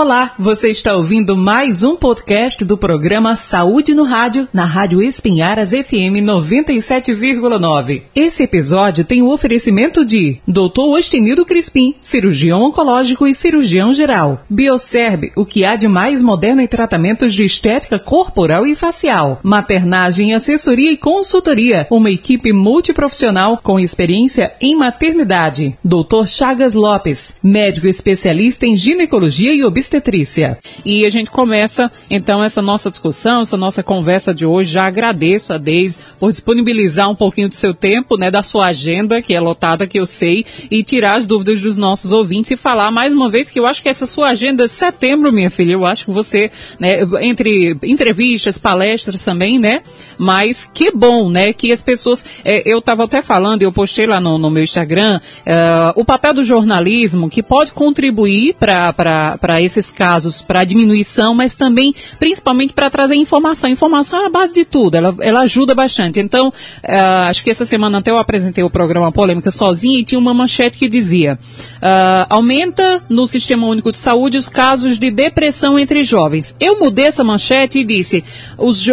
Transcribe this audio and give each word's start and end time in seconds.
Olá, 0.00 0.32
você 0.38 0.70
está 0.70 0.94
ouvindo 0.94 1.36
mais 1.36 1.82
um 1.82 1.96
podcast 1.96 2.64
do 2.64 2.78
programa 2.78 3.34
Saúde 3.34 3.94
no 3.94 4.04
Rádio, 4.04 4.46
na 4.52 4.64
Rádio 4.64 5.02
Espinharas 5.02 5.70
FM 5.70 6.22
97,9. 6.22 8.02
Esse 8.14 8.44
episódio 8.44 9.04
tem 9.04 9.22
o 9.22 9.32
oferecimento 9.32 10.04
de 10.04 10.38
Dr. 10.46 10.82
Ostenido 10.96 11.44
Crispim, 11.44 11.96
cirurgião 12.00 12.62
oncológico 12.62 13.26
e 13.26 13.34
cirurgião 13.34 13.92
geral. 13.92 14.44
Bioserb, 14.48 15.32
o 15.34 15.44
que 15.44 15.64
há 15.64 15.74
de 15.74 15.88
mais 15.88 16.22
moderno 16.22 16.62
em 16.62 16.68
tratamentos 16.68 17.34
de 17.34 17.44
estética 17.44 17.98
corporal 17.98 18.64
e 18.68 18.76
facial. 18.76 19.40
Maternagem, 19.42 20.32
assessoria 20.32 20.92
e 20.92 20.96
consultoria, 20.96 21.88
uma 21.90 22.08
equipe 22.08 22.52
multiprofissional 22.52 23.58
com 23.60 23.80
experiência 23.80 24.54
em 24.60 24.76
maternidade. 24.76 25.76
Dr. 25.84 26.24
Chagas 26.28 26.74
Lopes, 26.74 27.38
médico 27.42 27.88
especialista 27.88 28.64
em 28.64 28.76
ginecologia 28.76 29.52
e 29.52 29.64
obstetrícia 29.64 29.87
obstetrícia. 29.88 30.58
E 30.84 31.06
a 31.06 31.10
gente 31.10 31.30
começa 31.30 31.90
então 32.10 32.44
essa 32.44 32.60
nossa 32.60 32.90
discussão, 32.90 33.40
essa 33.40 33.56
nossa 33.56 33.82
conversa 33.82 34.34
de 34.34 34.44
hoje. 34.44 34.70
Já 34.70 34.86
agradeço 34.86 35.52
a 35.52 35.58
Deise 35.58 36.00
por 36.20 36.30
disponibilizar 36.30 37.10
um 37.10 37.14
pouquinho 37.14 37.48
do 37.48 37.54
seu 37.54 37.72
tempo, 37.72 38.16
né, 38.16 38.30
da 38.30 38.42
sua 38.42 38.66
agenda, 38.66 39.22
que 39.22 39.34
é 39.34 39.40
lotada, 39.40 39.86
que 39.86 39.98
eu 39.98 40.06
sei, 40.06 40.44
e 40.70 40.84
tirar 40.84 41.14
as 41.14 41.26
dúvidas 41.26 41.60
dos 41.60 41.78
nossos 41.78 42.12
ouvintes 42.12 42.50
e 42.50 42.56
falar 42.56 42.90
mais 42.90 43.12
uma 43.12 43.30
vez 43.30 43.50
que 43.50 43.58
eu 43.58 43.66
acho 43.66 43.82
que 43.82 43.88
essa 43.88 44.06
sua 44.06 44.28
agenda 44.28 44.64
de 44.64 44.70
setembro, 44.70 45.32
minha 45.32 45.50
filha, 45.50 45.72
eu 45.72 45.86
acho 45.86 46.04
que 46.04 46.10
você, 46.10 46.50
né, 46.78 46.96
entre 47.20 47.76
entrevistas, 47.82 48.58
palestras 48.58 49.24
também, 49.24 49.58
né, 49.58 49.82
mas 50.18 50.70
que 50.72 50.90
bom, 50.92 51.30
né, 51.30 51.52
que 51.52 51.72
as 51.72 51.80
pessoas, 51.80 52.24
é, 52.44 52.62
eu 52.70 52.78
estava 52.78 53.04
até 53.04 53.22
falando, 53.22 53.62
eu 53.62 53.72
postei 53.72 54.06
lá 54.06 54.20
no, 54.20 54.36
no 54.36 54.50
meu 54.50 54.62
Instagram, 54.62 55.20
é, 55.46 55.92
o 55.96 56.04
papel 56.04 56.34
do 56.34 56.44
jornalismo 56.44 57.30
que 57.30 57.42
pode 57.42 57.72
contribuir 57.72 58.54
para 58.54 59.62
esses 59.68 59.92
casos 59.92 60.42
para 60.42 60.64
diminuição, 60.64 61.34
mas 61.34 61.54
também, 61.54 61.94
principalmente, 62.18 62.72
para 62.72 62.90
trazer 62.90 63.14
informação. 63.14 63.70
Informação 63.70 64.22
é 64.22 64.26
a 64.26 64.30
base 64.30 64.54
de 64.54 64.64
tudo, 64.64 64.96
ela, 64.96 65.14
ela 65.20 65.40
ajuda 65.40 65.74
bastante. 65.74 66.18
Então, 66.18 66.48
uh, 66.48 67.28
acho 67.28 67.42
que 67.44 67.50
essa 67.50 67.64
semana 67.64 67.98
até 67.98 68.10
eu 68.10 68.18
apresentei 68.18 68.64
o 68.64 68.70
programa 68.70 69.12
Polêmica 69.12 69.50
sozinha 69.50 70.00
e 70.00 70.04
tinha 70.04 70.18
uma 70.18 70.34
manchete 70.34 70.78
que 70.78 70.88
dizia: 70.88 71.38
uh, 71.76 72.26
aumenta 72.28 73.02
no 73.08 73.26
Sistema 73.26 73.66
Único 73.66 73.92
de 73.92 73.98
Saúde 73.98 74.38
os 74.38 74.48
casos 74.48 74.98
de 74.98 75.10
depressão 75.10 75.78
entre 75.78 76.02
jovens. 76.04 76.56
Eu 76.58 76.78
mudei 76.78 77.06
essa 77.06 77.22
manchete 77.22 77.80
e 77.80 77.84
disse: 77.84 78.24
os 78.56 78.86
uh, 78.86 78.92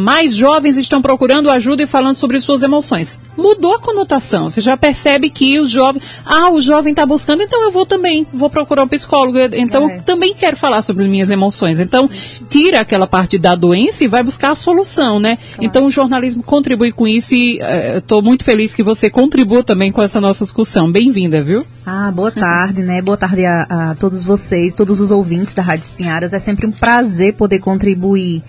mais 0.00 0.34
jovens 0.34 0.76
estão 0.78 1.02
procurando 1.02 1.50
ajuda 1.50 1.82
e 1.82 1.86
falando 1.86 2.14
sobre 2.14 2.40
suas 2.40 2.62
emoções. 2.62 3.20
Mudou 3.36 3.74
a 3.74 3.78
conotação. 3.78 4.48
Você 4.48 4.60
já 4.60 4.76
percebe 4.76 5.30
que 5.30 5.60
os 5.60 5.70
jovens, 5.70 6.02
ah, 6.24 6.50
o 6.50 6.62
jovem 6.62 6.92
está 6.92 7.04
buscando, 7.04 7.42
então 7.42 7.62
eu 7.64 7.70
vou 7.70 7.84
também, 7.84 8.26
vou 8.32 8.48
procurar 8.48 8.84
um 8.84 8.88
psicólogo. 8.88 9.38
Então, 9.54 9.88
é 9.90 10.00
também 10.06 10.32
quero 10.32 10.56
falar 10.56 10.80
sobre 10.80 11.06
minhas 11.06 11.30
emoções. 11.30 11.80
Então, 11.80 12.08
tira 12.48 12.80
aquela 12.80 13.06
parte 13.06 13.36
da 13.36 13.54
doença 13.54 14.04
e 14.04 14.06
vai 14.06 14.22
buscar 14.22 14.52
a 14.52 14.54
solução, 14.54 15.18
né? 15.18 15.36
Claro. 15.36 15.64
Então, 15.64 15.86
o 15.86 15.90
jornalismo 15.90 16.42
contribui 16.42 16.92
com 16.92 17.06
isso 17.06 17.34
e 17.34 17.58
estou 17.96 18.20
uh, 18.20 18.22
muito 18.22 18.44
feliz 18.44 18.72
que 18.72 18.82
você 18.82 19.10
contribua 19.10 19.62
também 19.62 19.90
com 19.90 20.00
essa 20.00 20.20
nossa 20.20 20.44
discussão. 20.44 20.90
Bem-vinda, 20.90 21.42
viu? 21.42 21.66
Ah, 21.84 22.10
boa 22.10 22.30
tarde, 22.30 22.82
né? 22.82 23.02
Boa 23.02 23.16
tarde 23.16 23.44
a, 23.44 23.62
a 23.62 23.94
todos 23.96 24.22
vocês, 24.22 24.74
todos 24.74 25.00
os 25.00 25.10
ouvintes 25.10 25.54
da 25.54 25.62
Rádio 25.62 25.84
Espinharas. 25.84 26.32
É 26.32 26.38
sempre 26.38 26.66
um 26.66 26.72
prazer 26.72 27.34
poder 27.34 27.58
contribuir 27.58 28.42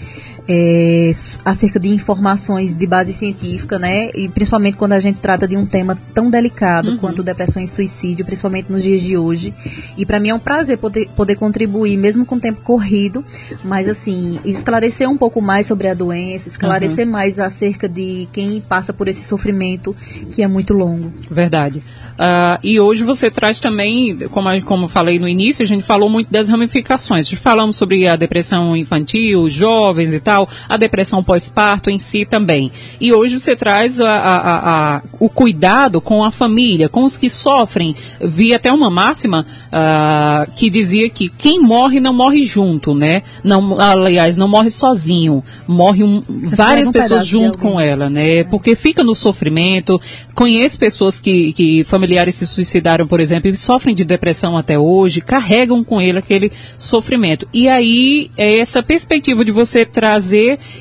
é, 0.48 1.12
acerca 1.44 1.80
de 1.80 1.90
informações 1.90 2.76
de 2.76 2.88
base 2.88 3.14
científica, 3.14 3.78
né? 3.78 4.09
E 4.14 4.30
principalmente 4.30 4.78
quando 4.78 4.94
a 4.94 5.00
gente 5.00 5.20
trata 5.20 5.48
de 5.48 5.58
um 5.58 5.66
tema 5.66 5.98
tão 6.14 6.30
delicado 6.30 6.92
uhum. 6.92 6.98
quanto 6.98 7.23
depressão 7.23 7.62
e 7.62 7.67
suicídio, 7.67 8.26
principalmente 8.26 8.72
nos 8.72 8.84
dias 8.84 9.02
de 9.02 9.17
hoje. 9.17 9.54
E 9.98 10.06
para 10.06 10.20
mim 10.20 10.30
é 10.30 10.34
um 10.34 10.39
prazer 10.39 10.78
poder, 10.78 11.09
poder 11.16 11.36
contribuir, 11.36 11.98
mesmo 11.98 12.26
com 12.26 12.36
o 12.36 12.39
tempo 12.39 12.62
corrido, 12.62 13.26
mas 13.64 13.89
assim, 13.89 14.39
esclarecer 14.45 15.09
um 15.09 15.17
pouco 15.17 15.42
mais 15.42 15.67
sobre 15.67 15.89
a 15.89 15.94
doença, 15.94 16.50
esclarecer 16.50 17.06
uhum. 17.06 17.11
mais 17.11 17.39
acerca 17.39 17.89
de 17.89 18.28
quem 18.32 18.61
passa 18.61 18.94
por 18.94 19.08
esse 19.08 19.23
sofrimento 19.23 19.95
que 20.32 20.42
é 20.42 20.48
muito 20.48 20.73
longo. 20.73 21.11
Verdade. 21.30 21.83
Uh, 22.17 22.58
e 22.64 22.80
hoje 22.80 23.04
você 23.04 23.30
traz 23.30 23.60
também, 23.60 24.17
como, 24.30 24.61
como 24.64 24.88
falei 24.88 25.20
no 25.20 25.27
início, 25.27 25.64
a 25.64 25.67
gente 25.67 25.83
falou 25.83 26.10
muito 26.10 26.32
das 26.32 26.49
ramificações. 26.49 27.32
Falamos 27.32 27.76
sobre 27.76 28.08
a 28.08 28.16
depressão 28.16 28.76
infantil, 28.76 29.49
jovens 29.49 30.14
e 30.14 30.20
tal, 30.20 30.36
a 30.67 30.75
depressão 30.75 31.23
pós-parto 31.23 31.89
em 31.89 31.98
si 31.98 32.25
também. 32.25 32.71
E 32.99 33.14
hoje 33.14 33.39
você 33.39 33.55
traz 33.55 34.02
a, 34.02 34.09
a, 34.09 34.95
a, 34.98 35.02
o 35.20 35.30
cuidado 35.30 36.02
com 36.02 36.23
a 36.23 36.31
família, 36.31 36.89
com 36.89 37.03
os 37.03 37.15
que 37.15 37.30
sofrem. 37.30 37.95
Vi 38.21 38.53
até 38.53 38.71
uma 38.71 38.89
máxima 38.89 39.45
uh, 39.67 40.52
que 40.55 40.70
dizia 40.70 41.09
que 41.09 41.30
quem 41.30 41.61
morre 41.61 41.99
não 41.99 42.14
morre 42.14 42.43
junto, 42.43 42.93
né? 42.93 43.23
Não, 43.43 43.80
aliás, 43.80 44.37
não 44.37 44.48
morre 44.48 44.70
sozinho, 44.70 45.43
morre 45.67 46.03
um, 46.03 46.23
várias 46.27 46.92
pessoas 46.92 47.25
junto 47.25 47.58
com 47.58 47.80
ela, 47.80 48.09
né? 48.09 48.43
Porque 48.43 48.75
fica 48.75 49.04
no 49.04 49.15
sofrimento. 49.15 49.99
Conheço 50.33 50.77
pessoas 50.77 51.19
que, 51.21 51.54
que 51.54 51.83
familiares 51.83 52.36
se 52.36 52.45
suicidaram, 52.45 53.08
por 53.08 53.19
exemplo, 53.19 53.49
e 53.49 53.55
sofrem 53.55 53.95
de 53.95 54.04
depressão 54.04 54.58
até 54.58 54.77
hoje, 54.77 55.21
carregam 55.21 55.83
com 55.83 56.02
ele 56.02 56.19
aquele 56.19 56.52
sofrimento. 56.77 57.48
E 57.54 57.67
aí, 57.67 58.30
é 58.37 58.59
essa 58.59 58.83
perspectiva 58.83 59.43
de 59.43 59.52
você 59.52 59.86
trazer 59.86 60.27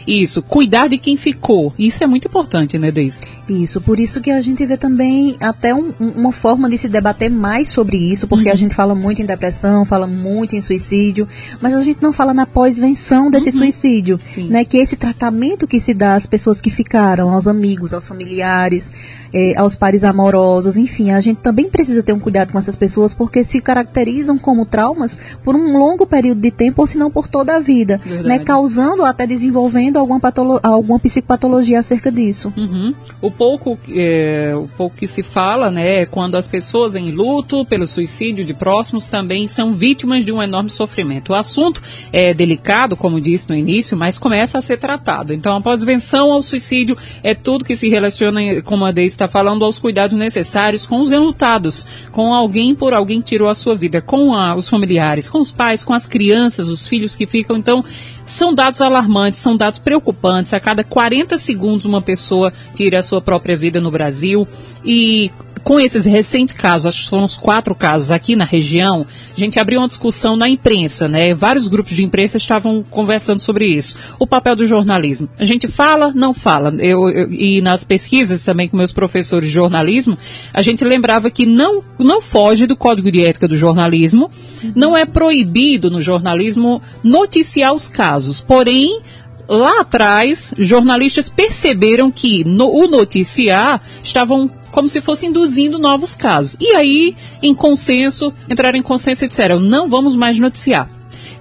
isso, 0.06 0.42
cuidar 0.42 0.88
de 0.88 0.98
quem 0.98 1.16
ficou. 1.16 1.72
Isso 1.78 2.02
é 2.02 2.06
muito 2.06 2.28
importante, 2.28 2.78
né, 2.78 2.90
Deise? 2.90 3.20
Isso, 3.48 3.80
por 3.80 4.00
isso 4.00 4.20
que 4.20 4.30
a 4.30 4.40
gente 4.40 4.64
vê 4.66 4.76
também 4.76 5.36
até 5.40 5.74
um, 5.74 5.92
uma 5.98 6.32
forma 6.32 6.68
de 6.68 6.78
se 6.78 6.88
debater 6.88 7.30
mais 7.30 7.68
sobre 7.68 7.96
isso, 7.96 8.26
porque 8.26 8.48
uhum. 8.48 8.52
a 8.52 8.56
gente 8.56 8.74
fala 8.74 8.94
muito 8.94 9.22
em 9.22 9.26
depressão, 9.26 9.84
fala 9.84 10.06
muito 10.06 10.56
em 10.56 10.60
suicídio, 10.60 11.28
mas 11.60 11.74
a 11.74 11.82
gente 11.82 12.02
não 12.02 12.12
fala 12.12 12.34
na 12.34 12.46
pós-venção 12.46 13.30
desse 13.30 13.50
uhum. 13.50 13.58
suicídio, 13.58 14.20
Sim. 14.28 14.48
né? 14.48 14.64
Que 14.64 14.78
é 14.78 14.82
esse 14.82 14.96
tratamento 14.96 15.66
que 15.66 15.80
se 15.80 15.94
dá 15.94 16.14
às 16.14 16.26
pessoas 16.26 16.60
que 16.60 16.70
ficaram, 16.70 17.30
aos 17.30 17.46
amigos, 17.46 17.94
aos 17.94 18.06
familiares, 18.06 18.92
eh, 19.32 19.54
aos 19.56 19.76
pares 19.76 20.04
amorosos, 20.04 20.76
enfim, 20.76 21.10
a 21.10 21.20
gente 21.20 21.38
também 21.38 21.68
precisa 21.68 22.02
ter 22.02 22.12
um 22.12 22.20
cuidado 22.20 22.52
com 22.52 22.58
essas 22.58 22.76
pessoas 22.76 23.14
porque 23.14 23.44
se 23.44 23.60
caracterizam 23.60 24.38
como 24.38 24.66
traumas 24.66 25.18
por 25.44 25.54
um 25.54 25.78
longo 25.78 26.06
período 26.06 26.40
de 26.40 26.50
tempo 26.50 26.82
ou 26.82 26.86
se 26.86 26.98
não 26.98 27.10
por 27.10 27.28
toda 27.28 27.56
a 27.56 27.60
vida, 27.60 28.00
né? 28.24 28.38
Causando 28.38 29.02
ou 29.02 29.06
até 29.06 29.26
desenvolvendo 29.36 29.98
alguma, 29.98 30.20
alguma 30.62 30.98
psicopatologia 30.98 31.78
acerca 31.78 32.10
disso. 32.10 32.52
Uhum. 32.56 32.94
O 33.20 33.30
pouco, 33.30 33.78
é, 33.90 34.52
o 34.56 34.68
pouco 34.76 34.96
que 34.96 35.06
se 35.06 35.22
fala, 35.22 35.70
né, 35.70 36.02
é 36.02 36.06
quando 36.06 36.36
as 36.36 36.48
pessoas 36.48 36.94
em 36.94 37.10
luto 37.10 37.64
pelo 37.66 37.86
suicídio 37.86 38.44
de 38.44 38.54
próximos 38.54 39.08
também 39.08 39.46
são 39.46 39.74
vítimas 39.74 40.24
de 40.24 40.32
um 40.32 40.42
enorme 40.42 40.70
sofrimento. 40.70 41.32
O 41.32 41.34
assunto 41.34 41.82
é 42.12 42.32
delicado, 42.32 42.96
como 42.96 43.20
disse 43.20 43.48
no 43.48 43.54
início, 43.54 43.96
mas 43.96 44.18
começa 44.18 44.58
a 44.58 44.62
ser 44.62 44.78
tratado. 44.78 45.32
Então, 45.32 45.56
a 45.56 45.60
pós-venção 45.60 46.32
ao 46.32 46.42
suicídio 46.42 46.96
é 47.22 47.34
tudo 47.34 47.64
que 47.64 47.76
se 47.76 47.88
relaciona, 47.88 48.62
como 48.62 48.84
a 48.84 48.90
Deise 48.90 49.14
está 49.14 49.28
falando, 49.28 49.64
aos 49.64 49.78
cuidados 49.78 50.16
necessários 50.16 50.86
com 50.86 51.00
os 51.00 51.12
enlutados, 51.12 51.86
com 52.10 52.32
alguém 52.32 52.74
por 52.74 52.94
alguém 52.94 53.20
tirou 53.20 53.48
a 53.48 53.54
sua 53.54 53.74
vida, 53.74 54.00
com 54.00 54.34
a, 54.34 54.54
os 54.54 54.68
familiares, 54.68 55.28
com 55.28 55.38
os 55.38 55.52
pais, 55.52 55.84
com 55.84 55.92
as 55.92 56.06
crianças, 56.06 56.68
os 56.68 56.86
filhos 56.86 57.14
que 57.14 57.26
ficam. 57.26 57.56
Então, 57.56 57.84
são 58.26 58.54
dados 58.54 58.80
alarmantes, 58.82 59.40
são 59.40 59.56
dados 59.56 59.78
preocupantes. 59.78 60.52
A 60.52 60.60
cada 60.60 60.84
40 60.84 61.38
segundos 61.38 61.86
uma 61.86 62.02
pessoa 62.02 62.52
tira 62.74 62.98
a 62.98 63.02
sua 63.02 63.22
própria 63.22 63.56
vida 63.56 63.80
no 63.80 63.90
Brasil. 63.90 64.46
E 64.84 65.30
com 65.66 65.80
esses 65.80 66.04
recentes 66.04 66.54
casos, 66.54 66.86
acho 66.86 67.02
que 67.02 67.10
foram 67.10 67.24
uns 67.24 67.36
quatro 67.36 67.74
casos 67.74 68.12
aqui 68.12 68.36
na 68.36 68.44
região, 68.44 69.04
a 69.36 69.40
gente 69.40 69.58
abriu 69.58 69.80
uma 69.80 69.88
discussão 69.88 70.36
na 70.36 70.48
imprensa, 70.48 71.08
né? 71.08 71.34
Vários 71.34 71.66
grupos 71.66 71.96
de 71.96 72.04
imprensa 72.04 72.36
estavam 72.36 72.84
conversando 72.88 73.40
sobre 73.40 73.66
isso. 73.66 73.98
O 74.16 74.28
papel 74.28 74.54
do 74.54 74.64
jornalismo. 74.64 75.28
A 75.36 75.44
gente 75.44 75.66
fala, 75.66 76.12
não 76.14 76.32
fala. 76.32 76.72
Eu, 76.78 77.08
eu, 77.08 77.32
e 77.32 77.60
nas 77.60 77.82
pesquisas 77.82 78.44
também 78.44 78.68
com 78.68 78.76
meus 78.76 78.92
professores 78.92 79.48
de 79.48 79.52
jornalismo, 79.52 80.16
a 80.54 80.62
gente 80.62 80.84
lembrava 80.84 81.32
que 81.32 81.44
não, 81.44 81.82
não 81.98 82.20
foge 82.20 82.64
do 82.64 82.76
código 82.76 83.10
de 83.10 83.24
ética 83.24 83.48
do 83.48 83.56
jornalismo, 83.56 84.30
não 84.72 84.96
é 84.96 85.04
proibido 85.04 85.90
no 85.90 86.00
jornalismo 86.00 86.80
noticiar 87.02 87.74
os 87.74 87.88
casos. 87.88 88.40
Porém, 88.40 89.00
lá 89.48 89.80
atrás, 89.80 90.54
jornalistas 90.56 91.28
perceberam 91.28 92.08
que 92.08 92.44
no, 92.44 92.68
o 92.68 92.86
noticiar 92.86 93.82
estavam 94.02 94.48
como 94.76 94.88
se 94.88 95.00
fosse 95.00 95.26
induzindo 95.26 95.78
novos 95.78 96.14
casos. 96.14 96.54
E 96.60 96.76
aí, 96.76 97.16
em 97.42 97.54
consenso, 97.54 98.30
entraram 98.46 98.78
em 98.78 98.82
consenso 98.82 99.24
e 99.24 99.28
disseram, 99.28 99.58
não 99.58 99.88
vamos 99.88 100.14
mais 100.14 100.38
noticiar. 100.38 100.86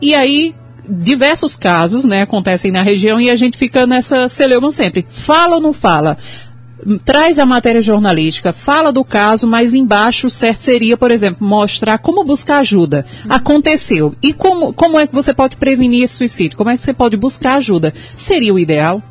E 0.01 0.15
aí, 0.15 0.55
diversos 0.87 1.57
casos, 1.57 2.05
né, 2.05 2.21
acontecem 2.21 2.71
na 2.71 2.81
região 2.81 3.19
e 3.19 3.29
a 3.29 3.35
gente 3.35 3.57
fica 3.57 3.85
nessa 3.85 4.29
celeuma 4.29 4.71
sempre. 4.71 5.05
Fala 5.09 5.55
ou 5.55 5.61
não 5.61 5.73
fala? 5.73 6.17
traz 7.03 7.39
a 7.39 7.45
matéria 7.45 7.81
jornalística, 7.81 8.53
fala 8.53 8.91
do 8.91 9.03
caso, 9.03 9.47
mas 9.47 9.73
embaixo 9.73 10.29
certo 10.29 10.59
seria, 10.59 10.95
por 10.95 11.09
exemplo, 11.09 11.45
mostrar 11.45 11.97
como 11.97 12.23
buscar 12.23 12.59
ajuda. 12.59 13.05
Aconteceu. 13.27 14.13
E 14.21 14.31
como, 14.31 14.71
como 14.71 14.97
é 14.99 15.07
que 15.07 15.13
você 15.13 15.33
pode 15.33 15.57
prevenir 15.57 16.03
esse 16.03 16.15
suicídio? 16.15 16.57
Como 16.57 16.69
é 16.69 16.77
que 16.77 16.83
você 16.83 16.93
pode 16.93 17.17
buscar 17.17 17.55
ajuda? 17.55 17.93
Seria 18.15 18.53
o 18.53 18.59
ideal? 18.59 19.01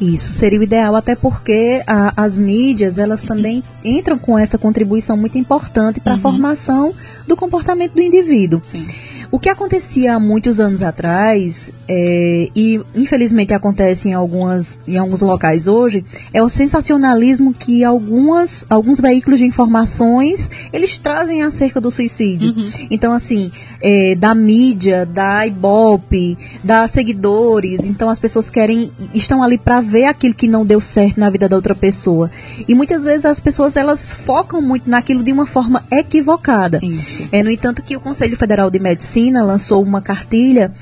Isso 0.00 0.32
seria 0.32 0.60
o 0.60 0.62
ideal, 0.62 0.94
até 0.94 1.16
porque 1.16 1.82
a, 1.86 2.12
as 2.16 2.38
mídias 2.38 2.98
elas 2.98 3.22
também 3.22 3.64
entram 3.84 4.18
com 4.18 4.38
essa 4.38 4.56
contribuição 4.56 5.16
muito 5.16 5.36
importante 5.36 5.98
para 6.00 6.12
a 6.12 6.16
uhum. 6.16 6.22
formação 6.22 6.94
do 7.26 7.36
comportamento 7.36 7.94
do 7.94 8.00
indivíduo. 8.00 8.60
Sim. 8.62 8.86
O 9.30 9.38
que 9.38 9.50
acontecia 9.50 10.14
há 10.14 10.20
muitos 10.20 10.58
anos 10.58 10.82
atrás, 10.82 11.70
é, 11.86 12.48
e 12.56 12.80
infelizmente 12.94 13.52
acontece 13.52 14.08
em, 14.08 14.14
algumas, 14.14 14.80
em 14.88 14.96
alguns 14.96 15.20
locais 15.20 15.66
hoje, 15.66 16.02
é 16.32 16.42
o 16.42 16.48
sensacionalismo 16.48 17.52
que 17.52 17.84
algumas, 17.84 18.64
alguns 18.70 18.98
veículos 18.98 19.38
de 19.40 19.46
informações 19.46 20.50
eles 20.72 20.96
trazem 20.96 21.42
acerca 21.42 21.78
do 21.78 21.90
suicídio. 21.90 22.54
Uhum. 22.56 22.70
Então, 22.90 23.12
assim, 23.12 23.52
é, 23.82 24.14
da 24.14 24.34
mídia, 24.34 25.04
da 25.04 25.46
Ibope, 25.46 26.38
da 26.64 26.88
seguidores, 26.88 27.84
então 27.84 28.08
as 28.08 28.18
pessoas 28.18 28.48
querem, 28.48 28.90
estão 29.12 29.42
ali 29.42 29.58
para 29.58 29.82
ver 29.82 30.06
aquilo 30.06 30.34
que 30.34 30.48
não 30.48 30.64
deu 30.64 30.80
certo 30.80 31.20
na 31.20 31.28
vida 31.28 31.46
da 31.48 31.56
outra 31.56 31.74
pessoa. 31.74 32.30
E 32.66 32.74
muitas 32.74 33.04
vezes 33.04 33.26
as 33.26 33.40
pessoas 33.40 33.76
elas 33.76 34.10
focam 34.10 34.62
muito 34.62 34.88
naquilo 34.88 35.22
de 35.22 35.32
uma 35.32 35.44
forma 35.44 35.84
equivocada. 35.90 36.80
Isso. 36.82 37.28
É, 37.30 37.42
no 37.42 37.50
entanto, 37.50 37.82
que 37.82 37.94
o 37.94 38.00
Conselho 38.00 38.36
Federal 38.36 38.70
de 38.70 38.78
Medicina 38.78 39.17
lançou 39.42 39.82
uma 39.82 40.00
cartilha 40.00 40.72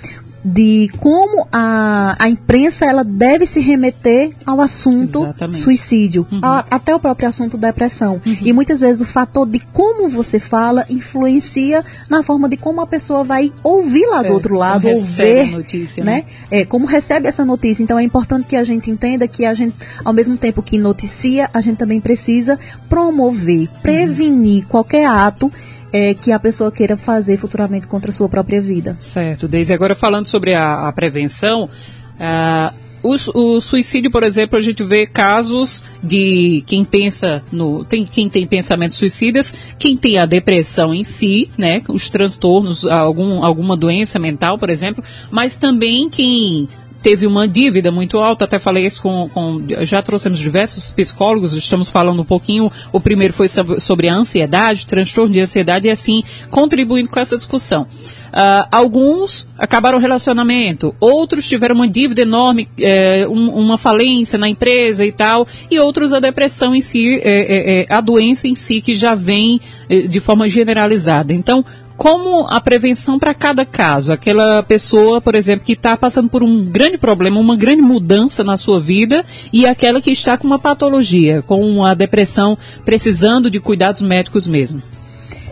de 0.47 0.89
como 0.99 1.49
a, 1.51 2.15
a 2.21 2.29
imprensa 2.29 2.87
ela 2.87 3.03
deve 3.03 3.47
se 3.47 3.61
remeter 3.61 4.33
ao 4.47 4.61
assunto 4.61 5.25
Exatamente. 5.25 5.61
suicídio, 5.61 6.25
uhum. 6.31 6.39
a, 6.41 6.65
até 6.71 6.95
o 6.95 7.01
próprio 7.01 7.29
assunto 7.29 7.59
depressão. 7.59 8.21
Uhum. 8.25 8.37
E 8.41 8.53
muitas 8.53 8.79
vezes 8.79 9.03
o 9.03 9.07
fator 9.07 9.49
de 9.49 9.59
como 9.59 10.09
você 10.09 10.39
fala 10.39 10.87
influencia 10.89 11.85
na 12.09 12.23
forma 12.23 12.49
de 12.49 12.57
como 12.57 12.81
a 12.81 12.87
pessoa 12.87 13.25
vai 13.25 13.53
ouvir 13.61 14.07
lá 14.07 14.23
do 14.23 14.29
é, 14.29 14.31
outro 14.31 14.55
lado, 14.55 14.87
ou 14.87 14.97
ver, 14.97 15.51
notícia, 15.51 16.05
né? 16.05 16.13
né? 16.13 16.25
É, 16.49 16.65
como 16.65 16.87
recebe 16.87 17.27
essa 17.27 17.45
notícia. 17.45 17.83
Então 17.83 17.99
é 17.99 18.05
importante 18.05 18.47
que 18.47 18.55
a 18.55 18.63
gente 18.63 18.89
entenda 18.89 19.27
que 19.27 19.45
a 19.45 19.53
gente, 19.53 19.75
ao 20.05 20.13
mesmo 20.13 20.37
tempo 20.37 20.63
que 20.63 20.79
noticia, 20.79 21.51
a 21.53 21.61
gente 21.61 21.79
também 21.79 22.01
precisa 22.01 22.57
promover, 22.89 23.69
prevenir 23.83 24.63
uhum. 24.63 24.69
qualquer 24.69 25.07
ato 25.07 25.51
é, 25.97 26.13
que 26.13 26.31
a 26.31 26.39
pessoa 26.39 26.71
queira 26.71 26.97
fazer 26.97 27.39
futuramente 27.39 27.87
contra 27.87 28.11
a 28.11 28.15
sua 28.15 28.29
própria 28.29 28.61
vida. 28.61 28.97
Certo, 29.01 29.49
Desde 29.49 29.73
agora 29.73 29.95
falando 29.95 30.27
sobre 30.27 30.55
a, 30.55 30.87
a 30.87 30.93
prevenção, 30.93 31.65
uh, 31.65 32.75
o, 33.03 33.15
o, 33.35 33.61
suicídio, 33.61 34.11
por 34.11 34.23
exemplo, 34.23 34.59
a 34.59 34.61
gente 34.61 34.85
vê 34.85 35.07
casos 35.07 35.83
de 36.03 36.63
quem 36.67 36.85
pensa 36.85 37.43
no. 37.51 37.85
Tem, 37.85 38.05
quem 38.05 38.29
tem 38.29 38.47
pensamentos 38.47 38.99
suicidas, 38.99 39.55
quem 39.79 39.97
tem 39.97 40.19
a 40.19 40.27
depressão 40.27 40.93
em 40.93 41.03
si, 41.03 41.49
né? 41.57 41.81
Os 41.89 42.11
transtornos, 42.11 42.85
algum, 42.85 43.43
alguma 43.43 43.77
doença 43.77 44.19
mental, 44.19 44.59
por 44.59 44.69
exemplo, 44.69 45.03
mas 45.31 45.57
também 45.57 46.11
quem 46.11 46.69
teve 47.07 47.25
uma 47.25 47.47
dívida 47.47 47.93
muito 47.93 48.19
alta, 48.19 48.47
até 48.47 48.59
falei 48.59 48.85
isso 48.85 49.01
com, 49.01 49.29
com, 49.29 49.63
já 49.83 50.03
trouxemos 50.03 50.41
diversos 50.41 50.91
psicólogos, 50.91 51.53
estamos 51.53 51.89
falando 51.89 52.21
um 52.21 52.25
pouquinho, 52.25 52.69
o 52.93 53.01
primeiro 53.01 53.33
foi 53.33 53.47
sobre 53.47 54.09
a 54.09 54.15
ansiedade, 54.17 54.89
transtorno 54.89 55.33
de 55.33 55.41
ansiedade, 55.41 55.87
e 55.87 55.91
assim, 55.93 56.25
contribuindo 56.51 57.09
com 57.09 57.21
essa 57.21 57.37
discussão. 57.37 57.83
Uh, 57.83 58.67
alguns 58.73 59.47
acabaram 59.57 59.99
o 59.99 60.01
relacionamento, 60.01 60.97
outros 60.99 61.49
tiveram 61.49 61.77
uma 61.77 61.87
dívida 61.87 62.23
enorme, 62.23 62.69
é, 62.77 63.25
um, 63.29 63.51
uma 63.51 63.79
falência 63.79 64.37
na 64.37 64.49
empresa 64.49 65.07
e 65.07 65.13
tal, 65.13 65.47
e 65.71 65.79
outros 65.79 66.13
a 66.13 66.19
depressão 66.19 66.75
em 66.75 66.81
si, 66.81 67.21
é, 67.23 67.83
é, 67.83 67.87
a 67.89 68.01
doença 68.01 68.49
em 68.49 68.57
si 68.57 68.81
que 68.81 68.95
já 68.95 69.15
vem 69.15 69.61
de 70.09 70.19
forma 70.19 70.49
generalizada. 70.49 71.33
Então, 71.33 71.65
como 71.97 72.47
a 72.49 72.61
prevenção 72.61 73.19
para 73.19 73.35
cada 73.35 73.65
caso. 73.65 74.13
Aquela 74.13 74.63
pessoa, 74.63 75.21
por 75.21 75.35
exemplo, 75.35 75.65
que 75.65 75.73
está 75.73 75.97
passando 75.97 76.29
por 76.29 76.43
um 76.43 76.65
grande 76.65 76.99
problema, 76.99 77.41
uma 77.41 77.57
grande 77.57 77.83
mudança 77.83 78.45
na 78.45 78.57
sua 78.57 78.81
vida, 78.81 79.25
e 79.53 79.67
aquela 79.67 80.01
que 80.01 80.11
está 80.11 80.37
com 80.37 80.47
uma 80.47 80.59
patologia, 80.59 81.43
com 81.43 81.85
a 81.85 81.95
depressão, 81.95 82.57
precisando 82.85 83.51
de 83.51 83.61
cuidados 83.61 84.03
médicos 84.03 84.47
mesmo. 84.47 84.83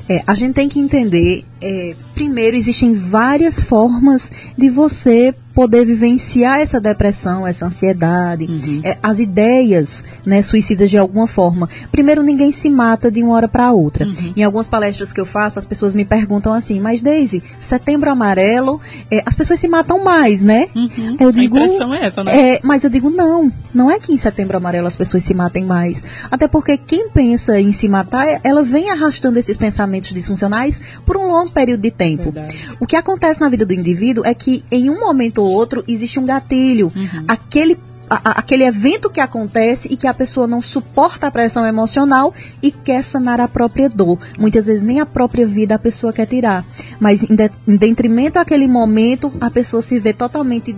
É, 0.09 0.23
a 0.27 0.35
gente 0.35 0.55
tem 0.55 0.69
que 0.69 0.79
entender, 0.79 1.45
é, 1.63 1.95
primeiro, 2.15 2.57
existem 2.57 2.93
várias 2.93 3.61
formas 3.61 4.31
de 4.57 4.69
você 4.69 5.35
poder 5.55 5.87
vivenciar 5.87 6.61
essa 6.61 6.81
depressão, 6.81 7.47
essa 7.47 7.67
ansiedade, 7.67 8.45
uhum. 8.45 8.81
é, 8.83 8.99
as 9.01 9.21
ideias 9.21 10.05
né, 10.27 10.43
suicidas 10.43 10.91
de 10.91 10.99
alguma 10.99 11.27
forma. 11.27 11.69
Primeiro, 11.93 12.23
ninguém 12.23 12.51
se 12.51 12.69
mata 12.69 13.11
de 13.11 13.23
uma 13.23 13.35
hora 13.35 13.47
para 13.47 13.71
outra. 13.71 14.05
Uhum. 14.05 14.33
Em 14.37 14.43
algumas 14.43 14.69
palestras 14.69 15.13
que 15.13 15.21
eu 15.21 15.25
faço, 15.25 15.59
as 15.59 15.67
pessoas 15.67 15.95
me 15.95 16.05
perguntam 16.05 16.53
assim, 16.53 16.81
mas 16.81 17.01
Daisy, 17.01 17.43
setembro 17.61 18.11
amarelo, 18.11 18.81
é, 19.11 19.23
as 19.25 19.37
pessoas 19.37 19.61
se 19.61 19.69
matam 19.69 20.03
mais, 20.03 20.43
né? 20.43 20.69
Uhum. 20.75 21.17
Eu 21.21 21.31
digo, 21.31 21.57
A 21.57 21.61
impressão 21.61 21.95
é 21.95 22.05
essa, 22.05 22.25
né? 22.25 22.55
É, 22.55 22.61
mas 22.65 22.83
eu 22.83 22.91
digo, 22.91 23.09
não, 23.09 23.53
não 23.73 23.91
é 23.91 24.01
que 24.01 24.13
em 24.13 24.17
setembro 24.17 24.57
amarelo 24.57 24.89
as 24.89 24.97
pessoas 24.97 25.23
se 25.23 25.33
matem 25.33 25.65
mais. 25.65 26.03
Até 26.31 26.49
porque 26.49 26.77
quem 26.77 27.09
pensa 27.11 27.61
em 27.61 27.71
se 27.71 27.89
matar, 27.89 28.41
ela 28.43 28.65
vem 28.65 28.91
arrastando 28.91 29.39
esses 29.39 29.57
pensamentos 29.57 30.13
disfuncionais 30.13 30.83
por 31.07 31.17
um 31.17 31.29
longo 31.29 31.53
período 31.53 31.81
de 31.81 31.93
tempo. 31.93 32.33
Verdade. 32.33 32.71
O 32.81 32.87
que 32.87 32.97
acontece 32.97 33.41
na 33.41 33.49
vida 33.49 33.65
do 33.65 33.73
indivíduo 33.73 34.25
é 34.27 34.35
que 34.35 34.65
em 34.71 34.91
um 34.91 34.99
momento 34.99 35.44
ou 35.45 35.53
outro 35.53 35.85
existe 35.87 36.19
um 36.19 36.25
gatilho. 36.25 36.93
Uhum. 36.95 37.25
Aquele 37.29 37.79
a, 38.09 38.39
aquele 38.39 38.65
evento 38.65 39.11
que 39.11 39.21
acontece 39.21 39.89
e 39.91 39.97
que 39.97 40.07
a 40.07 40.15
pessoa 40.15 40.47
não 40.47 40.61
suporta 40.61 41.27
a 41.27 41.31
pressão 41.31 41.67
emocional 41.67 42.35
e 42.63 42.71
quer 42.71 43.03
sanar 43.03 43.41
a 43.41 43.49
própria 43.49 43.89
dor. 43.89 44.19
Muitas 44.39 44.67
vezes 44.67 44.83
nem 44.83 45.01
a 45.01 45.07
própria 45.07 45.47
vida 45.47 45.75
a 45.75 45.79
pessoa 45.79 46.13
quer 46.13 46.27
tirar. 46.27 46.65
Mas 47.01 47.23
em, 47.23 47.35
de, 47.35 47.51
em 47.67 47.77
detrimento 47.77 48.39
àquele 48.39 48.67
momento, 48.67 49.33
a 49.41 49.51
pessoa 49.51 49.83
se 49.83 49.99
vê 49.99 50.13
totalmente 50.13 50.77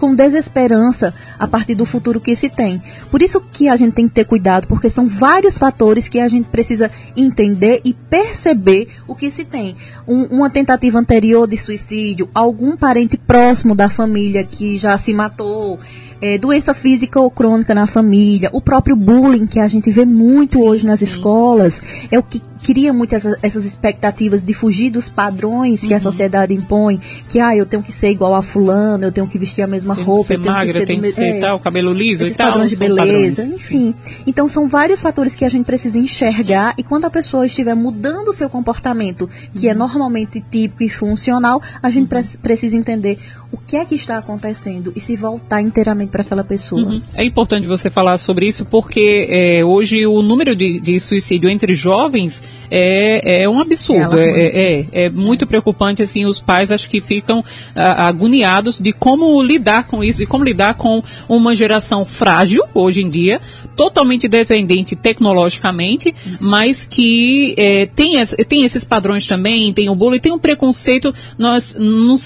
com 0.00 0.14
desesperança 0.14 1.12
a 1.38 1.46
partir 1.46 1.74
do 1.74 1.84
futuro 1.84 2.20
que 2.20 2.34
se 2.34 2.48
tem. 2.48 2.82
Por 3.10 3.20
isso 3.20 3.38
que 3.40 3.68
a 3.68 3.76
gente 3.76 3.92
tem 3.92 4.08
que 4.08 4.14
ter 4.14 4.24
cuidado, 4.24 4.66
porque 4.66 4.88
são 4.88 5.06
vários 5.06 5.58
fatores 5.58 6.08
que 6.08 6.18
a 6.18 6.26
gente 6.26 6.48
precisa 6.48 6.90
entender 7.14 7.82
e 7.84 7.92
perceber 7.92 8.88
o 9.06 9.14
que 9.14 9.30
se 9.30 9.44
tem. 9.44 9.76
Um, 10.08 10.38
uma 10.38 10.48
tentativa 10.48 10.98
anterior 10.98 11.46
de 11.46 11.58
suicídio, 11.58 12.30
algum 12.34 12.78
parente 12.78 13.18
próximo 13.18 13.74
da 13.74 13.90
família 13.90 14.42
que 14.42 14.78
já 14.78 14.96
se 14.96 15.12
matou, 15.12 15.78
é, 16.20 16.38
doença 16.38 16.72
física 16.72 17.20
ou 17.20 17.30
crônica 17.30 17.74
na 17.74 17.86
família, 17.86 18.50
o 18.52 18.60
próprio 18.60 18.96
bullying 18.96 19.46
que 19.46 19.58
a 19.58 19.68
gente 19.68 19.90
vê 19.90 20.04
muito 20.04 20.58
sim, 20.58 20.62
hoje 20.62 20.86
nas 20.86 21.00
sim. 21.00 21.06
escolas, 21.06 21.80
é 22.10 22.18
o 22.18 22.22
que 22.22 22.42
cria 22.62 22.92
muitas 22.92 23.24
essas 23.42 23.64
expectativas 23.64 24.44
de 24.44 24.52
fugir 24.52 24.90
dos 24.90 25.08
padrões 25.08 25.80
que 25.80 25.88
uhum. 25.88 25.96
a 25.96 26.00
sociedade 26.00 26.52
impõe, 26.52 27.00
que 27.28 27.40
ah, 27.40 27.56
eu 27.56 27.64
tenho 27.64 27.82
que 27.82 27.92
ser 27.92 28.10
igual 28.10 28.34
a 28.34 28.42
fulano, 28.42 29.04
eu 29.04 29.12
tenho 29.12 29.26
que 29.26 29.38
vestir 29.38 29.62
a 29.62 29.66
mesma 29.66 29.89
tem 29.96 30.04
roupa, 30.04 30.22
que 30.22 30.26
ser 30.26 30.40
tenho 30.40 30.52
magra, 30.52 30.72
que 30.72 30.78
ser, 30.78 30.86
tem 30.86 31.00
que 31.00 31.12
ser 31.12 31.36
é, 31.36 31.40
tal, 31.40 31.58
cabelo 31.60 31.92
liso 31.92 32.24
e 32.24 32.34
tal, 32.34 32.48
padrões 32.48 32.70
de 32.70 32.76
beleza, 32.76 33.42
padrões, 33.42 33.60
enfim. 33.60 33.92
Sim. 33.92 34.22
Então 34.26 34.48
são 34.48 34.68
vários 34.68 35.00
fatores 35.00 35.34
que 35.34 35.44
a 35.44 35.48
gente 35.48 35.64
precisa 35.64 35.98
enxergar 35.98 36.74
e 36.76 36.82
quando 36.82 37.04
a 37.04 37.10
pessoa 37.10 37.46
estiver 37.46 37.74
mudando 37.74 38.28
o 38.28 38.32
seu 38.32 38.48
comportamento, 38.48 39.28
que 39.52 39.68
é 39.68 39.70
uhum. 39.70 39.76
é 39.76 39.78
normalmente 39.78 40.40
típico 40.50 40.82
e 40.82 40.88
funcional, 40.88 41.62
a 41.82 41.90
gente 41.90 42.02
uhum. 42.14 42.22
pre 42.22 42.38
precisa 42.40 42.76
entender 42.76 43.18
o 43.52 43.56
que 43.56 43.76
é 43.76 43.84
que 43.84 43.94
está 43.96 44.16
acontecendo 44.16 44.92
e 44.94 45.00
se 45.00 45.16
voltar 45.16 45.60
inteiramente 45.60 46.10
para 46.10 46.22
aquela 46.22 46.44
pessoa. 46.44 46.82
Uhum. 46.82 47.02
É 47.14 47.24
importante 47.24 47.66
você 47.66 47.90
falar 47.90 48.16
sobre 48.16 48.46
isso 48.46 48.64
porque 48.64 49.26
é, 49.28 49.64
hoje 49.64 50.06
o 50.06 50.22
número 50.22 50.54
de, 50.54 50.78
de, 50.78 51.00
suicídio 51.00 51.48
entre 51.50 51.74
jovens 51.74 52.44
é, 52.70 53.42
é 53.42 53.48
um 53.48 53.60
absurdo, 53.60 54.16
é, 54.18 54.28
é, 54.28 54.80
é, 54.80 54.86
é, 55.04 55.10
muito 55.10 55.46
preocupante 55.46 56.02
assim. 56.02 56.26
Os 56.26 56.40
pais 56.40 56.70
acho 56.70 56.88
que 56.88 57.00
ficam 57.00 57.44
a, 57.74 58.06
agoniados 58.06 58.78
de 58.78 58.92
como 58.92 59.42
lidar 59.42 59.86
com 59.86 60.04
isso, 60.04 60.22
e 60.22 60.26
como 60.26 60.44
lidar 60.44 60.74
com 60.74 61.02
uma 61.28 61.54
geração 61.54 62.04
frágil 62.04 62.62
hoje 62.72 63.02
em 63.02 63.10
dia, 63.10 63.40
totalmente 63.74 64.28
dependente 64.28 64.94
tecnologicamente, 64.94 66.14
mas 66.40 66.86
que 66.86 67.54
é, 67.56 67.86
tem, 67.86 68.14
tem 68.48 68.64
esses 68.64 68.84
padrões 68.84 69.26
também, 69.26 69.72
tem 69.72 69.88
o 69.88 69.94
bullying, 69.94 70.20
tem 70.20 70.32
um 70.32 70.38
preconceito. 70.38 71.12
Nós 71.36 71.76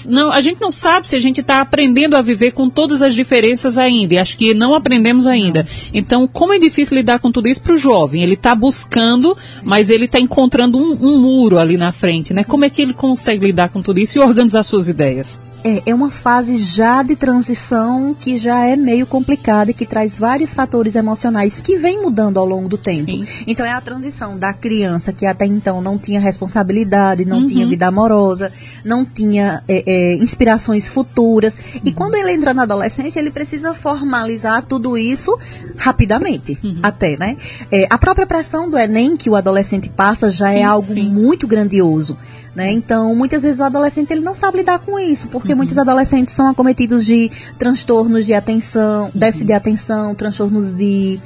não, 0.07 0.31
a 0.31 0.41
gente 0.41 0.61
não 0.61 0.71
sabe 0.71 1.07
se 1.07 1.14
a 1.15 1.19
gente 1.19 1.41
está 1.41 1.61
aprendendo 1.61 2.15
a 2.15 2.21
viver 2.21 2.51
com 2.51 2.69
todas 2.69 3.01
as 3.01 3.15
diferenças 3.15 3.77
ainda, 3.77 4.13
e 4.13 4.17
acho 4.17 4.37
que 4.37 4.53
não 4.53 4.73
aprendemos 4.73 5.27
ainda. 5.27 5.65
Então, 5.93 6.27
como 6.27 6.53
é 6.53 6.59
difícil 6.59 6.97
lidar 6.97 7.19
com 7.19 7.31
tudo 7.31 7.47
isso 7.47 7.61
para 7.61 7.73
o 7.73 7.77
jovem? 7.77 8.21
Ele 8.21 8.33
está 8.33 8.53
buscando, 8.55 9.37
mas 9.63 9.89
ele 9.89 10.05
está 10.05 10.19
encontrando 10.19 10.77
um, 10.77 10.97
um 10.99 11.19
muro 11.19 11.57
ali 11.57 11.77
na 11.77 11.91
frente, 11.91 12.33
né? 12.33 12.43
Como 12.43 12.65
é 12.65 12.69
que 12.69 12.81
ele 12.81 12.93
consegue 12.93 13.45
lidar 13.45 13.69
com 13.69 13.81
tudo 13.81 13.99
isso 13.99 14.17
e 14.17 14.21
organizar 14.21 14.63
suas 14.63 14.87
ideias? 14.87 15.41
É, 15.65 15.81
é 15.87 15.95
uma 15.95 16.11
fase 16.11 16.57
já 16.57 17.01
de 17.01 17.15
transição 17.15 18.13
que 18.13 18.37
já 18.37 18.65
é 18.65 18.75
meio 18.75 19.07
complicada 19.07 19.71
e 19.71 19.73
que 19.73 19.83
traz 19.83 20.15
vários 20.15 20.53
fatores 20.53 20.95
emocionais 20.95 21.59
que 21.59 21.75
vem 21.75 21.99
mudando 21.99 22.37
ao 22.37 22.45
longo 22.45 22.69
do 22.69 22.77
tempo. 22.77 23.05
Sim. 23.05 23.25
Então 23.47 23.65
é 23.65 23.71
a 23.71 23.81
transição 23.81 24.37
da 24.37 24.53
criança 24.53 25.11
que 25.11 25.25
até 25.25 25.43
então 25.43 25.81
não 25.81 25.97
tinha 25.97 26.19
responsabilidade, 26.19 27.25
não 27.25 27.39
uhum. 27.39 27.47
tinha 27.47 27.67
vida 27.67 27.87
amorosa, 27.87 28.51
não 28.83 29.03
tinha 29.03 29.63
é, 29.67 29.83
é, 29.87 30.15
inspirações 30.17 30.87
futuras. 30.87 31.55
Uhum. 31.55 31.81
E 31.83 31.91
quando 31.91 32.13
ele 32.13 32.31
entra 32.31 32.53
na 32.53 32.61
adolescência, 32.61 33.19
ele 33.19 33.31
precisa 33.31 33.73
formalizar 33.73 34.61
tudo 34.61 34.95
isso 34.95 35.35
rapidamente, 35.77 36.59
uhum. 36.63 36.77
até, 36.83 37.17
né? 37.17 37.37
É, 37.71 37.87
a 37.89 37.97
própria 37.97 38.27
pressão 38.27 38.69
do 38.69 38.77
Enem 38.77 39.17
que 39.17 39.31
o 39.31 39.35
adolescente 39.35 39.89
passa 39.89 40.29
já 40.29 40.51
é 40.51 40.53
sim, 40.53 40.59
é 40.59 40.63
algo 40.63 40.93
sim. 40.93 41.09
muito 41.09 41.47
grandioso. 41.47 42.15
Né? 42.55 42.71
Então, 42.71 43.13
muitas 43.13 43.43
vezes 43.43 43.59
o 43.59 43.65
adolescente 43.65 44.11
ele 44.11 44.21
não 44.21 44.33
sabe 44.33 44.59
lidar 44.59 44.79
com 44.79 44.97
isso, 44.97 45.27
porque 45.27 45.51
uhum. 45.51 45.57
muitos 45.57 45.77
adolescentes 45.77 46.33
são 46.33 46.47
acometidos 46.47 47.05
de 47.05 47.29
transtornos 47.59 48.25
de 48.25 48.33
atenção, 48.33 49.11
déficit 49.13 49.47
de 49.47 49.53
atenção, 49.53 50.15
transtornos 50.15 50.73
de 50.73 51.19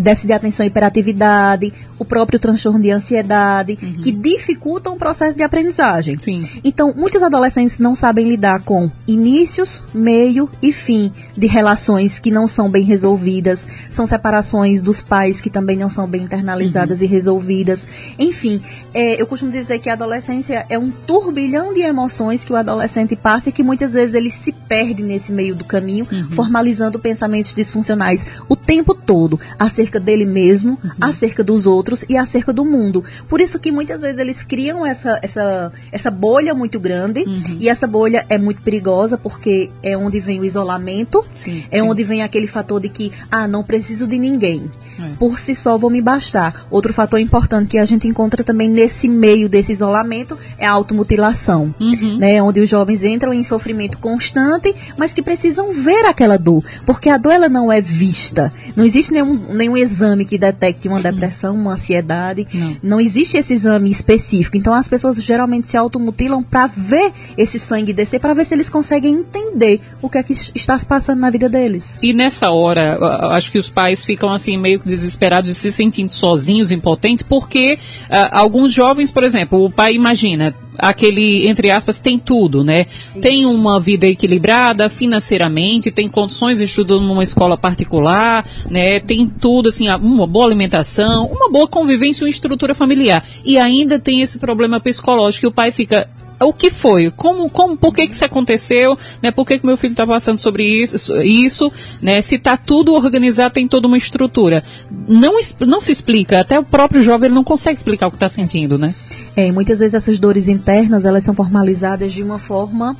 déficit 0.00 0.28
de 0.28 0.32
atenção 0.32 0.64
e 0.64 0.68
hiperatividade, 0.68 1.72
o 1.98 2.04
próprio 2.04 2.38
transtorno 2.38 2.80
de 2.80 2.90
ansiedade, 2.90 3.78
uhum. 3.82 4.02
que 4.02 4.12
dificultam 4.12 4.94
o 4.94 4.98
processo 4.98 5.36
de 5.36 5.42
aprendizagem. 5.42 6.18
Sim. 6.18 6.48
Então, 6.62 6.94
muitos 6.94 7.22
adolescentes 7.22 7.78
não 7.78 7.94
sabem 7.94 8.28
lidar 8.28 8.62
com 8.62 8.90
inícios, 9.06 9.84
meio 9.92 10.48
e 10.62 10.72
fim 10.72 11.12
de 11.36 11.46
relações 11.46 12.18
que 12.18 12.30
não 12.30 12.46
são 12.46 12.70
bem 12.70 12.84
resolvidas, 12.84 13.66
são 13.90 14.06
separações 14.06 14.80
dos 14.80 15.02
pais 15.02 15.40
que 15.40 15.50
também 15.50 15.76
não 15.76 15.88
são 15.88 16.06
bem 16.06 16.22
internalizadas 16.22 16.98
uhum. 16.98 17.04
e 17.04 17.08
resolvidas. 17.08 17.86
Enfim, 18.18 18.62
é, 18.94 19.20
eu 19.20 19.26
costumo 19.26 19.50
dizer 19.50 19.78
que 19.78 19.90
a 19.90 19.94
adolescência 19.94 20.64
é 20.68 20.78
um 20.78 20.90
turbilhão 20.90 21.74
de 21.74 21.80
emoções 21.80 22.44
que 22.44 22.52
o 22.52 22.56
adolescente 22.56 23.16
passa 23.16 23.48
e 23.48 23.52
que 23.52 23.62
muitas 23.62 23.92
vezes 23.92 24.14
ele 24.14 24.30
se 24.30 24.52
perde 24.52 25.02
nesse 25.02 25.32
meio 25.32 25.54
do 25.54 25.64
caminho, 25.64 26.06
uhum. 26.10 26.30
formalizando 26.30 26.98
pensamentos 26.98 27.52
disfuncionais 27.52 28.24
o 28.48 28.54
tempo 28.54 28.94
todo, 28.94 29.40
acerca 29.58 29.87
dele 29.98 30.26
mesmo, 30.26 30.78
uhum. 30.82 30.90
acerca 31.00 31.42
dos 31.42 31.66
outros 31.66 32.04
e 32.08 32.16
acerca 32.16 32.52
do 32.52 32.64
mundo. 32.64 33.02
Por 33.28 33.40
isso 33.40 33.58
que 33.58 33.72
muitas 33.72 34.02
vezes 34.02 34.18
eles 34.18 34.42
criam 34.42 34.84
essa, 34.84 35.18
essa, 35.22 35.72
essa 35.90 36.10
bolha 36.10 36.54
muito 36.54 36.78
grande 36.78 37.20
uhum. 37.20 37.56
e 37.58 37.68
essa 37.68 37.86
bolha 37.86 38.26
é 38.28 38.36
muito 38.36 38.60
perigosa 38.60 39.16
porque 39.16 39.70
é 39.82 39.96
onde 39.96 40.20
vem 40.20 40.40
o 40.40 40.44
isolamento, 40.44 41.24
sim, 41.32 41.64
é 41.70 41.78
sim. 41.78 41.82
onde 41.82 42.04
vem 42.04 42.22
aquele 42.22 42.46
fator 42.46 42.80
de 42.80 42.88
que, 42.88 43.12
ah, 43.30 43.48
não 43.48 43.62
preciso 43.62 44.06
de 44.06 44.18
ninguém. 44.18 44.70
É. 45.00 45.14
Por 45.18 45.38
si 45.38 45.54
só 45.54 45.78
vou 45.78 45.90
me 45.90 46.02
bastar. 46.02 46.66
Outro 46.70 46.92
fator 46.92 47.20
importante 47.20 47.68
que 47.68 47.78
a 47.78 47.84
gente 47.84 48.08
encontra 48.08 48.42
também 48.42 48.68
nesse 48.68 49.08
meio 49.08 49.48
desse 49.48 49.72
isolamento 49.72 50.36
é 50.58 50.66
a 50.66 50.72
automutilação, 50.72 51.74
uhum. 51.80 52.18
né? 52.18 52.42
Onde 52.42 52.60
os 52.60 52.68
jovens 52.68 53.04
entram 53.04 53.32
em 53.32 53.44
sofrimento 53.44 53.98
constante, 53.98 54.74
mas 54.96 55.12
que 55.12 55.22
precisam 55.22 55.72
ver 55.72 56.06
aquela 56.06 56.36
dor, 56.36 56.64
porque 56.84 57.08
a 57.08 57.16
dor 57.16 57.32
ela 57.32 57.48
não 57.48 57.70
é 57.70 57.80
vista. 57.80 58.52
Não 58.74 58.84
existe 58.84 59.12
nenhum, 59.12 59.34
nenhum 59.54 59.76
exame 59.80 60.24
que 60.24 60.38
detecte 60.38 60.88
uma 60.88 61.00
depressão, 61.00 61.54
uma 61.54 61.72
ansiedade. 61.72 62.46
Não. 62.52 62.76
não 62.82 63.00
existe 63.00 63.36
esse 63.36 63.54
exame 63.54 63.90
específico. 63.90 64.56
Então 64.56 64.74
as 64.74 64.88
pessoas 64.88 65.22
geralmente 65.22 65.68
se 65.68 65.76
automutilam 65.76 66.42
para 66.42 66.66
ver 66.66 67.12
esse 67.36 67.58
sangue 67.58 67.92
descer, 67.92 68.20
para 68.20 68.34
ver 68.34 68.44
se 68.44 68.54
eles 68.54 68.68
conseguem 68.68 69.14
entender 69.14 69.80
o 70.02 70.08
que 70.08 70.18
é 70.18 70.22
que 70.22 70.32
está 70.54 70.78
se 70.78 70.86
passando 70.86 71.20
na 71.20 71.30
vida 71.30 71.48
deles. 71.48 71.98
E 72.02 72.12
nessa 72.12 72.50
hora, 72.50 72.98
acho 73.32 73.50
que 73.50 73.58
os 73.58 73.70
pais 73.70 74.04
ficam 74.04 74.30
assim 74.30 74.56
meio 74.56 74.80
desesperados, 74.84 75.56
se 75.56 75.70
sentindo 75.70 76.12
sozinhos, 76.12 76.70
impotentes, 76.70 77.22
porque 77.22 77.74
uh, 77.74 78.28
alguns 78.32 78.72
jovens, 78.72 79.10
por 79.10 79.24
exemplo, 79.24 79.64
o 79.64 79.70
pai 79.70 79.94
imagina, 79.94 80.54
aquele, 80.78 81.48
entre 81.48 81.70
aspas, 81.70 81.98
tem 81.98 82.18
tudo, 82.18 82.62
né? 82.62 82.84
Sim. 82.84 83.20
Tem 83.20 83.46
uma 83.46 83.80
vida 83.80 84.06
equilibrada 84.06 84.88
financeiramente, 84.88 85.90
tem 85.90 86.08
condições 86.08 86.58
de 86.58 86.64
estudo 86.64 87.00
numa 87.00 87.22
escola 87.22 87.58
particular, 87.58 88.46
né? 88.70 89.00
Tem 89.00 89.26
tudo, 89.26 89.68
assim, 89.68 89.88
uma 89.90 90.26
boa 90.26 90.46
alimentação, 90.46 91.26
uma 91.26 91.50
boa 91.50 91.66
convivência, 91.66 92.24
uma 92.24 92.30
estrutura 92.30 92.74
familiar. 92.74 93.24
E 93.44 93.58
ainda 93.58 93.98
tem 93.98 94.20
esse 94.20 94.38
problema 94.38 94.80
psicológico 94.80 95.40
que 95.40 95.46
o 95.46 95.52
pai 95.52 95.70
fica, 95.70 96.08
o 96.40 96.52
que 96.52 96.70
foi? 96.70 97.10
Como, 97.10 97.50
como, 97.50 97.76
por 97.76 97.92
que, 97.92 98.06
que 98.06 98.14
isso 98.14 98.24
aconteceu? 98.24 98.96
Né? 99.22 99.30
Por 99.30 99.44
que, 99.46 99.58
que 99.58 99.66
meu 99.66 99.76
filho 99.76 99.92
está 99.92 100.06
passando 100.06 100.38
sobre 100.38 100.64
isso? 100.64 101.14
isso 101.22 101.72
né? 102.00 102.20
Se 102.22 102.36
está 102.36 102.56
tudo 102.56 102.94
organizado, 102.94 103.54
tem 103.54 103.66
toda 103.66 103.86
uma 103.86 103.96
estrutura. 103.96 104.62
Não, 105.06 105.34
não 105.66 105.80
se 105.80 105.92
explica, 105.92 106.40
até 106.40 106.58
o 106.58 106.64
próprio 106.64 107.02
jovem 107.02 107.30
não 107.30 107.44
consegue 107.44 107.76
explicar 107.76 108.06
o 108.06 108.10
que 108.10 108.16
está 108.16 108.28
sentindo, 108.28 108.78
né? 108.78 108.94
É, 109.36 109.50
muitas 109.52 109.78
vezes 109.78 109.94
essas 109.94 110.18
dores 110.18 110.48
internas, 110.48 111.04
elas 111.04 111.24
são 111.24 111.34
formalizadas 111.34 112.12
de 112.12 112.22
uma 112.22 112.38
forma 112.38 112.96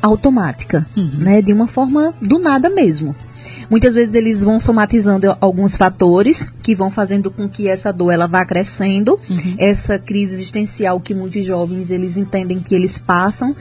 automática, 0.00 0.86
uhum. 0.96 1.10
né? 1.18 1.42
De 1.42 1.52
uma 1.52 1.66
forma 1.66 2.14
do 2.20 2.38
nada 2.38 2.70
mesmo. 2.70 3.14
Muitas 3.68 3.94
vezes 3.94 4.14
eles 4.14 4.42
vão 4.42 4.58
somatizando 4.58 5.36
alguns 5.40 5.76
fatores 5.76 6.50
que 6.62 6.74
vão 6.74 6.90
fazendo 6.90 7.30
com 7.30 7.48
que 7.48 7.68
essa 7.68 7.92
dor 7.92 8.12
ela 8.12 8.26
vá 8.26 8.44
crescendo, 8.44 9.18
uhum. 9.28 9.54
essa 9.58 9.98
crise 9.98 10.34
existencial 10.34 11.00
que 11.00 11.14
muitos 11.14 11.44
jovens 11.44 11.90
eles 11.90 12.16
entendem 12.16 12.60
que 12.60 12.74
eles 12.74 12.98
passam 12.98 13.54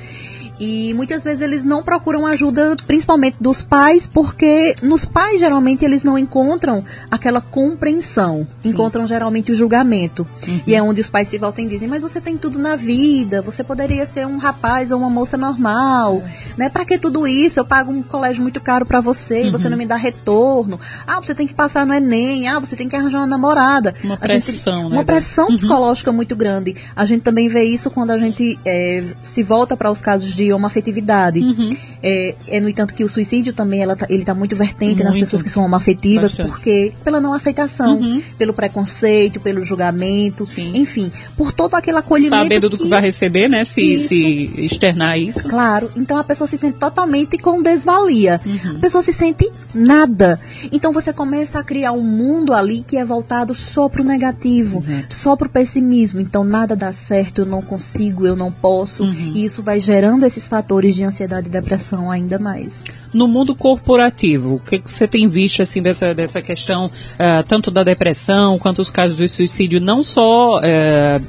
e 0.59 0.93
muitas 0.93 1.23
vezes 1.23 1.41
eles 1.41 1.63
não 1.63 1.81
procuram 1.81 2.25
ajuda, 2.25 2.75
principalmente 2.85 3.37
dos 3.39 3.61
pais, 3.61 4.05
porque 4.05 4.75
nos 4.83 5.05
pais 5.05 5.39
geralmente 5.39 5.85
eles 5.85 6.03
não 6.03 6.17
encontram 6.17 6.83
aquela 7.09 7.39
compreensão, 7.39 8.45
Sim. 8.59 8.69
encontram 8.69 9.07
geralmente 9.07 9.51
o 9.51 9.55
julgamento. 9.55 10.27
Uhum. 10.45 10.59
E 10.67 10.75
é 10.75 10.83
onde 10.83 10.99
os 10.99 11.09
pais 11.09 11.29
se 11.29 11.37
voltam 11.37 11.63
e 11.63 11.67
dizem: 11.67 11.87
"Mas 11.87 12.01
você 12.01 12.19
tem 12.19 12.37
tudo 12.37 12.59
na 12.59 12.75
vida, 12.75 13.41
você 13.41 13.63
poderia 13.63 14.05
ser 14.05 14.27
um 14.27 14.37
rapaz 14.37 14.91
ou 14.91 14.99
uma 14.99 15.09
moça 15.09 15.37
normal, 15.37 16.15
uhum. 16.15 16.23
né? 16.57 16.67
Para 16.67 16.83
que 16.83 16.97
tudo 16.97 17.25
isso? 17.25 17.59
Eu 17.59 17.65
pago 17.65 17.91
um 17.91 18.03
colégio 18.03 18.43
muito 18.43 18.59
caro 18.59 18.85
para 18.85 18.99
você, 18.99 19.43
uhum. 19.43 19.51
você 19.51 19.69
não 19.69 19.77
me 19.77 19.85
dá 19.85 19.95
retorno. 19.95 20.79
Ah, 21.07 21.21
você 21.21 21.33
tem 21.33 21.47
que 21.47 21.53
passar 21.53 21.85
no 21.85 21.93
ENEM, 21.93 22.49
ah, 22.49 22.59
você 22.59 22.75
tem 22.75 22.89
que 22.89 22.95
arranjar 22.95 23.19
uma 23.19 23.27
namorada". 23.27 23.95
Uma 24.03 24.17
pressão, 24.17 24.75
gente, 24.75 24.89
né? 24.89 24.95
Uma 24.97 25.05
pressão 25.05 25.47
uhum. 25.47 25.55
psicológica 25.55 26.11
muito 26.11 26.35
grande. 26.35 26.75
A 26.95 27.05
gente 27.05 27.21
também 27.21 27.47
vê 27.47 27.63
isso 27.63 27.89
quando 27.89 28.11
a 28.11 28.17
gente 28.17 28.59
é, 28.65 29.03
se 29.21 29.41
volta 29.41 29.77
para 29.77 29.89
os 29.89 30.01
casos 30.01 30.33
de 30.33 30.48
homoafetividade. 30.53 31.39
Uhum. 31.39 31.75
É, 32.01 32.35
é, 32.47 32.59
no 32.59 32.69
entanto, 32.69 32.93
que 32.93 33.03
o 33.03 33.09
suicídio 33.09 33.53
também 33.53 33.81
ela 33.81 33.95
tá, 33.95 34.05
ele 34.09 34.21
está 34.21 34.33
muito 34.33 34.55
vertente 34.55 34.95
muito. 34.95 35.03
nas 35.03 35.17
pessoas 35.17 35.41
que 35.41 35.49
são 35.49 35.63
homoafetivas, 35.65 36.31
Bastante. 36.31 36.49
porque 36.49 36.93
pela 37.03 37.19
não 37.19 37.33
aceitação, 37.33 37.97
uhum. 37.97 38.21
pelo 38.37 38.53
preconceito, 38.53 39.39
pelo 39.39 39.63
julgamento, 39.63 40.45
Sim. 40.45 40.71
enfim, 40.75 41.11
por 41.35 41.51
todo 41.51 41.75
aquele 41.75 41.97
acolhimento. 41.97 42.43
Sabendo 42.43 42.69
do 42.69 42.77
que, 42.77 42.83
que 42.83 42.89
vai 42.89 43.01
receber, 43.01 43.49
né? 43.49 43.63
Se, 43.63 43.99
se 43.99 44.51
externar 44.57 45.19
isso. 45.19 45.47
Claro. 45.47 45.91
Então 45.95 46.17
a 46.17 46.23
pessoa 46.23 46.47
se 46.47 46.57
sente 46.57 46.77
totalmente 46.77 47.37
com 47.37 47.61
desvalia. 47.61 48.39
Uhum. 48.45 48.77
A 48.77 48.79
pessoa 48.79 49.03
se 49.03 49.13
sente 49.13 49.49
nada. 49.73 50.39
Então 50.71 50.91
você 50.91 51.11
começa 51.11 51.59
a 51.59 51.63
criar 51.63 51.91
um 51.91 52.03
mundo 52.03 52.53
ali 52.53 52.83
que 52.85 52.97
é 52.97 53.05
voltado 53.05 53.53
só 53.53 53.89
para 53.89 54.01
o 54.01 54.05
negativo, 54.05 54.77
Exato. 54.77 55.15
só 55.15 55.35
para 55.35 55.47
o 55.47 55.49
pessimismo. 55.49 56.19
Então 56.19 56.43
nada 56.43 56.75
dá 56.75 56.91
certo, 56.91 57.41
eu 57.41 57.45
não 57.45 57.61
consigo, 57.61 58.25
eu 58.25 58.35
não 58.35 58.51
posso. 58.51 59.03
Uhum. 59.03 59.33
E 59.35 59.45
isso 59.45 59.61
vai 59.61 59.79
gerando 59.79 60.25
esses 60.39 60.47
fatores 60.47 60.95
de 60.95 61.03
ansiedade 61.03 61.47
e 61.47 61.51
depressão 61.51 62.09
ainda 62.09 62.39
mais. 62.39 62.83
No 63.13 63.27
mundo 63.27 63.55
corporativo, 63.55 64.55
o 64.55 64.59
que 64.59 64.81
você 64.85 65.07
tem 65.07 65.27
visto 65.27 65.61
assim 65.61 65.81
dessa, 65.81 66.13
dessa 66.13 66.41
questão 66.41 66.85
uh, 66.85 67.43
tanto 67.47 67.71
da 67.71 67.83
depressão 67.83 68.57
quanto 68.59 68.79
os 68.79 68.91
casos 68.91 69.17
de 69.17 69.27
suicídio, 69.27 69.79
não 69.79 70.03
só 70.03 70.57
uh, 70.57 70.61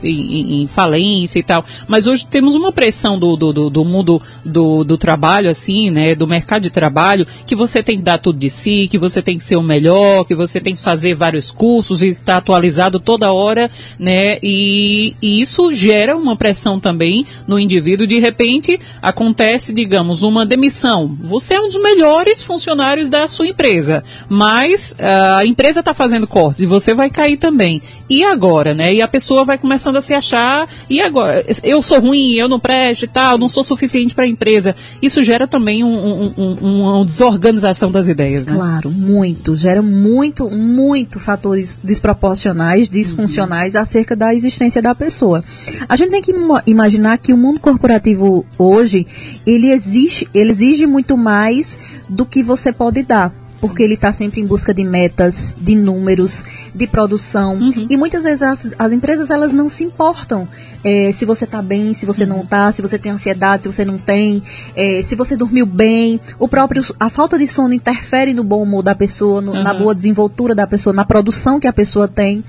em, 0.03 0.63
em, 0.63 0.67
falência 0.67 1.39
e 1.39 1.43
tal, 1.43 1.65
mas 1.89 2.07
hoje 2.07 2.27
temos 2.27 2.55
uma 2.55 2.71
pressão 2.71 3.19
do, 3.19 3.37
do, 3.37 3.71
do 3.71 3.85
mundo 3.85 4.21
do, 4.45 4.85
do 4.85 4.99
trabalho, 4.99 5.49
assim, 5.49 5.91
né, 5.91 6.15
do 6.15 6.27
mercado 6.27 6.63
de 6.63 6.71
trabalho, 6.71 7.27
que 7.47 7.57
você 7.57 7.83
tem 7.83 7.97
que 7.97 8.03
dar 8.03 8.19
tudo 8.19 8.39
de 8.39 8.51
si, 8.51 8.89
que 8.91 8.99
você 8.99 9.23
tem 9.23 9.37
que 9.37 9.45
ser 9.45 9.57
o 9.57 9.63
melhor, 9.63 10.25
que 10.25 10.35
você 10.35 10.61
tem 10.61 10.75
que 10.75 10.83
fazer 10.83 11.15
vários 11.15 11.51
cursos 11.51 12.03
e 12.03 12.09
estar 12.09 12.25
tá 12.25 12.37
atualizado 12.37 13.01
toda 13.01 13.33
hora, 13.33 13.71
né, 13.99 14.39
e, 14.43 15.15
e 15.23 15.41
isso 15.41 15.73
gera 15.73 16.17
uma 16.17 16.37
pressão 16.37 16.79
também 16.79 17.27
no 17.47 17.59
indivíduo. 17.59 18.07
De 18.07 18.19
repente, 18.19 18.79
acontece, 19.01 19.73
digamos, 19.73 20.23
uma 20.23 20.45
demissão. 20.45 21.17
Você 21.23 21.55
é 21.55 21.61
um 21.61 21.70
dos 21.71 21.81
melhores 21.81 22.43
funcionários 22.43 23.09
da 23.09 23.27
sua 23.29 23.47
empresa, 23.47 24.03
mas 24.29 24.97
uh, 24.99 25.37
a 25.37 25.47
empresa 25.47 25.81
está 25.81 25.95
fazendo 25.95 26.27
cortes 26.27 26.63
e 26.63 26.67
você 26.67 26.93
vai 26.95 27.09
cair 27.09 27.37
também. 27.37 27.81
E 28.09 28.25
agora, 28.25 28.75
né? 28.75 28.93
E 28.93 29.01
a 29.01 29.07
pessoa 29.07 29.45
vai 29.45 29.57
começando 29.57 29.97
a 29.97 30.01
se 30.01 30.13
achar, 30.13 30.69
e 30.89 31.01
agora? 31.01 31.45
Eu 31.63 31.81
sou 31.81 32.01
ruim, 32.01 32.35
eu 32.35 32.49
não 32.49 32.59
presto 32.59 33.05
e 33.05 33.09
tal, 33.09 33.39
não 33.39 33.49
sou 33.49 33.63
suficiente 33.63 34.15
para 34.15 34.25
a 34.25 34.29
empresa. 34.29 34.75
Isso 35.01 35.23
gera 35.23 35.47
também 35.47 35.85
um, 35.85 35.89
um, 35.89 36.35
um, 36.37 36.83
uma 36.89 37.05
desorganização 37.05 37.91
das 37.91 38.09
ideias, 38.09 38.47
né? 38.47 38.55
Claro, 38.55 38.91
muito. 38.91 39.55
Gera 39.55 39.81
muito, 39.81 40.51
muito 40.51 41.21
fatores 41.21 41.79
desproporcionais, 41.83 42.89
disfuncionais 42.89 43.75
uhum. 43.75 43.81
acerca 43.81 44.17
da 44.17 44.35
existência 44.35 44.83
da 44.83 44.95
pessoa. 44.95 45.45
A 45.89 45.95
gente 45.95 46.11
tem 46.11 46.23
que 46.23 46.35
imaginar 46.67 47.19
que 47.19 47.33
o 47.33 47.37
mundo 47.37 47.61
corporativo 47.61 48.45
hoje, 48.59 49.07
ele 49.47 49.71
exige, 49.71 50.27
ele 50.35 50.51
exige 50.51 50.87
muito 50.87 51.17
mais 51.17 51.60
do 52.09 52.27
que 52.27 52.43
você 52.43 52.73
pode 52.73 53.03
dar 53.03 53.33
porque 53.61 53.83
ele 53.83 53.95
está 53.95 54.11
sempre 54.11 54.41
em 54.41 54.47
busca 54.47 54.73
de 54.73 54.83
metas, 54.83 55.55
de 55.61 55.75
números, 55.75 56.45
de 56.75 56.87
produção. 56.87 57.55
Uhum. 57.55 57.87
E 57.89 57.97
muitas 57.97 58.25
vezes 58.25 58.43
as, 58.43 58.75
as, 58.79 58.93
empresas 58.93 59.31
elas 59.31 59.53
não 59.53 59.69
se 59.69 59.85
importam 59.85 60.49
é, 60.83 61.13
se 61.13 61.25
você 61.25 61.45
está 61.45 61.61
bem, 61.61 61.93
se 61.93 62.07
você 62.07 62.25
uhum. 62.25 62.31
não 62.31 62.41
está, 62.43 62.73
se 62.73 62.81
você 62.81 62.99
tem 62.99 63.13
ansiedade, 63.13 63.65
se 63.65 63.73
você 63.73 63.85
não 63.85 63.99
tem, 63.99 64.43
é, 64.75 65.03
se 65.03 65.15
você 65.15 65.37
dormiu 65.37 65.67
bem. 65.67 66.21
O 66.39 66.49
próprio 66.49 66.83
a 66.99 67.11
falta 67.11 67.39
de 67.39 67.47
sono 67.47 67.75
interfere 67.75 68.33
no 68.33 68.43
bom 68.43 68.63
humor 68.63 68.83
da 68.83 68.95
pessoa, 68.95 69.41
no, 69.41 69.53
uhum. 69.53 69.63
na 69.63 69.75
boa 69.75 69.95
desenvoltura 69.95 70.55
da 70.55 70.67
pessoa, 70.67 70.95
na 70.95 71.05
produção 71.05 71.61
que 71.61 71.67
a 71.67 71.73
pessoa 71.73 72.09
tem. 72.09 72.43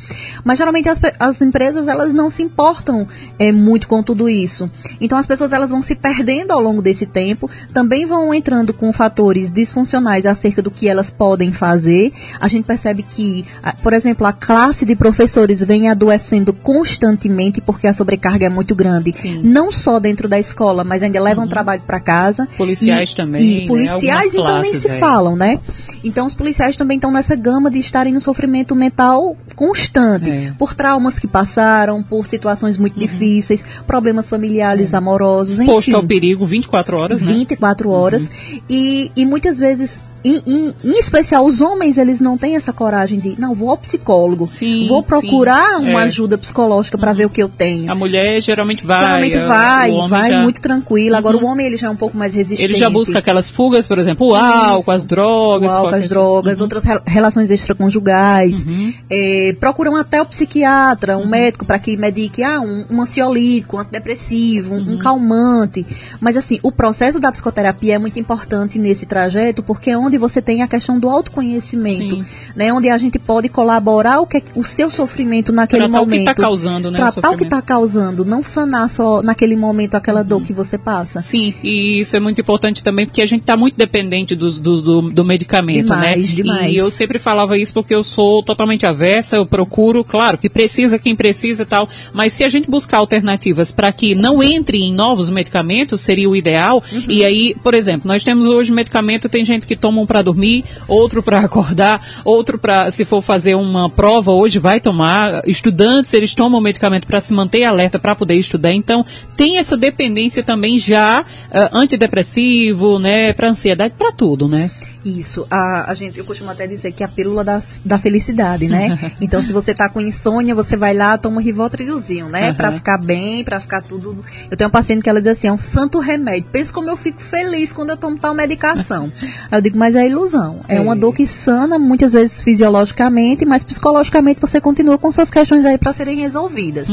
Mas 0.43 0.57
geralmente 0.57 0.87
as, 0.87 0.99
as 1.19 1.41
empresas 1.41 1.87
elas 1.87 2.13
não 2.13 2.29
se 2.29 2.41
importam 2.41 3.07
é, 3.37 3.51
muito 3.51 3.87
com 3.87 4.01
tudo 4.01 4.29
isso. 4.29 4.69
Então 4.99 5.17
as 5.17 5.27
pessoas 5.27 5.51
elas 5.51 5.69
vão 5.69 5.81
se 5.81 5.95
perdendo 5.95 6.51
ao 6.51 6.61
longo 6.61 6.81
desse 6.81 7.05
tempo, 7.05 7.49
também 7.73 8.05
vão 8.05 8.33
entrando 8.33 8.73
com 8.73 8.93
fatores 8.93 9.51
disfuncionais 9.51 10.25
acerca 10.25 10.61
do 10.61 10.71
que 10.71 10.87
elas 10.87 11.00
podem 11.09 11.51
fazer. 11.51 12.11
A 12.39 12.47
gente 12.47 12.65
percebe 12.65 13.03
que, 13.03 13.45
por 13.81 13.93
exemplo 13.93 14.27
a 14.27 14.33
classe 14.33 14.85
de 14.85 14.95
professores 14.95 15.61
vem 15.63 15.89
adoecendo 15.89 16.53
constantemente 16.53 17.61
porque 17.61 17.87
a 17.87 17.93
sobrecarga 17.93 18.45
é 18.45 18.49
muito 18.49 18.75
grande. 18.75 19.13
Sim. 19.15 19.41
Não 19.43 19.71
só 19.71 19.99
dentro 19.99 20.27
da 20.27 20.37
escola, 20.37 20.83
mas 20.83 21.01
ainda 21.01 21.21
levam 21.21 21.47
trabalho 21.47 21.81
para 21.87 21.99
casa. 21.99 22.47
Policiais 22.57 23.11
E- 23.11 23.15
também, 23.15 23.41
E 23.41 23.61
né? 23.61 23.67
policiais 23.67 24.01
Algumas 24.01 24.33
então 24.33 24.43
nem 24.45 24.53
classes, 24.63 24.81
se 24.83 24.91
é. 24.91 24.99
falam, 24.99 25.35
né? 25.35 25.59
Então 26.03 26.25
os 26.25 26.33
policiais 26.33 26.75
também 26.75 26.97
estão 26.97 27.11
nessa 27.11 27.35
gama 27.35 27.71
de 27.71 27.79
estarem 27.79 28.13
no 28.13 28.21
sofrimento 28.21 28.75
mental 28.75 29.35
constante. 29.55 30.29
É. 30.29 30.49
Uhum. 30.49 30.53
Por 30.55 30.73
traumas 30.73 31.17
que 31.19 31.27
passaram, 31.27 32.03
por 32.03 32.25
situações 32.27 32.77
muito 32.77 32.99
difíceis, 32.99 33.63
problemas 33.87 34.29
familiares, 34.29 34.93
amorosos, 34.93 35.59
Exposto 35.59 35.89
enfim. 35.89 35.93
ao 35.97 36.03
perigo 36.03 36.45
24 36.45 36.97
horas, 36.97 37.21
né? 37.21 37.31
24 37.33 37.89
horas. 37.89 38.27
E, 38.69 39.11
e 39.15 39.25
muitas 39.25 39.57
vezes, 39.59 39.99
em, 40.23 40.41
em- 40.45 40.73
em 40.83 40.99
especial, 40.99 41.45
os 41.45 41.61
homens, 41.61 41.97
eles 41.97 42.19
não 42.19 42.37
têm 42.37 42.55
essa 42.55 42.71
coragem 42.71 43.19
de, 43.19 43.39
não, 43.39 43.53
vou 43.53 43.69
ao 43.69 43.77
psicólogo, 43.77 44.47
Sim, 44.47 44.87
vou 44.87 45.01
procurar 45.03 45.79
sim, 45.79 45.89
uma 45.89 46.01
é. 46.01 46.05
ajuda 46.05 46.37
psicológica 46.37 46.97
para 46.97 47.13
ver 47.13 47.25
o 47.25 47.29
que 47.29 47.41
eu 47.41 47.49
tenho. 47.49 47.91
A 47.91 47.95
mulher 47.95 48.39
geralmente 48.41 48.85
vai. 48.85 48.99
Geralmente 49.03 49.37
vai, 49.39 49.91
vai 50.07 50.29
já- 50.29 50.37
Uhum. 50.37 50.43
muito 50.43 50.61
tranquilo. 50.61 51.15
Agora, 51.15 51.37
o 51.37 51.45
homem, 51.45 51.65
ele 51.65 51.77
já 51.77 51.87
é 51.87 51.89
um 51.89 51.95
pouco 51.95 52.15
mais 52.17 52.33
resistente. 52.35 52.63
Ele 52.71 52.77
já 52.77 52.89
busca 52.89 53.19
aquelas 53.19 53.49
fugas, 53.49 53.87
por 53.87 53.97
exemplo, 53.99 54.27
o 54.27 54.35
álcool, 54.35 54.91
as 54.91 55.05
drogas. 55.05 55.71
o 55.71 55.75
álcool, 55.75 55.95
as 55.95 56.07
drogas, 56.07 56.57
Uhum. 56.57 56.63
outras 56.63 56.83
re- 56.85 57.01
relações 57.07 57.49
extraconjugais. 57.49 58.65
É, 59.09 59.55
procuram 59.59 59.95
até 59.95 60.21
o 60.21 60.25
psiquiatra, 60.25 61.17
Uhum. 61.17 61.23
um 61.23 61.29
médico 61.29 61.65
para 61.65 61.79
que 61.79 61.97
medique 61.97 62.43
ah, 62.43 62.59
um, 62.61 62.85
um 62.89 63.01
ansiolítico, 63.01 63.77
um 63.77 63.79
antidepressivo, 63.79 64.75
um, 64.75 64.77
um 64.79 64.91
Uhum. 64.91 64.97
calmante. 64.99 65.85
Mas 66.19 66.37
assim, 66.37 66.59
o 66.63 66.71
processo 66.71 67.19
da 67.19 67.31
psicoterapia 67.31 67.95
é 67.95 67.99
muito 67.99 68.19
importante 68.19 68.77
nesse 68.79 69.05
trajeto, 69.05 69.63
porque 69.63 69.89
é 69.91 69.97
onde 69.97 70.10
você 70.17 70.41
tem 70.41 70.61
a 70.61 70.67
questão 70.67 70.99
do 70.99 71.09
autoconhecimento, 71.09 72.15
Sim. 72.17 72.25
né? 72.55 72.71
Onde 72.73 72.89
a 72.89 72.97
gente 72.97 73.17
pode 73.19 73.49
colaborar 73.49 74.19
o, 74.21 74.27
que, 74.27 74.41
o 74.55 74.63
seu 74.63 74.89
sofrimento 74.89 75.51
naquele 75.51 75.83
Tratar 75.83 76.01
o 76.01 76.05
que 76.05 76.09
momento. 76.11 76.29
está 76.29 76.33
causando, 76.41 76.91
né? 76.91 76.97
Tratar 76.99 77.09
o 77.11 77.13
que 77.13 77.21
sofrimento. 77.27 77.43
está 77.43 77.61
causando, 77.61 78.25
não 78.25 78.41
sanar 78.41 78.89
só 78.89 79.21
naquele 79.21 79.55
momento 79.55 79.95
aquela 79.95 80.21
Uhum. 80.21 80.27
dor 80.27 80.43
que 80.43 80.53
você 80.53 80.77
passa. 80.77 81.19
Sim, 81.21 81.53
e 81.63 81.99
isso 81.99 82.15
é 82.15 82.19
muito 82.19 82.39
importante 82.41 82.83
também, 82.83 83.05
porque 83.05 83.21
a 83.21 83.25
gente 83.25 83.41
está 83.41 83.57
muito 83.57 83.75
dependente 83.75 84.35
dos- 84.35 84.59
do, 84.59 84.81
do, 84.81 85.01
do 85.11 85.25
medicamento, 85.25 85.85
Demais, 85.87 86.29
né? 86.29 86.35
demais. 86.35 86.73
E 86.73 86.77
eu 86.77 86.89
sempre 86.91 87.17
falava 87.19 87.57
isso 87.57 87.73
porque 87.73 87.93
eu 87.95 88.03
sou 88.03 88.43
totalmente 88.43 88.85
avessa, 88.85 89.35
eu 89.37 89.45
procuro, 89.45 90.03
claro, 90.03 90.37
que 90.37 90.49
precisa 90.49 90.99
quem 90.99 91.15
precisa 91.15 91.63
e 91.63 91.65
tal, 91.65 91.87
mas 92.13 92.33
se 92.33 92.43
a 92.43 92.49
gente 92.49 92.69
buscar 92.69 92.97
alternativas 92.97 93.71
para 93.71 93.91
que 93.91 94.13
não 94.15 94.41
entre 94.43 94.77
em 94.77 94.93
novos 94.93 95.29
medicamentos, 95.29 96.01
seria 96.01 96.29
o 96.29 96.35
ideal. 96.35 96.83
Uhum. 96.91 97.03
E 97.07 97.23
aí, 97.25 97.55
por 97.63 97.73
exemplo, 97.73 98.07
nós 98.07 98.23
temos 98.23 98.45
hoje 98.45 98.71
medicamento, 98.71 99.29
tem 99.29 99.43
gente 99.43 99.65
que 99.65 99.75
toma 99.75 100.00
um 100.01 100.05
para 100.05 100.21
dormir, 100.21 100.65
outro 100.87 101.21
para 101.23 101.39
acordar, 101.39 102.05
outro 102.25 102.57
para, 102.57 102.91
se 102.91 103.05
for 103.05 103.21
fazer 103.21 103.55
uma 103.55 103.89
prova 103.89 104.31
hoje, 104.31 104.59
vai 104.59 104.79
tomar. 104.79 105.41
Estudantes, 105.45 106.13
eles 106.13 106.35
tomam 106.35 106.61
medicamento 106.61 107.07
para 107.07 107.19
se 107.19 107.33
manter 107.33 107.63
alerta, 107.63 107.99
para 107.99 108.15
poder 108.15 108.35
estudar. 108.35 108.73
Então, 108.73 109.05
tem 109.37 109.57
essa 109.57 109.77
dependência 109.77 110.43
também 110.43 110.77
já 110.77 111.23
ah, 111.51 111.69
antidepressivo, 111.73 112.99
né, 112.99 113.33
para 113.33 113.49
ansiedade, 113.49 113.93
para 113.97 114.11
tudo, 114.11 114.47
né? 114.47 114.71
Isso, 115.03 115.47
a, 115.49 115.89
a 115.89 115.93
gente, 115.95 116.19
eu 116.19 116.25
costumo 116.25 116.51
até 116.51 116.67
dizer 116.67 116.91
que 116.91 117.01
é 117.01 117.05
a 117.05 117.09
pílula 117.09 117.43
da, 117.43 117.61
da 117.83 117.97
felicidade, 117.97 118.67
né? 118.67 119.13
então, 119.19 119.41
se 119.41 119.51
você 119.51 119.73
tá 119.73 119.89
com 119.89 119.99
insônia, 119.99 120.53
você 120.53 120.77
vai 120.77 120.93
lá, 120.93 121.17
toma 121.17 121.37
um 121.37 121.39
Rivotrilzinho, 121.43 122.29
né? 122.29 122.49
Aham. 122.49 122.53
Pra 122.55 122.71
ficar 122.71 122.97
bem, 122.99 123.43
pra 123.43 123.59
ficar 123.59 123.81
tudo. 123.81 124.21
Eu 124.49 124.55
tenho 124.55 124.67
uma 124.67 124.71
paciente 124.71 125.01
que 125.01 125.09
ela 125.09 125.19
diz 125.19 125.31
assim, 125.31 125.47
é 125.47 125.51
um 125.51 125.57
santo 125.57 125.97
remédio. 125.99 126.49
Pensa 126.51 126.71
como 126.71 126.89
eu 126.89 126.95
fico 126.97 127.19
feliz 127.19 127.71
quando 127.71 127.89
eu 127.89 127.97
tomo 127.97 128.17
tal 128.19 128.35
medicação. 128.35 129.11
Aí 129.49 129.57
eu 129.57 129.61
digo, 129.61 129.77
mas 129.77 129.95
é 129.95 130.05
ilusão. 130.07 130.59
É, 130.67 130.75
É. 130.75 130.79
uma 130.79 130.95
dor 130.95 131.13
que 131.13 131.25
sana, 131.25 131.79
muitas 131.79 132.13
vezes 132.13 132.39
fisiologicamente, 132.41 133.43
mas 133.45 133.63
psicologicamente 133.63 134.39
você 134.39 134.61
continua 134.61 134.97
com 134.97 135.11
suas 135.11 135.29
questões 135.31 135.65
aí 135.65 135.77
pra 135.77 135.93
serem 135.93 136.17
resolvidas. 136.19 136.87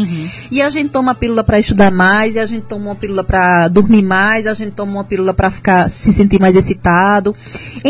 E 0.50 0.62
a 0.62 0.69
gente 0.71 0.91
toma 0.91 1.12
a 1.12 1.15
pílula 1.15 1.45
pra 1.45 1.59
estudar 1.59 1.91
mais, 1.91 2.35
e 2.37 2.38
a 2.38 2.47
gente 2.47 2.65
toma 2.65 2.87
uma 2.87 2.95
pílula 2.95 3.23
pra 3.23 3.69
dormir 3.69 4.03
mais, 4.03 4.47
a 4.47 4.55
gente 4.55 4.73
toma 4.73 4.93
uma 4.93 5.05
pílula 5.05 5.35
pra 5.35 5.50
ficar 5.50 5.91
se 5.91 6.12
sentir 6.12 6.41
mais 6.41 6.57
excitado. 6.57 7.35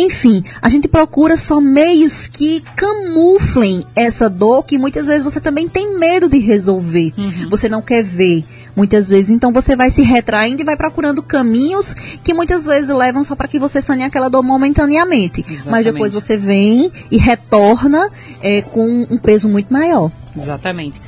Enfim, 0.09 0.43
a 0.63 0.71
gente 0.71 0.89
procura 0.89 1.37
só 1.37 1.61
meios 1.61 2.27
que 2.27 2.65
camuflem 2.75 3.87
essa 3.95 4.29
dor 4.31 4.63
que 4.63 4.79
muitas 4.79 5.07
vezes 5.07 5.23
você 5.23 5.39
também 5.39 5.69
tem 5.69 5.99
medo 5.99 6.31
de 6.31 6.39
resolver. 6.39 7.13
Você 7.51 7.69
não 7.69 7.83
quer 7.83 8.03
ver 8.03 8.43
muitas 8.75 9.09
vezes, 9.09 9.29
então 9.29 9.53
você 9.53 9.77
vai 9.77 9.91
se 9.91 10.03
retraindo 10.03 10.63
e 10.63 10.65
vai 10.65 10.77
procurando 10.77 11.23
caminhos 11.23 11.93
que 12.25 12.33
muitas 12.33 12.65
vezes 12.65 12.89
levam 12.89 13.23
só 13.23 13.37
para 13.37 13.49
que 13.49 13.59
você 13.59 13.83
sane 13.83 14.03
aquela 14.03 14.31
dor 14.31 14.43
momentaneamente. 14.43 15.45
Mas 15.47 15.53
Exatamente. 15.61 15.93
depois 15.93 16.13
você 16.15 16.39
vem 16.39 16.91
e 17.11 17.19
retorna 17.19 18.11
é, 18.41 18.63
com 18.63 19.07
um 19.11 19.19
peso 19.19 19.47
muito 19.47 19.71
maior. 19.71 20.11
Exatamente. 20.35 21.03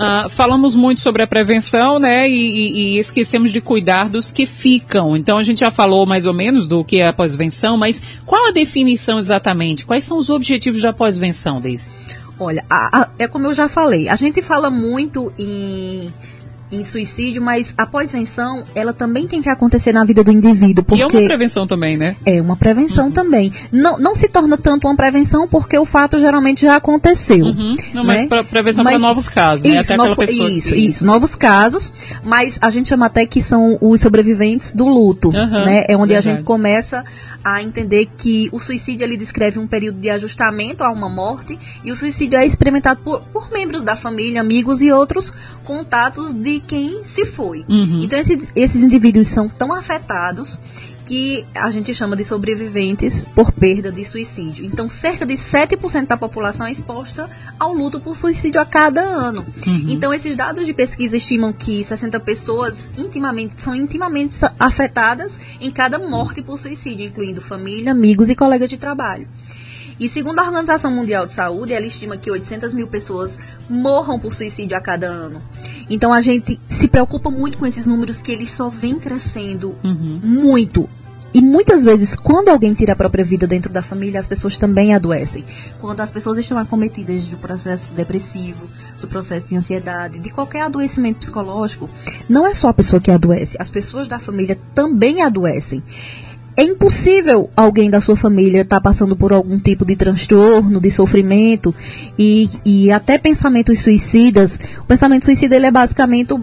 Ah, 0.00 0.28
falamos 0.28 0.74
muito 0.76 1.00
sobre 1.00 1.22
a 1.22 1.26
prevenção, 1.26 1.98
né? 1.98 2.28
E, 2.28 2.32
e- 2.34 2.72
e 2.94 2.98
esquecemos 2.98 3.50
de 3.50 3.60
cuidar 3.60 4.08
dos 4.08 4.30
que 4.30 4.46
ficam. 4.46 5.16
Então 5.16 5.38
a 5.38 5.42
gente 5.42 5.60
já 5.60 5.70
falou 5.70 6.06
mais 6.06 6.24
ou 6.26 6.32
menos 6.34 6.66
do 6.68 6.84
que 6.84 7.00
é 7.00 7.08
a 7.08 7.12
pós-venção, 7.12 7.76
mas 7.76 8.00
qual 8.24 8.46
a 8.48 8.52
definição 8.52 9.18
exatamente? 9.18 9.84
Quais 9.84 10.04
são 10.04 10.16
os 10.18 10.30
objetivos 10.30 10.80
da 10.82 10.92
pós-venção, 10.92 11.60
Daisy? 11.60 11.90
Olha, 12.38 12.64
a- 12.70 13.00
a- 13.02 13.08
é 13.18 13.26
como 13.26 13.48
eu 13.48 13.54
já 13.54 13.68
falei, 13.68 14.08
a 14.08 14.14
gente 14.14 14.40
fala 14.42 14.70
muito 14.70 15.32
em, 15.36 16.12
em 16.70 16.84
suicídio, 16.84 17.40
mas 17.42 17.72
a 17.78 17.86
pós-venção, 17.86 18.62
ela 18.74 18.92
também 18.92 19.26
tem 19.26 19.40
que 19.40 19.48
acontecer 19.48 19.92
na 19.92 20.04
vida 20.04 20.22
do 20.22 20.30
indivíduo, 20.30 20.84
porque 20.84 21.00
E 21.00 21.02
é 21.02 21.06
uma 21.06 21.26
prevenção 21.26 21.66
também, 21.66 21.96
né? 21.96 22.16
é 22.26 22.40
uma 22.40 22.56
prevenção 22.56 23.10
também. 23.10 23.52
Não, 23.72 23.98
não 23.98 24.14
se 24.14 24.28
torna 24.28 24.56
tanto 24.58 24.86
uma 24.86 24.96
prevenção 24.96 25.48
porque 25.48 25.78
o 25.78 25.86
fato 25.86 26.18
geralmente 26.18 26.62
já 26.62 26.76
aconteceu. 26.76 27.44
Uhum. 27.46 27.76
Não, 27.94 28.04
mas 28.04 28.20
né? 28.22 28.26
pra- 28.28 28.44
prevenção 28.44 28.84
para 28.84 28.92
Mas- 28.94 29.02
novos 29.02 29.28
casos, 29.28 29.62
né? 29.64 29.70
Isso, 29.70 29.78
Até 29.80 29.92
aquela 29.94 30.08
novo- 30.08 30.20
pessoa. 30.20 30.50
isso, 30.50 30.68
que- 30.74 30.76
isso, 30.86 31.06
novos 31.06 31.34
casos, 31.34 31.92
mas 32.24 32.58
a 32.60 32.70
gente 32.70 32.88
chama 32.88 33.06
até 33.06 33.24
que 33.26 33.40
são 33.42 33.78
os 33.80 34.00
sobreviventes 34.00 34.74
do 34.74 34.84
luto, 34.84 35.30
Aham, 35.34 35.64
né? 35.64 35.84
É 35.88 35.96
onde 35.96 36.14
a 36.14 36.20
verdade. 36.20 36.36
gente 36.38 36.44
começa 36.44 37.04
a 37.44 37.62
entender 37.62 38.08
que 38.16 38.48
o 38.52 38.60
suicídio 38.60 39.04
ele 39.04 39.16
descreve 39.16 39.58
um 39.58 39.66
período 39.66 39.98
de 40.00 40.10
ajustamento 40.10 40.82
a 40.84 40.90
uma 40.90 41.08
morte 41.08 41.58
e 41.82 41.90
o 41.90 41.96
suicídio 41.96 42.38
é 42.38 42.44
experimentado 42.44 43.00
por, 43.02 43.20
por 43.32 43.50
membros 43.50 43.82
da 43.84 43.96
família, 43.96 44.40
amigos 44.40 44.82
e 44.82 44.90
outros 44.92 45.32
contatos 45.64 46.32
de 46.34 46.57
quem 46.60 47.02
se 47.04 47.24
foi. 47.26 47.64
Uhum. 47.68 48.02
Então 48.02 48.18
esse- 48.18 48.48
esses 48.54 48.82
indivíduos 48.82 49.28
são 49.28 49.48
tão 49.48 49.72
afetados 49.74 50.58
que 51.06 51.46
a 51.54 51.70
gente 51.70 51.94
chama 51.94 52.14
de 52.14 52.22
sobreviventes 52.22 53.24
por 53.34 53.50
perda 53.50 53.90
de 53.90 54.04
suicídio. 54.04 54.66
Então, 54.66 54.90
cerca 54.90 55.24
de 55.24 55.38
7% 55.38 56.06
da 56.06 56.18
população 56.18 56.66
é 56.66 56.72
exposta 56.72 57.30
ao 57.58 57.72
luto 57.72 57.98
por 57.98 58.14
suicídio 58.14 58.60
a 58.60 58.66
cada 58.66 59.00
ano. 59.00 59.46
Então, 59.88 60.12
esses 60.12 60.36
dados 60.36 60.66
de 60.66 60.74
pesquisa 60.74 61.16
estimam 61.16 61.50
que 61.50 61.82
60 61.82 62.20
pessoas 62.20 62.76
intimamente 62.98 63.54
são 63.62 63.74
intimamente 63.74 64.34
afetadas 64.58 65.40
em 65.58 65.70
cada 65.70 65.98
morte 65.98 66.42
por 66.42 66.58
suicídio, 66.58 67.06
incluindo 67.06 67.40
família, 67.40 67.92
amigos 67.92 68.28
e 68.28 68.34
colegas 68.36 68.68
de 68.68 68.76
trabalho. 68.76 69.26
E 69.98 70.08
segundo 70.08 70.38
a 70.38 70.44
Organização 70.44 70.90
Mundial 70.92 71.26
de 71.26 71.34
Saúde, 71.34 71.72
ela 71.72 71.86
estima 71.86 72.16
que 72.16 72.30
800 72.30 72.72
mil 72.72 72.86
pessoas 72.86 73.36
morram 73.68 74.18
por 74.18 74.32
suicídio 74.32 74.76
a 74.76 74.80
cada 74.80 75.08
ano. 75.08 75.42
Então 75.90 76.12
a 76.12 76.20
gente 76.20 76.60
se 76.68 76.86
preocupa 76.86 77.30
muito 77.30 77.58
com 77.58 77.66
esses 77.66 77.84
números 77.86 78.18
que 78.18 78.30
eles 78.32 78.50
só 78.52 78.68
vêm 78.68 78.98
crescendo 78.98 79.74
Uhum. 79.82 80.20
muito. 80.22 80.88
E 81.34 81.42
muitas 81.42 81.84
vezes, 81.84 82.16
quando 82.16 82.48
alguém 82.48 82.72
tira 82.72 82.94
a 82.94 82.96
própria 82.96 83.22
vida 83.22 83.46
dentro 83.46 83.70
da 83.70 83.82
família, 83.82 84.18
as 84.18 84.26
pessoas 84.26 84.56
também 84.56 84.94
adoecem. 84.94 85.44
Quando 85.78 86.00
as 86.00 86.10
pessoas 86.10 86.38
estão 86.38 86.56
acometidas 86.56 87.26
do 87.26 87.36
processo 87.36 87.92
depressivo, 87.92 88.66
do 88.98 89.06
processo 89.06 89.46
de 89.46 89.54
ansiedade, 89.54 90.18
de 90.20 90.30
qualquer 90.30 90.62
adoecimento 90.62 91.18
psicológico, 91.18 91.88
não 92.30 92.46
é 92.46 92.54
só 92.54 92.68
a 92.68 92.74
pessoa 92.74 92.98
que 93.00 93.10
adoece, 93.10 93.58
as 93.60 93.68
pessoas 93.68 94.08
da 94.08 94.18
família 94.18 94.58
também 94.74 95.20
adoecem. 95.20 95.82
É 96.58 96.62
impossível 96.64 97.48
alguém 97.56 97.88
da 97.88 98.00
sua 98.00 98.16
família 98.16 98.62
estar 98.62 98.80
passando 98.80 99.14
por 99.14 99.32
algum 99.32 99.60
tipo 99.60 99.84
de 99.84 99.94
transtorno, 99.94 100.80
de 100.80 100.90
sofrimento 100.90 101.72
e, 102.18 102.50
e 102.64 102.90
até 102.90 103.16
pensamentos 103.16 103.78
suicidas. 103.80 104.58
O 104.80 104.84
pensamento 104.84 105.24
suicida 105.26 105.54
ele 105.54 105.66
é 105.66 105.70
basicamente 105.70 106.34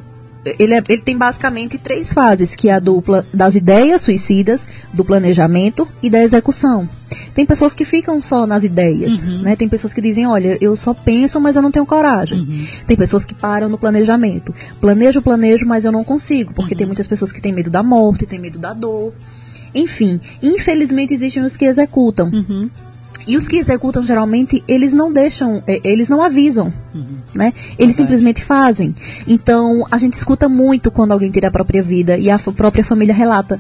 ele, 0.58 0.74
é- 0.76 0.84
ele 0.88 1.02
tem 1.02 1.18
basicamente 1.18 1.78
três 1.78 2.14
fases, 2.14 2.56
que 2.56 2.70
é 2.70 2.74
a 2.76 2.80
dupla 2.80 3.26
das 3.34 3.56
ideias 3.56 4.04
suicidas, 4.04 4.66
do 4.94 5.04
planejamento 5.04 5.88
e 6.04 6.10
da 6.10 6.22
execução. 6.24 6.88
Tem 7.34 7.46
pessoas 7.46 7.74
que 7.74 7.84
ficam 7.84 8.22
só 8.22 8.46
nas 8.48 8.64
ideias, 8.64 9.22
né? 9.42 9.56
Tem 9.56 9.68
pessoas 9.68 9.92
que 9.94 10.00
dizem, 10.02 10.26
olha, 10.28 10.58
eu 10.62 10.76
só 10.76 10.94
penso, 10.94 11.42
mas 11.42 11.56
eu 11.56 11.62
não 11.64 11.72
tenho 11.72 11.86
coragem. 11.86 12.68
Tem 12.88 12.96
pessoas 12.96 13.26
que 13.26 13.34
param 13.34 13.68
no 13.68 13.78
planejamento. 13.78 14.54
Planejo, 14.80 15.22
planejo, 15.22 15.66
mas 15.66 15.84
eu 15.84 15.92
não 15.92 16.04
consigo, 16.04 16.54
porque 16.54 16.76
tem 16.76 16.86
muitas 16.86 17.08
pessoas 17.08 17.32
que 17.34 17.42
têm 17.42 17.52
medo 17.52 17.70
da 17.72 17.82
morte, 17.84 18.26
têm 18.28 18.40
medo 18.40 18.60
da 18.60 18.72
dor. 18.72 19.14
Enfim, 19.76 20.20
infelizmente 20.42 21.14
existem 21.14 21.44
os 21.44 21.56
que 21.56 21.66
executam. 21.66 22.30
Uhum. 22.30 22.70
E 23.28 23.36
os 23.38 23.48
que 23.48 23.58
executam, 23.58 24.04
geralmente, 24.04 24.64
eles 24.68 24.94
não 24.94 25.12
deixam, 25.12 25.64
eh, 25.68 25.82
eles 25.84 26.08
não 26.10 26.22
avisam, 26.22 26.72
Uhum. 26.94 27.18
né? 27.36 27.54
Eles 27.78 27.96
simplesmente 27.96 28.44
fazem. 28.44 28.94
Então, 29.28 29.84
a 29.90 29.98
gente 29.98 30.14
escuta 30.14 30.48
muito 30.48 30.92
quando 30.92 31.12
alguém 31.12 31.32
tira 31.32 31.48
a 31.48 31.52
própria 31.52 31.82
vida 31.82 32.18
e 32.20 32.30
a 32.30 32.38
própria 32.38 32.84
família 32.84 33.16
relata. 33.16 33.60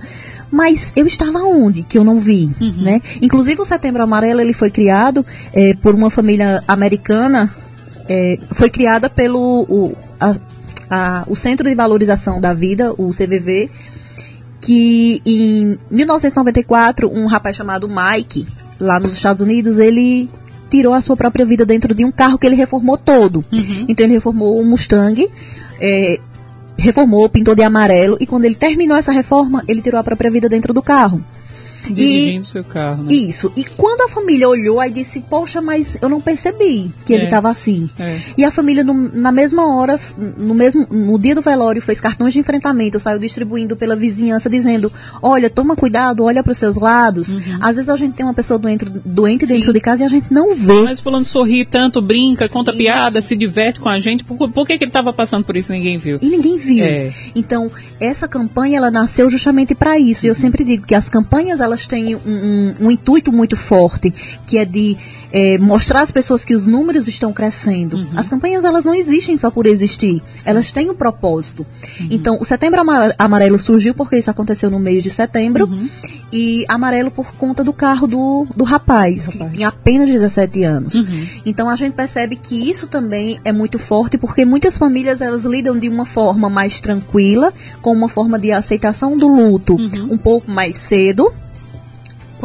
Mas 0.51 0.93
eu 0.95 1.05
estava 1.07 1.39
onde 1.39 1.81
que 1.81 1.97
eu 1.97 2.03
não 2.03 2.19
vi, 2.19 2.49
Uhum. 2.61 2.73
né? 2.83 3.01
Inclusive, 3.21 3.59
o 3.59 3.65
Setembro 3.65 4.03
Amarelo, 4.03 4.39
ele 4.39 4.53
foi 4.53 4.69
criado 4.69 5.25
eh, 5.51 5.73
por 5.81 5.95
uma 5.95 6.11
família 6.11 6.63
americana 6.67 7.51
é, 8.07 8.37
foi 8.51 8.69
criada 8.69 9.09
pelo 9.09 9.65
o, 9.67 9.95
a, 10.19 10.35
a, 10.89 11.23
o 11.27 11.35
Centro 11.35 11.67
de 11.67 11.75
Valorização 11.75 12.39
da 12.39 12.53
Vida, 12.53 12.93
o 12.93 13.09
CVV, 13.09 13.69
que 14.65 15.21
em 15.23 15.77
1994 15.91 17.07
um 17.07 17.27
rapaz 17.27 17.55
chamado 17.55 17.87
Mike, 17.87 18.47
lá 18.79 18.99
nos 18.99 19.13
Estados 19.13 19.39
Unidos, 19.39 19.77
ele 19.77 20.27
tirou 20.71 20.95
a 20.95 21.01
sua 21.01 21.15
própria 21.15 21.45
vida 21.45 21.63
dentro 21.63 21.93
de 21.93 22.03
um 22.03 22.11
carro 22.11 22.39
que 22.39 22.47
ele 22.47 22.55
reformou 22.55 22.97
todo. 22.97 23.45
Uhum. 23.53 23.85
Então 23.87 24.03
ele 24.03 24.15
reformou 24.15 24.59
um 24.59 24.67
Mustang, 24.67 25.29
é, 25.79 26.19
reformou, 26.75 27.29
pintou 27.29 27.53
de 27.53 27.61
amarelo 27.61 28.17
e 28.19 28.25
quando 28.25 28.45
ele 28.45 28.55
terminou 28.55 28.97
essa 28.97 29.11
reforma, 29.11 29.63
ele 29.67 29.83
tirou 29.83 29.99
a 29.99 30.03
própria 30.03 30.31
vida 30.31 30.49
dentro 30.49 30.73
do 30.73 30.81
carro. 30.81 31.23
Dirigindo 31.93 32.45
e, 32.45 32.49
seu 32.49 32.63
carro, 32.63 33.03
né? 33.03 33.13
Isso. 33.13 33.51
E 33.55 33.63
quando 33.63 34.01
a 34.01 34.09
família 34.09 34.47
olhou, 34.47 34.79
aí 34.79 34.91
disse, 34.91 35.21
poxa, 35.21 35.61
mas 35.61 35.97
eu 36.01 36.09
não 36.09 36.21
percebi 36.21 36.91
que 37.05 37.13
é. 37.13 37.17
ele 37.17 37.25
estava 37.25 37.49
assim. 37.49 37.89
É. 37.99 38.19
E 38.37 38.43
a 38.43 38.51
família, 38.51 38.83
no, 38.83 38.93
na 38.93 39.31
mesma 39.31 39.75
hora, 39.75 39.99
no 40.37 40.53
mesmo 40.53 40.85
no 40.89 41.17
dia 41.19 41.35
do 41.35 41.41
velório, 41.41 41.81
fez 41.81 41.99
cartões 41.99 42.33
de 42.33 42.39
enfrentamento, 42.39 42.99
saiu 42.99 43.19
distribuindo 43.19 43.75
pela 43.75 43.95
vizinhança, 43.95 44.49
dizendo, 44.49 44.91
olha, 45.21 45.49
toma 45.49 45.75
cuidado, 45.75 46.23
olha 46.23 46.43
para 46.43 46.51
os 46.51 46.57
seus 46.57 46.75
lados. 46.75 47.33
Uhum. 47.33 47.57
Às 47.61 47.75
vezes 47.75 47.89
a 47.89 47.95
gente 47.95 48.13
tem 48.13 48.25
uma 48.25 48.33
pessoa 48.33 48.59
doente, 48.59 48.85
doente 48.85 49.45
dentro 49.45 49.73
de 49.73 49.79
casa 49.79 50.03
e 50.03 50.05
a 50.05 50.09
gente 50.09 50.33
não 50.33 50.55
vê. 50.55 50.83
Mas 50.83 50.99
fulano 50.99 51.23
sorri 51.23 51.65
tanto, 51.65 52.01
brinca, 52.01 52.47
conta 52.47 52.71
isso. 52.71 52.77
piada, 52.77 53.21
se 53.21 53.35
diverte 53.35 53.79
com 53.79 53.89
a 53.89 53.99
gente. 53.99 54.23
Por, 54.23 54.49
por 54.49 54.65
que, 54.65 54.77
que 54.77 54.83
ele 54.83 54.89
estava 54.89 55.11
passando 55.11 55.43
por 55.43 55.57
isso 55.57 55.73
e 55.73 55.77
ninguém 55.77 55.97
viu? 55.97 56.19
E 56.21 56.27
ninguém 56.27 56.57
viu. 56.57 56.83
É. 56.83 57.13
Então, 57.35 57.71
essa 57.99 58.27
campanha, 58.27 58.77
ela 58.77 58.91
nasceu 58.91 59.29
justamente 59.29 59.75
para 59.75 59.99
isso. 59.99 60.23
Uhum. 60.23 60.27
E 60.27 60.29
eu 60.29 60.35
sempre 60.35 60.63
digo 60.63 60.85
que 60.85 60.95
as 60.95 61.09
campanhas, 61.09 61.59
elas 61.59 61.74
elas 61.75 61.85
têm 61.85 62.15
um, 62.15 62.19
um, 62.25 62.75
um 62.81 62.91
intuito 62.91 63.31
muito 63.31 63.57
forte, 63.57 64.13
que 64.47 64.57
é 64.57 64.63
de 64.63 64.97
é, 65.31 65.57
mostrar 65.57 66.01
às 66.01 66.11
pessoas 66.11 66.45
que 66.45 66.55
os 66.55 66.65
números 66.65 67.09
estão 67.09 67.33
crescendo. 67.33 67.97
Uhum. 67.97 68.07
As 68.15 68.29
campanhas 68.29 68.63
elas 68.63 68.85
não 68.85 68.95
existem 68.95 69.35
só 69.35 69.51
por 69.51 69.67
existir, 69.67 70.21
Sim. 70.37 70.43
elas 70.45 70.71
têm 70.71 70.89
um 70.89 70.95
propósito. 70.95 71.65
Uhum. 71.99 72.07
Então, 72.09 72.37
o 72.39 72.45
Setembro 72.45 72.81
Amarelo 73.17 73.59
surgiu 73.59 73.93
porque 73.93 74.17
isso 74.17 74.31
aconteceu 74.31 74.71
no 74.71 74.79
mês 74.79 75.03
de 75.03 75.09
setembro 75.09 75.65
uhum. 75.65 75.89
e 76.31 76.65
amarelo 76.69 77.11
por 77.11 77.33
conta 77.35 77.63
do 77.63 77.73
carro 77.73 78.07
do, 78.07 78.47
do 78.55 78.63
rapaz, 78.63 79.25
rapaz. 79.25 79.51
que 79.51 79.57
tem 79.57 79.65
apenas 79.65 80.09
17 80.09 80.63
anos. 80.63 80.95
Uhum. 80.95 81.27
Então, 81.45 81.69
a 81.69 81.75
gente 81.75 81.93
percebe 81.93 82.37
que 82.37 82.69
isso 82.69 82.87
também 82.87 83.39
é 83.43 83.51
muito 83.51 83.77
forte 83.77 84.17
porque 84.17 84.45
muitas 84.45 84.77
famílias 84.77 85.19
elas 85.19 85.43
lidam 85.43 85.77
de 85.77 85.89
uma 85.89 86.05
forma 86.05 86.49
mais 86.49 86.79
tranquila, 86.79 87.53
com 87.81 87.91
uma 87.91 88.07
forma 88.07 88.39
de 88.39 88.53
aceitação 88.53 89.17
do 89.17 89.27
luto 89.27 89.75
uhum. 89.75 90.13
um 90.13 90.17
pouco 90.17 90.49
mais 90.49 90.77
cedo 90.77 91.29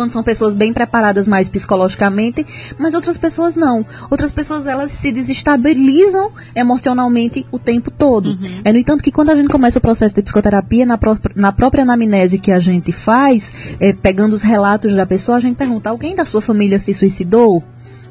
quando 0.00 0.10
são 0.10 0.22
pessoas 0.22 0.54
bem 0.54 0.72
preparadas 0.72 1.28
mais 1.28 1.50
psicologicamente, 1.50 2.46
mas 2.78 2.94
outras 2.94 3.18
pessoas 3.18 3.54
não. 3.54 3.84
Outras 4.10 4.32
pessoas 4.32 4.66
elas 4.66 4.92
se 4.92 5.12
desestabilizam 5.12 6.32
emocionalmente 6.56 7.46
o 7.52 7.58
tempo 7.58 7.90
todo. 7.90 8.30
Uhum. 8.30 8.62
É 8.64 8.72
no 8.72 8.78
entanto 8.78 9.04
que 9.04 9.12
quando 9.12 9.28
a 9.28 9.34
gente 9.34 9.50
começa 9.50 9.78
o 9.78 9.82
processo 9.82 10.14
de 10.14 10.22
psicoterapia, 10.22 10.86
na, 10.86 10.96
pró 10.96 11.18
na 11.36 11.52
própria 11.52 11.82
anamnese 11.82 12.38
que 12.38 12.50
a 12.50 12.58
gente 12.58 12.92
faz, 12.92 13.52
é, 13.78 13.92
pegando 13.92 14.32
os 14.32 14.40
relatos 14.40 14.94
da 14.94 15.04
pessoa, 15.04 15.36
a 15.36 15.40
gente 15.40 15.56
pergunta: 15.56 15.90
alguém 15.90 16.14
da 16.14 16.24
sua 16.24 16.40
família 16.40 16.78
se 16.78 16.94
suicidou? 16.94 17.62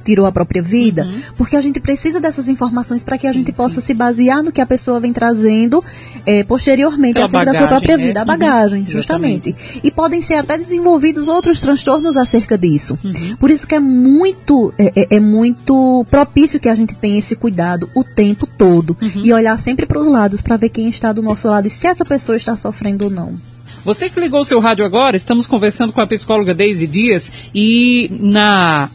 Tirou 0.04 0.26
a 0.26 0.32
própria 0.32 0.62
vida, 0.62 1.04
uhum. 1.04 1.22
porque 1.36 1.56
a 1.56 1.62
gente 1.62 1.80
precisa 1.80 2.20
dessas 2.20 2.48
informações 2.48 3.04
para 3.04 3.18
que 3.18 3.28
sim, 3.28 3.30
a 3.30 3.34
gente 3.34 3.52
possa 3.52 3.82
sim. 3.82 3.88
se 3.88 3.94
basear 3.94 4.44
no 4.44 4.52
que 4.52 4.62
a 4.62 4.66
pessoa 4.66 5.00
vem 5.00 5.14
trazendo 5.14 5.84
é, 6.26 6.44
posteriormente 6.44 7.18
acerca 7.18 7.46
bagagem, 7.46 7.54
da 7.54 7.60
sua 7.60 7.68
própria 7.68 7.98
né? 7.98 8.08
vida, 8.08 8.20
a 8.20 8.24
uhum. 8.24 8.28
bagagem, 8.28 8.82
uhum. 8.82 8.90
justamente. 8.90 9.56
E 9.84 9.92
podem 9.92 10.22
ser 10.22 10.36
até 10.36 10.58
desenvolvidos 10.58 11.28
outros 11.28 11.60
transtornos 11.60 12.18
acerca 12.18 12.58
disso. 12.58 12.98
Uhum. 13.04 13.36
Por 13.38 13.52
isso 13.52 13.68
que 13.68 13.76
é 13.76 13.80
muito, 13.80 14.74
é, 14.78 14.92
é, 14.96 15.16
é, 15.18 15.20
muito 15.20 16.06
propício 16.10 16.60
que 16.60 16.70
a 16.70 16.76
gente 16.76 16.96
tenha 16.96 17.20
esse 17.20 17.36
cuidado 17.36 17.90
o 17.96 18.04
tempo 18.04 18.48
todo 18.48 18.96
uhum. 19.02 19.26
e 19.26 19.34
olhar 19.34 19.58
sempre 19.58 19.86
para 19.86 20.00
os 20.00 20.08
lados 20.08 20.42
para 20.42 20.58
ver 20.58 20.70
quem 20.70 20.88
está 20.90 21.12
do 21.14 21.22
nosso 21.22 21.48
lado 21.48 21.68
e 21.68 21.70
se 21.70 21.88
essa 21.88 22.06
pessoa 22.06 22.36
está 22.36 22.56
sofrendo 22.56 23.06
ou 23.06 23.12
não. 23.12 23.36
Você 23.84 24.10
que 24.10 24.20
ligou 24.20 24.42
o 24.42 24.46
seu 24.46 24.60
rádio 24.60 24.86
agora, 24.86 25.16
estamos 25.16 25.48
conversando 25.48 25.94
com 25.94 26.02
a 26.02 26.08
psicóloga 26.08 26.54
Daisy 26.54 26.86
Dias 26.86 27.34
e 27.56 28.10
na 28.12 28.90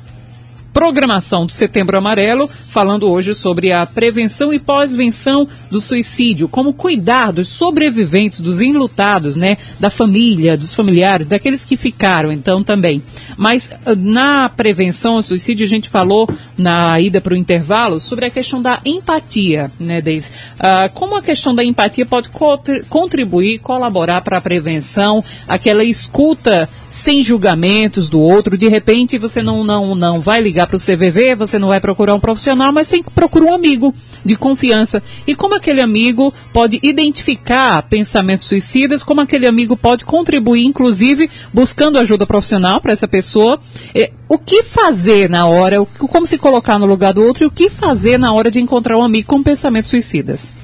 programação 0.74 1.46
do 1.46 1.52
Setembro 1.52 1.96
Amarelo, 1.96 2.50
falando 2.68 3.08
hoje 3.08 3.32
sobre 3.32 3.72
a 3.72 3.86
prevenção 3.86 4.52
e 4.52 4.58
pós-venção 4.58 5.48
do 5.70 5.80
suicídio, 5.80 6.48
como 6.48 6.74
cuidar 6.74 7.30
dos 7.30 7.46
sobreviventes, 7.46 8.40
dos 8.40 8.60
enlutados, 8.60 9.36
né, 9.36 9.56
da 9.78 9.88
família, 9.88 10.56
dos 10.56 10.74
familiares, 10.74 11.28
daqueles 11.28 11.64
que 11.64 11.76
ficaram, 11.76 12.32
então 12.32 12.64
também. 12.64 13.00
Mas 13.36 13.70
ah, 13.86 13.94
na 13.94 14.48
prevenção 14.48 15.14
ao 15.14 15.22
suicídio, 15.22 15.64
a 15.64 15.68
gente 15.68 15.88
falou 15.88 16.28
na 16.56 17.00
ida 17.00 17.20
para 17.20 17.34
o 17.34 17.36
intervalo 17.36 17.98
sobre 17.98 18.26
a 18.26 18.30
questão 18.30 18.62
da 18.62 18.80
empatia, 18.84 19.70
né, 19.78 20.00
Deise? 20.00 20.30
Ah, 20.58 20.88
como 20.92 21.16
a 21.16 21.22
questão 21.22 21.54
da 21.54 21.64
empatia 21.64 22.06
pode 22.06 22.28
co 22.28 22.58
contribuir, 22.88 23.58
colaborar 23.58 24.22
para 24.22 24.38
a 24.38 24.40
prevenção, 24.40 25.22
aquela 25.48 25.84
escuta 25.84 26.68
sem 26.88 27.22
julgamentos 27.22 28.08
do 28.08 28.20
outro, 28.20 28.56
de 28.56 28.68
repente 28.68 29.18
você 29.18 29.42
não, 29.42 29.64
não, 29.64 29.94
não 29.94 30.20
vai 30.20 30.40
ligar 30.40 30.66
para 30.66 30.76
o 30.76 30.80
CVV, 30.80 31.34
você 31.34 31.58
não 31.58 31.68
vai 31.68 31.80
procurar 31.80 32.14
um 32.14 32.20
profissional, 32.20 32.72
mas 32.72 32.86
sim 32.86 33.02
procura 33.02 33.46
um 33.46 33.54
amigo 33.54 33.92
de 34.24 34.36
confiança. 34.36 35.02
E 35.26 35.34
como 35.34 35.56
aquele 35.56 35.80
amigo 35.80 36.32
pode 36.52 36.78
identificar 36.82 37.82
pensamentos 37.82 38.46
suicidas, 38.46 39.02
como 39.02 39.20
aquele 39.20 39.46
amigo 39.46 39.76
pode 39.76 40.04
contribuir, 40.04 40.64
inclusive, 40.64 41.28
buscando 41.52 41.98
ajuda 41.98 42.26
profissional 42.26 42.80
para 42.80 42.92
essa 42.92 43.08
pessoa. 43.08 43.58
É, 43.94 44.12
o 44.28 44.38
que 44.38 44.62
fazer 44.62 45.28
na 45.28 45.46
hora, 45.46 45.84
como 45.84 46.26
se 46.26 46.38
colocar 46.38 46.78
no 46.78 46.86
lugar 46.86 47.12
do 47.12 47.22
outro 47.22 47.44
e 47.44 47.46
o 47.46 47.50
que 47.50 47.68
fazer 47.68 48.18
na 48.18 48.32
hora 48.32 48.50
de 48.50 48.60
encontrar 48.60 48.96
um 48.96 49.02
amigo 49.02 49.28
com 49.28 49.42
pensamentos 49.42 49.90
suicidas? 49.90 50.56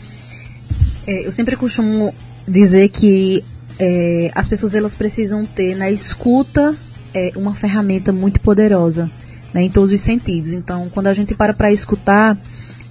É, 1.06 1.26
eu 1.26 1.32
sempre 1.32 1.56
costumo 1.56 2.14
dizer 2.46 2.88
que 2.88 3.44
é, 3.78 4.30
as 4.34 4.48
pessoas 4.48 4.74
elas 4.74 4.94
precisam 4.94 5.44
ter 5.44 5.76
na 5.76 5.90
escuta 5.90 6.74
é, 7.14 7.32
uma 7.36 7.54
ferramenta 7.54 8.12
muito 8.12 8.40
poderosa 8.40 9.10
né, 9.52 9.62
em 9.62 9.70
todos 9.70 9.92
os 9.92 10.00
sentidos. 10.00 10.52
Então, 10.52 10.88
quando 10.90 11.08
a 11.08 11.12
gente 11.12 11.34
para 11.34 11.52
para 11.52 11.72
escutar, 11.72 12.38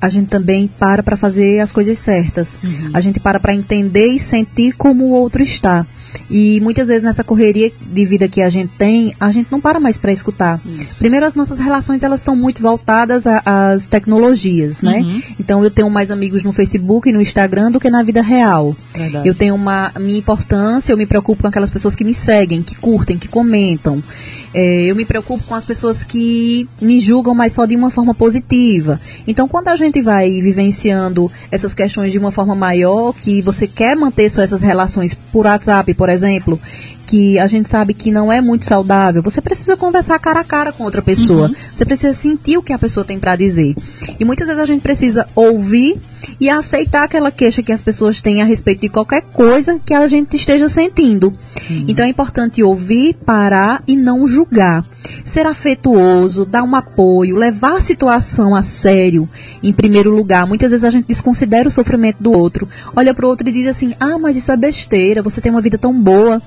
a 0.01 0.09
gente 0.09 0.27
também 0.27 0.67
para 0.67 1.03
para 1.03 1.17
fazer 1.17 1.59
as 1.59 1.71
coisas 1.71 1.97
certas. 1.99 2.59
Uhum. 2.63 2.91
A 2.93 3.01
gente 3.01 3.19
para 3.19 3.39
para 3.39 3.53
entender 3.53 4.07
e 4.07 4.19
sentir 4.19 4.73
como 4.73 5.05
o 5.05 5.11
outro 5.11 5.41
está. 5.41 5.85
E 6.29 6.59
muitas 6.61 6.87
vezes 6.87 7.03
nessa 7.03 7.23
correria 7.23 7.71
de 7.79 8.05
vida 8.05 8.27
que 8.27 8.41
a 8.41 8.49
gente 8.49 8.71
tem, 8.77 9.15
a 9.19 9.31
gente 9.31 9.51
não 9.51 9.59
para 9.59 9.79
mais 9.79 9.97
para 9.97 10.11
escutar. 10.11 10.61
Isso. 10.65 10.99
Primeiro, 10.99 11.25
as 11.25 11.35
nossas 11.35 11.59
relações 11.59 12.03
elas 12.03 12.19
estão 12.19 12.35
muito 12.35 12.61
voltadas 12.61 13.25
às 13.27 13.87
tecnologias, 13.87 14.81
né? 14.81 14.99
Uhum. 14.99 15.21
Então, 15.39 15.63
eu 15.63 15.71
tenho 15.71 15.89
mais 15.89 16.11
amigos 16.11 16.43
no 16.43 16.51
Facebook 16.51 17.09
e 17.09 17.13
no 17.13 17.21
Instagram 17.21 17.71
do 17.71 17.79
que 17.79 17.89
na 17.89 18.03
vida 18.03 18.21
real. 18.21 18.75
Verdade. 18.93 19.27
Eu 19.27 19.35
tenho 19.35 19.55
uma 19.55 19.91
minha 19.99 20.19
importância, 20.19 20.91
eu 20.91 20.97
me 20.97 21.05
preocupo 21.05 21.41
com 21.41 21.47
aquelas 21.47 21.71
pessoas 21.71 21.95
que 21.95 22.03
me 22.03 22.13
seguem, 22.13 22.61
que 22.61 22.75
curtem, 22.75 23.17
que 23.17 23.27
comentam. 23.27 24.03
É, 24.53 24.83
eu 24.83 24.95
me 24.95 25.05
preocupo 25.05 25.43
com 25.43 25.55
as 25.55 25.65
pessoas 25.65 26.03
que 26.03 26.67
me 26.81 26.99
julgam, 26.99 27.33
mas 27.35 27.53
só 27.53 27.65
de 27.65 27.75
uma 27.75 27.91
forma 27.91 28.13
positiva. 28.13 28.99
Então, 29.27 29.47
quando 29.47 29.67
a 29.67 29.75
gente 29.75 29.88
vai 30.01 30.29
vivenciando 30.41 31.31
essas 31.51 31.73
questões 31.73 32.11
de 32.11 32.19
uma 32.19 32.31
forma 32.31 32.53
maior, 32.55 33.13
que 33.13 33.41
você 33.41 33.67
quer 33.67 33.95
manter 33.95 34.29
só 34.29 34.41
essas 34.41 34.61
relações 34.61 35.15
por 35.31 35.45
WhatsApp, 35.45 35.93
por 35.93 36.09
exemplo, 36.09 36.59
que 37.09 37.39
a 37.39 37.47
gente 37.47 37.67
sabe 37.67 37.95
que 37.95 38.11
não 38.11 38.31
é 38.31 38.39
muito 38.39 38.65
saudável, 38.67 39.23
você 39.23 39.41
precisa 39.41 39.75
conversar 39.75 40.19
cara 40.19 40.41
a 40.41 40.43
cara 40.43 40.71
com 40.71 40.83
outra 40.83 41.01
pessoa. 41.01 41.47
Uhum. 41.47 41.55
Você 41.73 41.83
precisa 41.83 42.13
sentir 42.13 42.55
o 42.55 42.61
que 42.61 42.71
a 42.71 42.77
pessoa 42.77 43.03
tem 43.03 43.19
para 43.19 43.35
dizer. 43.35 43.75
E 44.19 44.23
muitas 44.23 44.45
vezes 44.45 44.61
a 44.61 44.65
gente 44.67 44.81
precisa 44.81 45.25
ouvir 45.35 45.99
e 46.39 46.51
aceitar 46.51 47.05
aquela 47.05 47.31
queixa 47.31 47.63
que 47.63 47.71
as 47.71 47.81
pessoas 47.81 48.21
têm 48.21 48.43
a 48.43 48.45
respeito 48.45 48.81
de 48.81 48.89
qualquer 48.89 49.23
coisa 49.23 49.79
que 49.83 49.91
a 49.91 50.07
gente 50.07 50.37
esteja 50.37 50.69
sentindo. 50.69 51.33
Uhum. 51.67 51.85
Então 51.87 52.05
é 52.05 52.09
importante 52.09 52.61
ouvir, 52.61 53.15
parar 53.25 53.81
e 53.87 53.95
não 53.95 54.27
julgar. 54.27 54.85
Ser 55.25 55.47
afetuoso, 55.47 56.45
dar 56.45 56.61
um 56.61 56.75
apoio, 56.75 57.37
levar 57.37 57.77
a 57.77 57.81
situação 57.81 58.53
a 58.53 58.61
sério, 58.61 59.27
em 59.63 59.73
primeiro 59.73 60.11
lugar. 60.11 60.45
Muitas 60.45 60.69
vezes 60.69 60.83
a 60.83 60.91
gente 60.91 61.07
desconsidera 61.07 61.67
o 61.67 61.71
sofrimento 61.71 62.21
do 62.21 62.31
outro, 62.31 62.69
olha 62.95 63.15
para 63.15 63.25
o 63.25 63.29
outro 63.29 63.49
e 63.49 63.51
diz 63.51 63.65
assim: 63.65 63.95
ah, 63.99 64.19
mas 64.19 64.35
isso 64.35 64.51
é 64.51 64.57
besteira, 64.57 65.23
você 65.23 65.41
tem 65.41 65.51
uma 65.51 65.61
vida 65.61 65.77
tão 65.77 65.99
boa 65.99 66.39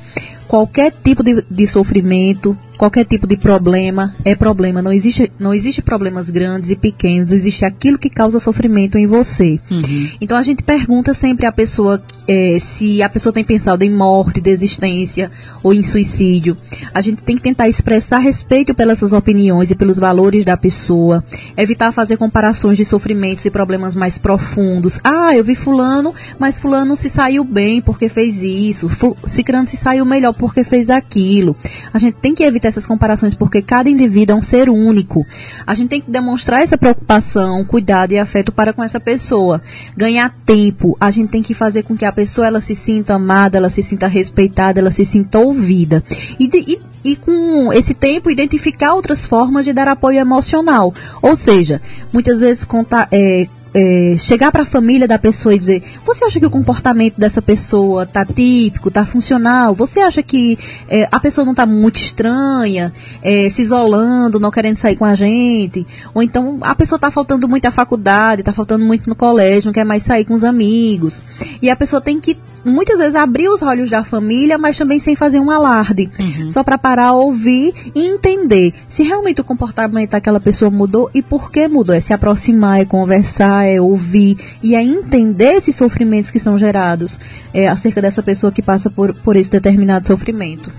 qualquer 0.52 0.92
tipo 0.92 1.22
de, 1.22 1.42
de, 1.48 1.66
sofrimento, 1.66 2.54
qualquer 2.82 3.04
tipo 3.04 3.28
de 3.28 3.36
problema 3.36 4.12
é 4.24 4.34
problema. 4.34 4.82
Não 4.82 4.92
existe, 4.92 5.30
não 5.38 5.54
existe 5.54 5.80
problemas 5.80 6.28
grandes 6.28 6.68
e 6.68 6.74
pequenos, 6.74 7.30
existe 7.30 7.64
aquilo 7.64 7.96
que 7.96 8.10
causa 8.10 8.40
sofrimento 8.40 8.98
em 8.98 9.06
você. 9.06 9.60
Uhum. 9.70 10.08
Então 10.20 10.36
a 10.36 10.42
gente 10.42 10.64
pergunta 10.64 11.14
sempre 11.14 11.46
à 11.46 11.52
pessoa 11.52 12.02
é, 12.26 12.58
se 12.58 13.00
a 13.00 13.08
pessoa 13.08 13.32
tem 13.32 13.44
pensado 13.44 13.84
em 13.84 13.90
morte, 13.90 14.40
desistência 14.40 15.30
ou 15.62 15.72
em 15.72 15.84
suicídio. 15.84 16.56
A 16.92 17.00
gente 17.00 17.22
tem 17.22 17.36
que 17.36 17.42
tentar 17.42 17.68
expressar 17.68 18.18
respeito 18.18 18.74
pelas 18.74 18.98
suas 18.98 19.12
opiniões 19.12 19.70
e 19.70 19.76
pelos 19.76 19.96
valores 19.96 20.44
da 20.44 20.56
pessoa, 20.56 21.22
evitar 21.56 21.92
fazer 21.92 22.16
comparações 22.16 22.76
de 22.76 22.84
sofrimentos 22.84 23.44
e 23.44 23.50
problemas 23.50 23.94
mais 23.94 24.18
profundos. 24.18 24.98
Ah, 25.04 25.36
eu 25.36 25.44
vi 25.44 25.54
fulano, 25.54 26.12
mas 26.36 26.58
fulano 26.58 26.96
se 26.96 27.08
saiu 27.08 27.44
bem 27.44 27.80
porque 27.80 28.08
fez 28.08 28.42
isso, 28.42 28.90
cicrano 29.24 29.68
se 29.68 29.76
saiu 29.76 30.04
melhor 30.04 30.32
porque 30.32 30.64
fez 30.64 30.90
aquilo. 30.90 31.54
A 31.94 31.98
gente 31.98 32.16
tem 32.16 32.34
que 32.34 32.42
evitar 32.42 32.71
essas 32.72 32.86
comparações, 32.86 33.34
porque 33.34 33.62
cada 33.62 33.88
indivíduo 33.88 34.34
é 34.34 34.38
um 34.38 34.42
ser 34.42 34.68
único. 34.68 35.26
A 35.66 35.74
gente 35.74 35.90
tem 35.90 36.00
que 36.00 36.10
demonstrar 36.10 36.62
essa 36.62 36.78
preocupação, 36.78 37.64
cuidado 37.64 38.12
e 38.12 38.18
afeto 38.18 38.50
para 38.50 38.72
com 38.72 38.82
essa 38.82 38.98
pessoa. 38.98 39.62
Ganhar 39.96 40.34
tempo, 40.44 40.96
a 41.00 41.10
gente 41.10 41.30
tem 41.30 41.42
que 41.42 41.54
fazer 41.54 41.82
com 41.82 41.96
que 41.96 42.04
a 42.04 42.12
pessoa 42.12 42.46
ela 42.46 42.60
se 42.60 42.74
sinta 42.74 43.14
amada, 43.14 43.58
ela 43.58 43.68
se 43.68 43.82
sinta 43.82 44.06
respeitada, 44.06 44.80
ela 44.80 44.90
se 44.90 45.04
sinta 45.04 45.38
ouvida. 45.38 46.02
E, 46.38 46.50
e, 46.54 46.80
e 47.04 47.16
com 47.16 47.72
esse 47.72 47.94
tempo 47.94 48.30
identificar 48.30 48.94
outras 48.94 49.24
formas 49.24 49.64
de 49.64 49.72
dar 49.72 49.88
apoio 49.88 50.18
emocional. 50.18 50.94
Ou 51.20 51.36
seja, 51.36 51.80
muitas 52.12 52.40
vezes 52.40 52.64
contar, 52.64 53.08
é, 53.12 53.46
é, 53.74 54.14
chegar 54.18 54.52
para 54.52 54.62
a 54.62 54.66
família 54.66 55.08
da 55.08 55.18
pessoa 55.18 55.54
e 55.54 55.58
dizer: 55.58 55.82
você 56.04 56.24
acha 56.24 56.38
que 56.38 56.46
o 56.46 56.50
comportamento 56.50 57.18
dessa 57.18 57.40
pessoa 57.40 58.04
tá 58.06 58.24
típico, 58.24 58.90
tá 58.90 59.04
funcional? 59.04 59.74
Você 59.74 60.00
acha 60.00 60.22
que 60.22 60.58
é, 60.88 61.08
a 61.10 61.18
pessoa 61.18 61.44
não 61.44 61.54
tá 61.54 61.64
muito 61.64 61.96
estranha, 61.96 62.92
é, 63.22 63.48
se 63.48 63.62
isolando, 63.62 64.38
não 64.38 64.50
querendo 64.50 64.76
sair 64.76 64.96
com 64.96 65.04
a 65.04 65.14
gente? 65.14 65.86
Ou 66.14 66.22
então 66.22 66.58
a 66.60 66.74
pessoa 66.74 66.98
tá 66.98 67.10
faltando 67.10 67.48
muito 67.48 67.66
à 67.66 67.70
faculdade, 67.70 68.42
tá 68.42 68.52
faltando 68.52 68.84
muito 68.84 69.08
no 69.08 69.14
colégio, 69.14 69.66
não 69.66 69.72
quer 69.72 69.84
mais 69.84 70.02
sair 70.02 70.24
com 70.24 70.34
os 70.34 70.44
amigos. 70.44 71.22
E 71.60 71.70
a 71.70 71.76
pessoa 71.76 72.00
tem 72.00 72.20
que 72.20 72.36
muitas 72.64 72.98
vezes 72.98 73.14
abrir 73.14 73.48
os 73.48 73.62
olhos 73.62 73.90
da 73.90 74.04
família, 74.04 74.58
mas 74.58 74.76
também 74.76 74.98
sem 74.98 75.16
fazer 75.16 75.40
um 75.40 75.50
alarde, 75.50 76.10
uhum. 76.18 76.50
só 76.50 76.62
para 76.62 76.78
parar, 76.78 77.12
ouvir 77.12 77.74
e 77.94 78.06
entender 78.06 78.74
se 78.88 79.02
realmente 79.02 79.40
o 79.40 79.44
comportamento 79.44 80.10
daquela 80.10 80.40
pessoa 80.40 80.70
mudou 80.70 81.10
e 81.14 81.22
por 81.22 81.50
que 81.50 81.68
mudou. 81.68 81.94
É 81.94 82.00
se 82.00 82.12
aproximar, 82.12 82.80
é 82.80 82.84
conversar 82.84 83.66
é 83.66 83.80
ouvir 83.80 84.36
e 84.62 84.74
é 84.74 84.82
entender 84.82 85.54
esses 85.54 85.74
sofrimentos 85.76 86.30
que 86.30 86.38
são 86.38 86.56
gerados 86.56 87.18
é, 87.52 87.68
acerca 87.68 88.00
dessa 88.00 88.22
pessoa 88.22 88.52
que 88.52 88.62
passa 88.62 88.90
por, 88.90 89.14
por 89.14 89.36
esse 89.36 89.50
determinado 89.50 90.06
sofrimento 90.06 90.70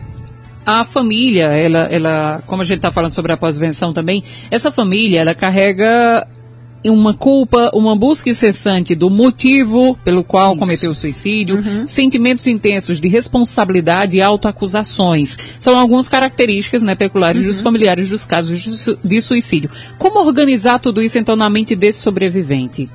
a 0.66 0.84
família, 0.86 1.48
ela, 1.48 1.80
ela, 1.92 2.42
como 2.48 2.62
a 2.62 2.66
gente 2.66 2.78
está 2.78 2.92
falando 2.92 3.12
sobre 3.12 3.34
a 3.34 3.38
pós-venção 3.38 3.92
também, 3.92 4.24
essa 4.50 4.72
família, 4.72 5.20
ela 5.20 5.36
carrega 5.36 6.26
uma 6.90 7.14
culpa, 7.14 7.72
uma 7.74 7.96
busca 7.96 8.30
incessante 8.30 8.96
do 8.96 9.10
motivo 9.10 9.98
pelo 10.04 10.24
qual 10.24 10.52
Isso. 10.52 10.60
cometeu 10.60 10.92
o 10.92 10.96
suicídio, 10.96 11.58
uhum. 11.58 11.86
sentimentos 11.86 12.46
intensos 12.48 13.00
de 13.00 13.08
responsabilidade 13.08 14.18
e 14.18 14.22
autoacusações. 14.22 15.38
São 15.60 15.78
algumas 15.78 16.08
características 16.08 16.84
né, 16.84 16.96
peculiares 16.96 17.42
uhum. 17.42 17.48
dos 17.48 17.62
familiares 17.62 18.10
dos 18.10 18.26
casos 18.26 18.88
de 19.04 19.22
suicídio. 19.22 19.70
Como 19.98 20.20
organizar 20.20 20.80
tudo 20.80 21.02
isso 21.02 21.18
então 21.18 21.36
na 21.36 21.50
mente 21.50 21.76
desse 21.76 22.00
sobrevivente? 22.00 22.90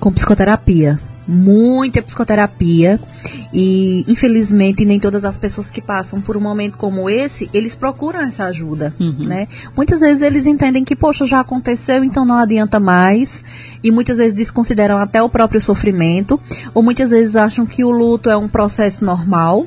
Com 0.00 0.12
psicoterapia 0.12 0.98
muita 1.26 2.02
psicoterapia 2.02 3.00
e 3.52 4.04
infelizmente 4.06 4.84
nem 4.84 5.00
todas 5.00 5.24
as 5.24 5.38
pessoas 5.38 5.70
que 5.70 5.80
passam 5.80 6.20
por 6.20 6.36
um 6.36 6.40
momento 6.40 6.76
como 6.76 7.08
esse 7.08 7.48
eles 7.52 7.74
procuram 7.74 8.20
essa 8.20 8.44
ajuda 8.46 8.94
uhum. 9.00 9.26
né? 9.26 9.48
Muitas 9.76 10.00
vezes 10.00 10.22
eles 10.22 10.46
entendem 10.46 10.84
que 10.84 10.96
poxa 10.96 11.26
já 11.26 11.40
aconteceu 11.40 12.04
então 12.04 12.24
não 12.24 12.36
adianta 12.36 12.78
mais. 12.78 13.42
E 13.82 13.90
muitas 13.90 14.18
vezes 14.18 14.34
desconsideram 14.34 14.98
até 14.98 15.22
o 15.22 15.28
próprio 15.28 15.60
sofrimento. 15.60 16.40
Ou 16.72 16.82
muitas 16.82 17.10
vezes 17.10 17.36
acham 17.36 17.66
que 17.66 17.84
o 17.84 17.90
luto 17.90 18.30
é 18.30 18.36
um 18.36 18.48
processo 18.48 19.04
normal 19.04 19.66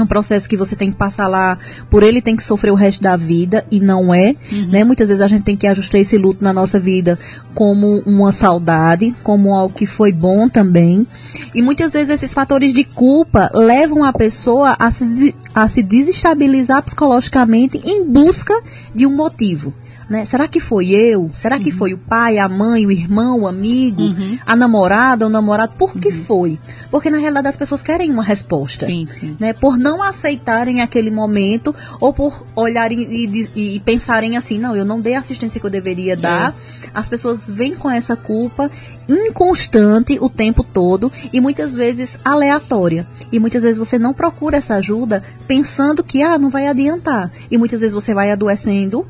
é 0.00 0.02
um 0.02 0.06
processo 0.06 0.48
que 0.48 0.56
você 0.56 0.76
tem 0.76 0.90
que 0.90 0.96
passar 0.96 1.26
lá, 1.26 1.58
por 1.90 2.02
ele 2.02 2.22
tem 2.22 2.36
que 2.36 2.44
sofrer 2.44 2.70
o 2.70 2.76
resto 2.76 3.02
da 3.02 3.16
vida, 3.16 3.64
e 3.70 3.80
não 3.80 4.14
é. 4.14 4.34
Uhum. 4.50 4.68
Né? 4.68 4.84
Muitas 4.84 5.08
vezes 5.08 5.22
a 5.22 5.26
gente 5.26 5.44
tem 5.44 5.56
que 5.56 5.66
ajustar 5.66 6.00
esse 6.00 6.16
luto 6.16 6.42
na 6.42 6.52
nossa 6.52 6.78
vida 6.78 7.18
como 7.54 8.02
uma 8.06 8.32
saudade, 8.32 9.14
como 9.22 9.54
algo 9.54 9.74
que 9.74 9.86
foi 9.86 10.12
bom 10.12 10.48
também. 10.48 11.06
E 11.54 11.62
muitas 11.62 11.92
vezes 11.92 12.10
esses 12.10 12.32
fatores 12.32 12.72
de 12.72 12.84
culpa 12.84 13.50
levam 13.54 14.04
a 14.04 14.12
pessoa 14.12 14.76
a 14.78 14.90
se, 14.90 15.34
a 15.54 15.68
se 15.68 15.82
desestabilizar 15.82 16.82
psicologicamente 16.82 17.80
em 17.84 18.04
busca 18.04 18.54
de 18.94 19.06
um 19.06 19.14
motivo. 19.14 19.74
Né? 20.08 20.24
Será 20.24 20.48
que 20.48 20.60
foi 20.60 20.90
eu? 20.90 21.30
Será 21.34 21.58
que 21.58 21.70
uhum. 21.70 21.76
foi 21.76 21.94
o 21.94 21.98
pai, 21.98 22.38
a 22.38 22.48
mãe, 22.48 22.86
o 22.86 22.90
irmão, 22.90 23.40
o 23.40 23.48
amigo, 23.48 24.02
uhum. 24.02 24.38
a 24.44 24.56
namorada, 24.56 25.26
o 25.26 25.28
namorado? 25.28 25.74
Por 25.78 25.94
que 25.98 26.08
uhum. 26.08 26.24
foi? 26.24 26.58
Porque 26.90 27.10
na 27.10 27.18
realidade 27.18 27.48
as 27.48 27.56
pessoas 27.56 27.82
querem 27.82 28.10
uma 28.10 28.22
resposta. 28.22 28.84
Sim, 28.84 29.06
sim. 29.08 29.36
Né? 29.38 29.52
Por 29.52 29.78
não 29.78 30.02
aceitarem 30.02 30.80
aquele 30.80 31.10
momento 31.10 31.74
ou 32.00 32.12
por 32.12 32.46
olharem 32.54 33.00
e, 33.00 33.48
e, 33.54 33.76
e 33.76 33.80
pensarem 33.80 34.36
assim, 34.36 34.58
não, 34.58 34.76
eu 34.76 34.84
não 34.84 35.00
dei 35.00 35.14
a 35.14 35.20
assistência 35.20 35.60
que 35.60 35.66
eu 35.66 35.70
deveria 35.70 36.16
dar. 36.16 36.54
É. 36.84 36.88
As 36.94 37.08
pessoas 37.08 37.48
vêm 37.48 37.74
com 37.74 37.90
essa 37.90 38.16
culpa 38.16 38.70
inconstante 39.08 40.18
o 40.20 40.28
tempo 40.28 40.62
todo 40.62 41.10
e 41.32 41.40
muitas 41.40 41.74
vezes 41.74 42.18
aleatória. 42.24 43.06
E 43.30 43.38
muitas 43.38 43.62
vezes 43.62 43.78
você 43.78 43.98
não 43.98 44.12
procura 44.12 44.56
essa 44.56 44.76
ajuda 44.76 45.22
pensando 45.46 46.04
que 46.04 46.22
ah, 46.22 46.38
não 46.38 46.50
vai 46.50 46.66
adiantar. 46.66 47.30
E 47.50 47.58
muitas 47.58 47.80
vezes 47.80 47.94
você 47.94 48.14
vai 48.14 48.30
adoecendo 48.30 49.06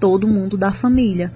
todo 0.00 0.26
mundo 0.26 0.56
da 0.56 0.72
família. 0.72 1.32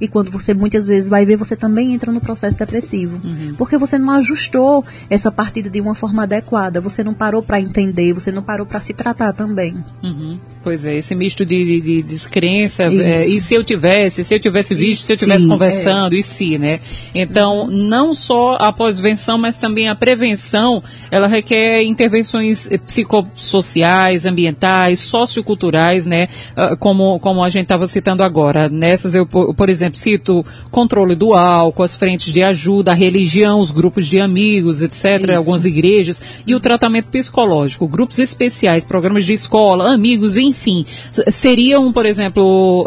E 0.00 0.08
quando 0.08 0.30
você 0.30 0.52
muitas 0.52 0.86
vezes 0.86 1.08
vai 1.08 1.24
ver, 1.24 1.36
você 1.36 1.56
também 1.56 1.94
entra 1.94 2.10
no 2.10 2.20
processo 2.20 2.56
depressivo. 2.56 3.20
Uhum. 3.24 3.54
Porque 3.56 3.78
você 3.78 3.98
não 3.98 4.10
ajustou 4.12 4.84
essa 5.08 5.30
partida 5.30 5.70
de 5.70 5.80
uma 5.80 5.94
forma 5.94 6.24
adequada. 6.24 6.80
Você 6.80 7.02
não 7.04 7.14
parou 7.14 7.42
para 7.42 7.60
entender, 7.60 8.12
você 8.12 8.32
não 8.32 8.42
parou 8.42 8.66
para 8.66 8.80
se 8.80 8.92
tratar 8.92 9.32
também. 9.32 9.74
Uhum. 10.02 10.38
Pois 10.64 10.86
é, 10.86 10.96
esse 10.96 11.14
misto 11.14 11.44
de, 11.44 11.62
de, 11.62 11.80
de 11.82 12.02
descrença, 12.02 12.84
é, 12.84 13.26
e 13.26 13.38
se 13.38 13.54
eu 13.54 13.62
tivesse, 13.62 14.24
se 14.24 14.34
eu 14.34 14.40
tivesse 14.40 14.74
visto, 14.74 15.02
se 15.02 15.12
eu 15.12 15.16
tivesse 15.18 15.46
conversando, 15.46 16.14
é. 16.14 16.18
e 16.18 16.22
se, 16.22 16.56
né? 16.56 16.80
Então, 17.14 17.66
não 17.66 18.14
só 18.14 18.56
a 18.58 18.72
pós-venção, 18.72 19.36
mas 19.36 19.58
também 19.58 19.90
a 19.90 19.94
prevenção, 19.94 20.82
ela 21.10 21.26
requer 21.26 21.82
intervenções 21.82 22.66
eh, 22.70 22.78
psicossociais, 22.78 24.24
ambientais, 24.24 25.00
socioculturais, 25.00 26.06
né? 26.06 26.28
Ah, 26.56 26.74
como, 26.78 27.18
como 27.18 27.44
a 27.44 27.50
gente 27.50 27.64
estava 27.64 27.86
citando 27.86 28.22
agora. 28.22 28.66
Nessas, 28.70 29.14
eu, 29.14 29.26
por 29.26 29.68
exemplo, 29.68 29.83
cito 29.92 30.44
controle 30.70 31.14
do 31.14 31.34
álcool, 31.34 31.82
as 31.82 31.96
frentes 31.96 32.32
de 32.32 32.42
ajuda, 32.42 32.90
a 32.90 32.94
religião, 32.94 33.60
os 33.60 33.70
grupos 33.70 34.06
de 34.06 34.18
amigos, 34.18 34.82
etc., 34.82 35.20
Isso. 35.22 35.32
algumas 35.32 35.64
igrejas, 35.64 36.22
e 36.46 36.54
o 36.54 36.60
tratamento 36.60 37.06
psicológico, 37.06 37.86
grupos 37.86 38.18
especiais, 38.18 38.84
programas 38.84 39.24
de 39.24 39.32
escola, 39.32 39.94
amigos, 39.94 40.36
enfim 40.36 40.64
enfim, 40.64 40.86
seriam, 41.30 41.92
por 41.92 42.06
exemplo, 42.06 42.84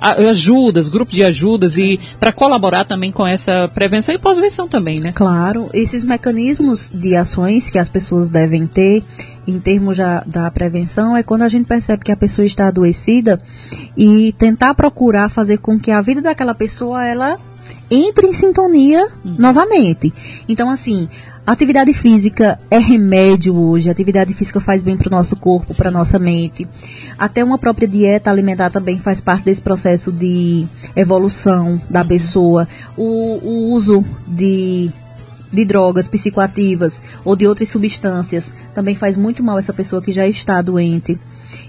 ajudas, 0.00 0.88
grupos 0.88 1.14
de 1.14 1.22
ajudas 1.22 1.78
e 1.78 1.98
para 2.18 2.32
colaborar 2.32 2.84
também 2.84 3.12
com 3.12 3.26
essa 3.26 3.68
prevenção 3.68 4.14
e 4.14 4.18
pós-venção 4.18 4.66
também, 4.66 5.00
né? 5.00 5.12
Claro, 5.14 5.70
esses 5.72 6.04
mecanismos 6.04 6.90
de 6.92 7.14
ações 7.14 7.70
que 7.70 7.78
as 7.78 7.88
pessoas 7.88 8.30
devem 8.30 8.66
ter 8.66 9.04
em 9.46 9.58
termos 9.58 9.96
da, 9.96 10.22
da 10.26 10.50
prevenção 10.50 11.16
é 11.16 11.22
quando 11.22 11.42
a 11.42 11.48
gente 11.48 11.66
percebe 11.66 12.04
que 12.04 12.12
a 12.12 12.16
pessoa 12.16 12.44
está 12.44 12.68
adoecida 12.68 13.40
e 13.96 14.32
tentar 14.32 14.74
procurar 14.74 15.28
fazer 15.28 15.58
com 15.58 15.78
que 15.78 15.90
a 15.90 16.00
vida 16.00 16.22
daquela 16.22 16.54
pessoa 16.54 17.04
ela 17.04 17.38
entre 17.90 18.26
em 18.26 18.32
sintonia 18.32 19.06
uhum. 19.24 19.36
novamente. 19.38 20.12
Então, 20.48 20.70
assim, 20.70 21.08
atividade 21.46 21.92
física 21.92 22.60
é 22.70 22.78
remédio 22.78 23.56
hoje. 23.56 23.90
Atividade 23.90 24.32
física 24.34 24.60
faz 24.60 24.82
bem 24.82 24.96
para 24.96 25.08
o 25.08 25.10
nosso 25.10 25.36
corpo, 25.36 25.74
para 25.74 25.90
nossa 25.90 26.18
mente. 26.18 26.68
Até 27.18 27.42
uma 27.42 27.58
própria 27.58 27.88
dieta 27.88 28.30
alimentar 28.30 28.70
também 28.70 28.98
faz 28.98 29.20
parte 29.20 29.44
desse 29.44 29.60
processo 29.60 30.12
de 30.12 30.66
evolução 30.94 31.80
da 31.90 32.02
uhum. 32.02 32.08
pessoa. 32.08 32.68
O, 32.96 33.38
o 33.42 33.74
uso 33.74 34.04
de 34.26 34.90
de 35.50 35.64
drogas 35.64 36.08
psicoativas 36.08 37.02
ou 37.24 37.34
de 37.34 37.46
outras 37.46 37.68
substâncias 37.68 38.52
também 38.74 38.94
faz 38.94 39.16
muito 39.16 39.42
mal 39.42 39.58
essa 39.58 39.72
pessoa 39.72 40.02
que 40.02 40.12
já 40.12 40.26
está 40.26 40.60
doente. 40.62 41.18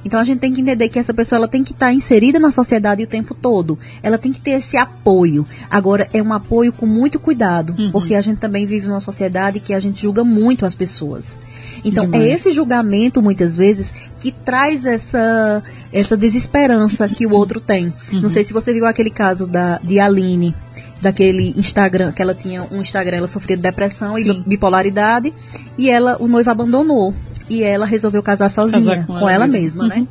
Então 0.05 0.19
a 0.19 0.23
gente 0.23 0.39
tem 0.39 0.53
que 0.53 0.61
entender 0.61 0.89
que 0.89 0.99
essa 0.99 1.13
pessoa 1.13 1.37
ela 1.37 1.47
tem 1.47 1.63
que 1.63 1.73
estar 1.73 1.87
tá 1.87 1.93
inserida 1.93 2.39
na 2.39 2.51
sociedade 2.51 3.03
o 3.03 3.07
tempo 3.07 3.33
todo. 3.33 3.77
Ela 4.01 4.17
tem 4.17 4.31
que 4.31 4.41
ter 4.41 4.51
esse 4.51 4.77
apoio. 4.77 5.45
Agora 5.69 6.07
é 6.13 6.21
um 6.21 6.33
apoio 6.33 6.71
com 6.71 6.85
muito 6.85 7.19
cuidado, 7.19 7.75
uhum. 7.77 7.91
porque 7.91 8.15
a 8.15 8.21
gente 8.21 8.39
também 8.39 8.65
vive 8.65 8.87
numa 8.87 8.99
sociedade 8.99 9.59
que 9.59 9.73
a 9.73 9.79
gente 9.79 10.01
julga 10.01 10.23
muito 10.23 10.65
as 10.65 10.75
pessoas. 10.75 11.37
Então, 11.83 12.03
é 12.03 12.07
Demais. 12.07 12.23
é 12.23 12.33
esse 12.33 12.53
julgamento, 12.53 13.21
muitas 13.21 13.57
vezes, 13.57 13.93
que 14.19 14.31
traz 14.31 14.85
essa, 14.85 15.63
essa 15.91 16.15
desesperança 16.15 17.07
que 17.07 17.25
o 17.25 17.33
outro 17.33 17.59
tem. 17.59 17.93
Uhum. 18.11 18.21
Não 18.21 18.29
sei 18.29 18.43
se 18.43 18.53
você 18.53 18.71
viu 18.71 18.85
aquele 18.85 19.09
caso 19.09 19.47
da, 19.47 19.79
de 19.79 19.99
Aline, 19.99 20.55
daquele 21.01 21.53
Instagram, 21.57 22.11
que 22.11 22.21
ela 22.21 22.35
tinha 22.35 22.67
um 22.71 22.81
Instagram, 22.81 23.17
ela 23.17 23.27
sofria 23.27 23.55
de 23.55 23.63
depressão 23.63 24.15
Sim. 24.15 24.29
e 24.29 24.49
bipolaridade, 24.49 25.33
e 25.77 25.89
ela, 25.89 26.17
o 26.19 26.27
noivo 26.27 26.49
abandonou 26.49 27.13
e 27.49 27.63
ela 27.63 27.85
resolveu 27.85 28.21
casar 28.21 28.49
sozinha, 28.49 28.79
casar 28.79 29.05
com, 29.07 29.13
ela, 29.13 29.21
com 29.21 29.29
ela 29.29 29.47
mesma, 29.47 29.87
né? 29.87 29.95
uhum. 29.95 30.01
né? 30.01 30.07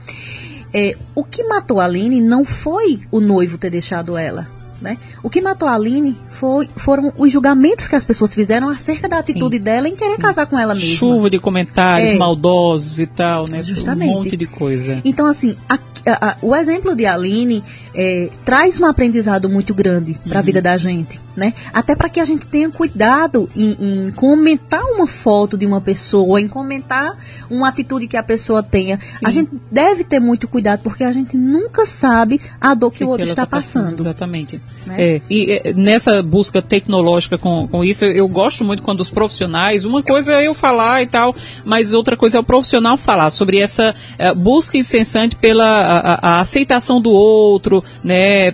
É, 0.72 0.96
o 1.14 1.24
que 1.24 1.42
matou 1.44 1.80
a 1.80 1.84
Aline 1.84 2.20
não 2.20 2.44
foi 2.44 3.00
o 3.10 3.20
noivo 3.20 3.58
ter 3.58 3.70
deixado 3.70 4.16
ela. 4.16 4.59
Né? 4.80 4.96
O 5.22 5.28
que 5.28 5.42
matou 5.42 5.68
a 5.68 5.74
Aline 5.74 6.16
foi, 6.30 6.68
foram 6.74 7.12
os 7.18 7.30
julgamentos 7.30 7.86
que 7.86 7.94
as 7.94 8.04
pessoas 8.04 8.34
fizeram 8.34 8.70
acerca 8.70 9.08
da 9.08 9.18
atitude 9.18 9.58
Sim. 9.58 9.62
dela 9.62 9.88
em 9.88 9.94
querer 9.94 10.16
Sim. 10.16 10.22
casar 10.22 10.46
com 10.46 10.58
ela 10.58 10.74
mesma. 10.74 10.96
Chuva 10.96 11.28
de 11.28 11.38
comentários 11.38 12.12
é. 12.12 12.16
maldosos 12.16 12.98
e 12.98 13.06
tal, 13.06 13.46
né? 13.46 13.62
Justamente. 13.62 14.10
Um 14.10 14.14
monte 14.14 14.36
de 14.36 14.46
coisa. 14.46 15.02
Então, 15.04 15.26
assim, 15.26 15.54
a, 15.68 15.74
a, 16.06 16.30
a, 16.30 16.36
o 16.40 16.56
exemplo 16.56 16.96
de 16.96 17.04
Aline 17.04 17.62
é, 17.94 18.30
traz 18.44 18.80
um 18.80 18.86
aprendizado 18.86 19.50
muito 19.50 19.74
grande 19.74 20.18
para 20.26 20.38
a 20.38 20.40
uhum. 20.40 20.46
vida 20.46 20.62
da 20.62 20.76
gente 20.78 21.20
né? 21.36 21.54
Até 21.72 21.94
para 21.94 22.08
que 22.08 22.20
a 22.20 22.24
gente 22.24 22.46
tenha 22.46 22.70
cuidado 22.70 23.48
em, 23.54 23.76
em, 24.06 24.10
comentar 24.12 24.82
uma 24.84 25.06
foto 25.06 25.56
de 25.56 25.66
uma 25.66 25.80
pessoa, 25.80 26.40
em 26.40 26.48
comentar 26.48 27.16
uma 27.48 27.68
atitude 27.68 28.08
que 28.08 28.16
a 28.16 28.22
pessoa 28.22 28.62
tenha. 28.62 28.98
Sim. 29.08 29.26
A 29.26 29.30
gente 29.30 29.50
deve 29.70 30.04
ter 30.04 30.20
muito 30.20 30.48
cuidado 30.48 30.80
porque 30.82 31.04
a 31.04 31.12
gente 31.12 31.36
nunca 31.36 31.86
sabe 31.86 32.40
a 32.60 32.74
dor 32.74 32.90
que, 32.90 32.98
que 32.98 33.04
o 33.04 33.08
outro 33.08 33.26
está 33.26 33.46
tá 33.46 33.56
passando. 33.56 33.84
passando. 33.84 34.00
Exatamente. 34.00 34.60
Né? 34.86 34.96
É, 34.98 35.20
e 35.30 35.52
é, 35.52 35.72
nessa 35.72 36.22
busca 36.22 36.60
tecnológica 36.60 37.38
com, 37.38 37.66
com 37.68 37.84
isso, 37.84 38.04
eu, 38.04 38.12
eu, 38.12 38.28
gosto 38.28 38.64
muito 38.64 38.82
quando 38.82 39.00
os 39.00 39.10
profissionais, 39.10 39.84
uma 39.84 40.02
coisa 40.02 40.34
é 40.34 40.46
eu 40.46 40.54
falar 40.54 41.02
e 41.02 41.06
tal, 41.06 41.34
mas 41.64 41.92
outra 41.92 42.16
coisa 42.16 42.38
é 42.38 42.40
o 42.40 42.44
profissional 42.44 42.96
falar 42.96 43.30
sobre 43.30 43.58
essa 43.58 43.94
é, 44.18 44.34
busca 44.34 44.76
incessante 44.76 45.36
pela 45.36 45.66
a, 45.66 46.36
a 46.36 46.40
aceitação 46.40 47.00
do 47.00 47.10
outro, 47.10 47.82
né? 48.02 48.52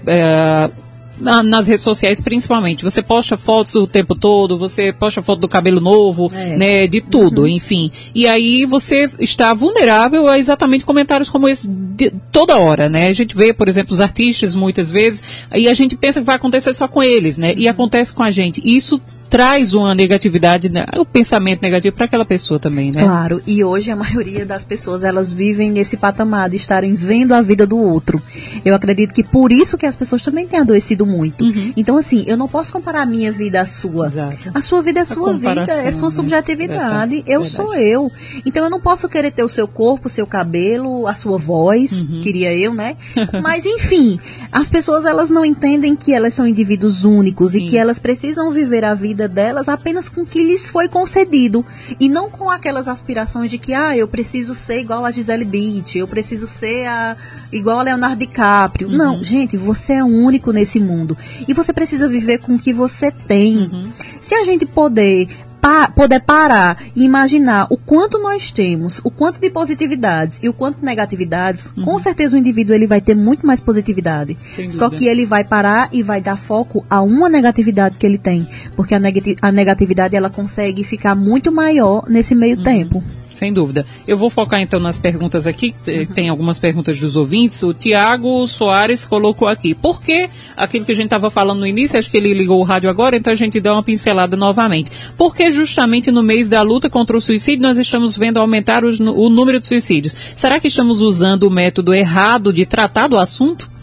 Na, 1.18 1.42
nas 1.42 1.66
redes 1.66 1.82
sociais 1.82 2.20
principalmente. 2.20 2.84
Você 2.84 3.02
posta 3.02 3.36
fotos 3.36 3.74
o 3.74 3.86
tempo 3.86 4.14
todo, 4.14 4.58
você 4.58 4.92
posta 4.92 5.22
foto 5.22 5.40
do 5.40 5.48
cabelo 5.48 5.80
novo, 5.80 6.30
é. 6.34 6.56
né, 6.56 6.86
de 6.86 7.00
tudo, 7.00 7.42
uhum. 7.42 7.48
enfim. 7.48 7.90
E 8.14 8.26
aí 8.26 8.66
você 8.66 9.08
está 9.18 9.54
vulnerável 9.54 10.26
a 10.28 10.38
exatamente 10.38 10.84
comentários 10.84 11.30
como 11.30 11.48
esse 11.48 11.68
de, 11.68 12.12
toda 12.30 12.58
hora, 12.58 12.88
né? 12.88 13.08
A 13.08 13.12
gente 13.12 13.34
vê, 13.34 13.52
por 13.52 13.68
exemplo, 13.68 13.94
os 13.94 14.00
artistas 14.00 14.54
muitas 14.54 14.90
vezes, 14.90 15.24
e 15.54 15.68
a 15.68 15.74
gente 15.74 15.96
pensa 15.96 16.20
que 16.20 16.26
vai 16.26 16.36
acontecer 16.36 16.74
só 16.74 16.86
com 16.86 17.02
eles, 17.02 17.38
né? 17.38 17.54
E 17.56 17.64
uhum. 17.64 17.70
acontece 17.70 18.12
com 18.12 18.22
a 18.22 18.30
gente. 18.30 18.60
Isso 18.64 19.00
traz 19.28 19.74
uma 19.74 19.94
negatividade, 19.94 20.68
né, 20.68 20.86
o 20.96 21.04
pensamento 21.04 21.62
negativo 21.62 21.94
para 21.94 22.06
aquela 22.06 22.24
pessoa 22.24 22.58
também, 22.58 22.90
né? 22.92 23.02
Claro, 23.02 23.42
e 23.46 23.62
hoje 23.62 23.90
a 23.90 23.96
maioria 23.96 24.46
das 24.46 24.64
pessoas 24.64 25.04
elas 25.04 25.32
vivem 25.32 25.70
nesse 25.70 25.96
patamar 25.96 26.50
de 26.50 26.56
estarem 26.56 26.94
vendo 26.94 27.32
a 27.32 27.42
vida 27.42 27.66
do 27.66 27.78
outro. 27.78 28.22
Eu 28.64 28.74
acredito 28.74 29.12
que 29.12 29.24
por 29.24 29.52
isso 29.52 29.76
que 29.76 29.86
as 29.86 29.96
pessoas 29.96 30.22
também 30.22 30.46
têm 30.46 30.60
adoecido 30.60 31.06
muito. 31.06 31.44
Uhum. 31.44 31.72
Então, 31.76 31.96
assim, 31.96 32.24
eu 32.26 32.36
não 32.36 32.48
posso 32.48 32.72
comparar 32.72 33.02
a 33.02 33.06
minha 33.06 33.32
vida 33.32 33.60
à 33.60 33.66
sua. 33.66 34.06
Exato. 34.06 34.50
A 34.54 34.60
sua 34.60 34.82
vida 34.82 35.00
é 35.00 35.02
a 35.02 35.04
sua 35.04 35.32
vida, 35.34 35.66
é 35.68 35.90
sua 35.92 36.08
né? 36.08 36.14
subjetividade. 36.14 37.16
eu 37.26 37.42
Verdade. 37.42 37.50
sou 37.50 37.74
eu. 37.74 38.10
Então 38.44 38.64
eu 38.64 38.70
não 38.70 38.80
posso 38.80 39.08
querer 39.08 39.32
ter 39.32 39.42
o 39.42 39.48
seu 39.48 39.66
corpo, 39.66 40.08
o 40.08 40.10
seu 40.10 40.26
cabelo, 40.26 41.06
a 41.06 41.14
sua 41.14 41.38
voz, 41.38 41.92
uhum. 41.92 42.20
queria 42.22 42.52
eu, 42.52 42.74
né? 42.74 42.96
Mas 43.42 43.64
enfim, 43.64 44.18
as 44.50 44.68
pessoas 44.68 45.04
elas 45.04 45.30
não 45.30 45.44
entendem 45.44 45.96
que 45.96 46.12
elas 46.12 46.34
são 46.34 46.46
indivíduos 46.46 47.04
únicos 47.04 47.52
Sim. 47.52 47.66
e 47.66 47.70
que 47.70 47.78
elas 47.78 47.98
precisam 47.98 48.50
viver 48.50 48.84
a 48.84 48.94
vida 48.94 49.15
vida 49.16 49.26
delas 49.26 49.66
apenas 49.66 50.10
com 50.10 50.20
o 50.20 50.26
que 50.26 50.44
lhes 50.44 50.68
foi 50.68 50.88
concedido 50.88 51.64
e 51.98 52.06
não 52.06 52.30
com 52.30 52.50
aquelas 52.50 52.86
aspirações 52.86 53.50
de 53.50 53.56
que 53.56 53.72
ah, 53.72 53.96
eu 53.96 54.06
preciso 54.06 54.54
ser 54.54 54.78
igual 54.78 55.06
a 55.06 55.10
Gisele 55.10 55.44
Bündchen, 55.44 56.00
eu 56.00 56.06
preciso 56.06 56.46
ser 56.46 56.86
a, 56.86 57.16
igual 57.50 57.80
a 57.80 57.82
Leonardo 57.82 58.16
DiCaprio. 58.16 58.88
Uhum. 58.88 58.96
Não, 58.96 59.24
gente, 59.24 59.56
você 59.56 59.94
é 59.94 60.04
único 60.04 60.52
nesse 60.52 60.78
mundo 60.78 61.16
e 61.48 61.54
você 61.54 61.72
precisa 61.72 62.06
viver 62.06 62.38
com 62.38 62.54
o 62.54 62.58
que 62.58 62.74
você 62.74 63.10
tem. 63.10 63.56
Uhum. 63.56 63.90
Se 64.20 64.34
a 64.34 64.42
gente 64.42 64.66
poder 64.66 65.28
pa 65.66 65.88
poder 65.88 66.20
parar 66.20 66.84
e 66.94 67.02
imaginar 67.02 67.66
o 67.70 67.76
quanto 67.76 68.20
nós 68.20 68.52
temos, 68.52 69.00
o 69.02 69.10
quanto 69.10 69.40
de 69.40 69.50
positividades 69.50 70.38
e 70.40 70.48
o 70.48 70.52
quanto 70.52 70.78
de 70.78 70.84
negatividades, 70.84 71.72
uhum. 71.76 71.84
com 71.84 71.98
certeza 71.98 72.36
o 72.36 72.38
indivíduo 72.38 72.72
ele 72.72 72.86
vai 72.86 73.00
ter 73.00 73.16
muito 73.16 73.44
mais 73.44 73.60
positividade. 73.60 74.38
Só 74.70 74.88
que 74.88 75.08
ele 75.08 75.26
vai 75.26 75.42
parar 75.42 75.88
e 75.92 76.04
vai 76.04 76.20
dar 76.20 76.36
foco 76.36 76.86
a 76.88 77.02
uma 77.02 77.28
negatividade 77.28 77.96
que 77.96 78.06
ele 78.06 78.16
tem, 78.16 78.46
porque 78.76 78.94
a, 78.94 79.00
neg 79.00 79.36
a 79.42 79.50
negatividade 79.50 80.14
ela 80.14 80.30
consegue 80.30 80.84
ficar 80.84 81.16
muito 81.16 81.50
maior 81.50 82.04
nesse 82.08 82.32
meio 82.32 82.58
uhum. 82.58 82.62
tempo. 82.62 83.02
Sem 83.36 83.52
dúvida. 83.52 83.84
Eu 84.08 84.16
vou 84.16 84.30
focar 84.30 84.62
então 84.62 84.80
nas 84.80 84.96
perguntas 84.96 85.46
aqui. 85.46 85.74
Uhum. 85.86 86.06
Tem 86.06 86.30
algumas 86.30 86.58
perguntas 86.58 86.98
dos 86.98 87.16
ouvintes. 87.16 87.62
O 87.62 87.74
Tiago 87.74 88.46
Soares 88.46 89.04
colocou 89.04 89.46
aqui. 89.46 89.74
Por 89.74 90.00
que 90.00 90.30
aquilo 90.56 90.86
que 90.86 90.92
a 90.92 90.94
gente 90.94 91.04
estava 91.04 91.28
falando 91.28 91.60
no 91.60 91.66
início, 91.66 91.98
acho 91.98 92.10
que 92.10 92.16
ele 92.16 92.32
ligou 92.32 92.58
o 92.58 92.64
rádio 92.64 92.88
agora, 92.88 93.14
então 93.14 93.30
a 93.30 93.36
gente 93.36 93.60
dá 93.60 93.74
uma 93.74 93.82
pincelada 93.82 94.38
novamente. 94.38 94.90
Porque 95.18 95.50
justamente 95.50 96.10
no 96.10 96.22
mês 96.22 96.48
da 96.48 96.62
luta 96.62 96.88
contra 96.88 97.14
o 97.14 97.20
suicídio 97.20 97.62
nós 97.62 97.76
estamos 97.76 98.16
vendo 98.16 98.38
aumentar 98.38 98.86
os, 98.86 98.98
o 98.98 99.28
número 99.28 99.60
de 99.60 99.68
suicídios. 99.68 100.16
Será 100.34 100.58
que 100.58 100.68
estamos 100.68 101.02
usando 101.02 101.42
o 101.42 101.50
método 101.50 101.92
errado 101.92 102.54
de 102.54 102.64
tratar 102.64 103.06
do 103.06 103.18
assunto? 103.18 103.75